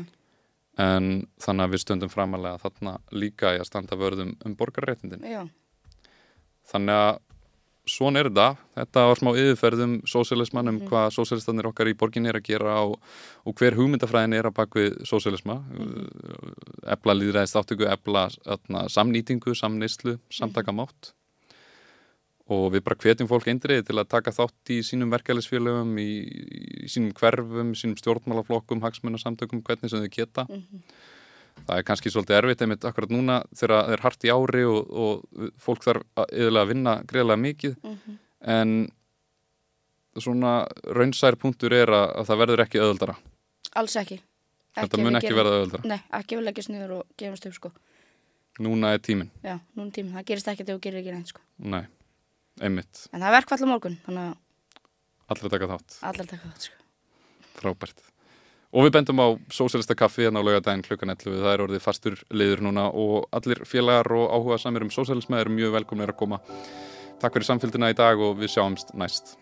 en 0.85 1.13
þannig 1.43 1.67
að 1.67 1.75
við 1.75 1.85
stöndum 1.85 2.13
framalega 2.13 2.63
þarna 2.63 2.97
líka 3.13 3.55
í 3.55 3.61
að 3.61 3.69
standa 3.71 3.99
vörðum 4.01 4.35
um 4.45 4.57
borgarréttindin 4.59 5.25
Já, 5.29 5.45
þannig 6.73 7.05
að 7.07 7.23
svona 7.85 8.23
er 8.23 8.31
þetta 8.31 8.47
þetta 8.79 9.03
var 9.11 9.21
smá 9.21 9.31
yfirferðum 9.35 9.97
sósialisman 10.09 10.73
um 10.73 10.79
hvað 10.89 11.11
sósilistanir 11.19 11.69
okkar 11.69 11.91
í 11.91 11.97
borginni 12.01 12.31
er 12.31 12.39
að 12.39 12.47
gera 12.47 12.79
og, 12.87 12.95
og 13.45 13.57
hver 13.61 13.77
hugmyndafræðin 13.77 14.39
er 14.39 14.49
að 14.49 14.57
bakvið 14.57 14.97
sósilisma 15.09 15.59
ebla 16.95 17.17
líðræðist 17.19 17.59
áttöku, 17.61 17.85
ebla 17.91 18.29
samnýtingu, 18.93 19.53
samneyslu, 19.59 20.17
samtakamátt 20.33 21.13
og 22.53 22.67
við 22.75 22.83
bara 22.85 22.99
hvetjum 23.01 23.29
fólk 23.31 23.47
eindriði 23.49 23.87
til 23.89 23.97
að 24.03 24.09
taka 24.13 24.33
þátt 24.37 24.73
í 24.75 24.81
sínum 24.85 25.13
verkefælisfélögum, 25.15 25.95
í, 25.99 26.09
í 26.85 26.89
sínum 26.93 27.15
hverfum, 27.17 27.71
sínum 27.79 27.97
stjórnmálaflokkum, 28.01 28.83
hagsmunasamtökum, 28.85 29.63
hvernig 29.65 29.89
sem 29.93 30.03
þau 30.05 30.11
geta. 30.13 30.45
Það 31.65 31.79
er 31.79 31.87
kannski 31.89 32.11
svolítið 32.13 32.37
erfitt 32.41 32.63
einmitt 32.67 32.85
akkurat 32.85 33.13
núna 33.15 33.39
þegar 33.57 33.73
það 33.87 33.93
er 33.97 34.03
hart 34.05 34.25
í 34.29 34.33
ári 34.35 34.65
og, 34.69 34.91
og 34.91 35.49
fólk 35.63 35.87
þarf 35.87 36.03
yfirlega 36.27 36.65
að 36.67 36.73
vinna 36.75 36.95
greiðlega 37.09 37.41
mikið 37.45 37.77
en 38.59 38.75
svona 40.21 40.53
raunsær 40.95 41.37
punktur 41.41 41.73
er 41.75 41.91
að, 41.95 42.05
að 42.21 42.29
það 42.29 42.41
verður 42.45 42.63
ekki 42.67 42.83
öðuldara. 42.83 43.17
alls 43.75 43.97
ekki. 43.99 44.21
Þetta 44.75 44.99
ef 44.99 45.03
mun 45.07 45.17
ekki 45.19 45.29
gerum- 45.31 45.39
verða 45.41 45.57
öðuldara. 45.61 45.89
Nei, 45.91 46.01
ekki 46.19 46.37
við 46.39 46.45
leggjast 46.49 46.71
niður 46.75 46.93
og 46.99 47.05
gefumst 47.19 47.47
upp 47.49 47.55
sko. 47.57 47.71
Núna 48.63 48.93
er 48.95 49.01
tíminn. 49.03 49.31
Já, 49.43 49.57
núna 49.75 49.89
er 49.89 49.95
tíminn. 49.97 50.15
Það 50.15 50.27
gerist 50.31 50.49
ekkert 50.53 50.69
ef 50.69 50.77
þú 50.77 50.83
gerir 50.87 51.01
ekki 51.01 51.15
neitt, 51.15 51.31
sko. 51.33 51.41
Nei, 51.59 51.85
einmitt. 52.63 53.07
En 53.13 53.21
það 53.21 53.29
er 53.31 53.37
verkfall 53.41 53.65
á 53.65 53.69
morgun, 53.71 53.99
þannig 54.07 54.25
að 54.31 54.41
Allir 55.35 55.51
taka 55.55 55.67
þátt. 55.73 55.95
allir 56.03 56.27
taka 56.29 56.49
þátt, 56.51 56.67
sko. 56.69 56.83
Frábært. 57.59 58.03
Og 58.75 58.83
við 58.85 58.93
bendum 58.97 59.21
á 59.23 59.29
Sósélista 59.55 59.95
kaffi 59.95 60.25
hérna 60.27 60.43
á 60.43 60.47
laugadaginn 60.47 60.83
klukkan 60.83 61.11
11. 61.15 61.39
Það 61.41 61.53
er 61.55 61.63
orðið 61.65 61.81
fastur 61.85 62.17
liður 62.35 62.61
núna 62.67 62.89
og 62.91 63.29
allir 63.33 63.63
félagar 63.65 64.11
og 64.13 64.27
áhuga 64.35 64.59
samir 64.59 64.83
um 64.83 64.91
sósélisma 64.91 65.39
eru 65.41 65.51
mjög 65.55 65.73
velkomnir 65.79 66.11
að 66.11 66.19
koma. 66.19 66.41
Takk 67.23 67.37
fyrir 67.39 67.47
samfélgina 67.47 67.93
í 67.93 67.95
dag 67.97 68.19
og 68.19 68.35
við 68.43 68.51
sjáumst 68.57 68.91
næst. 68.99 69.37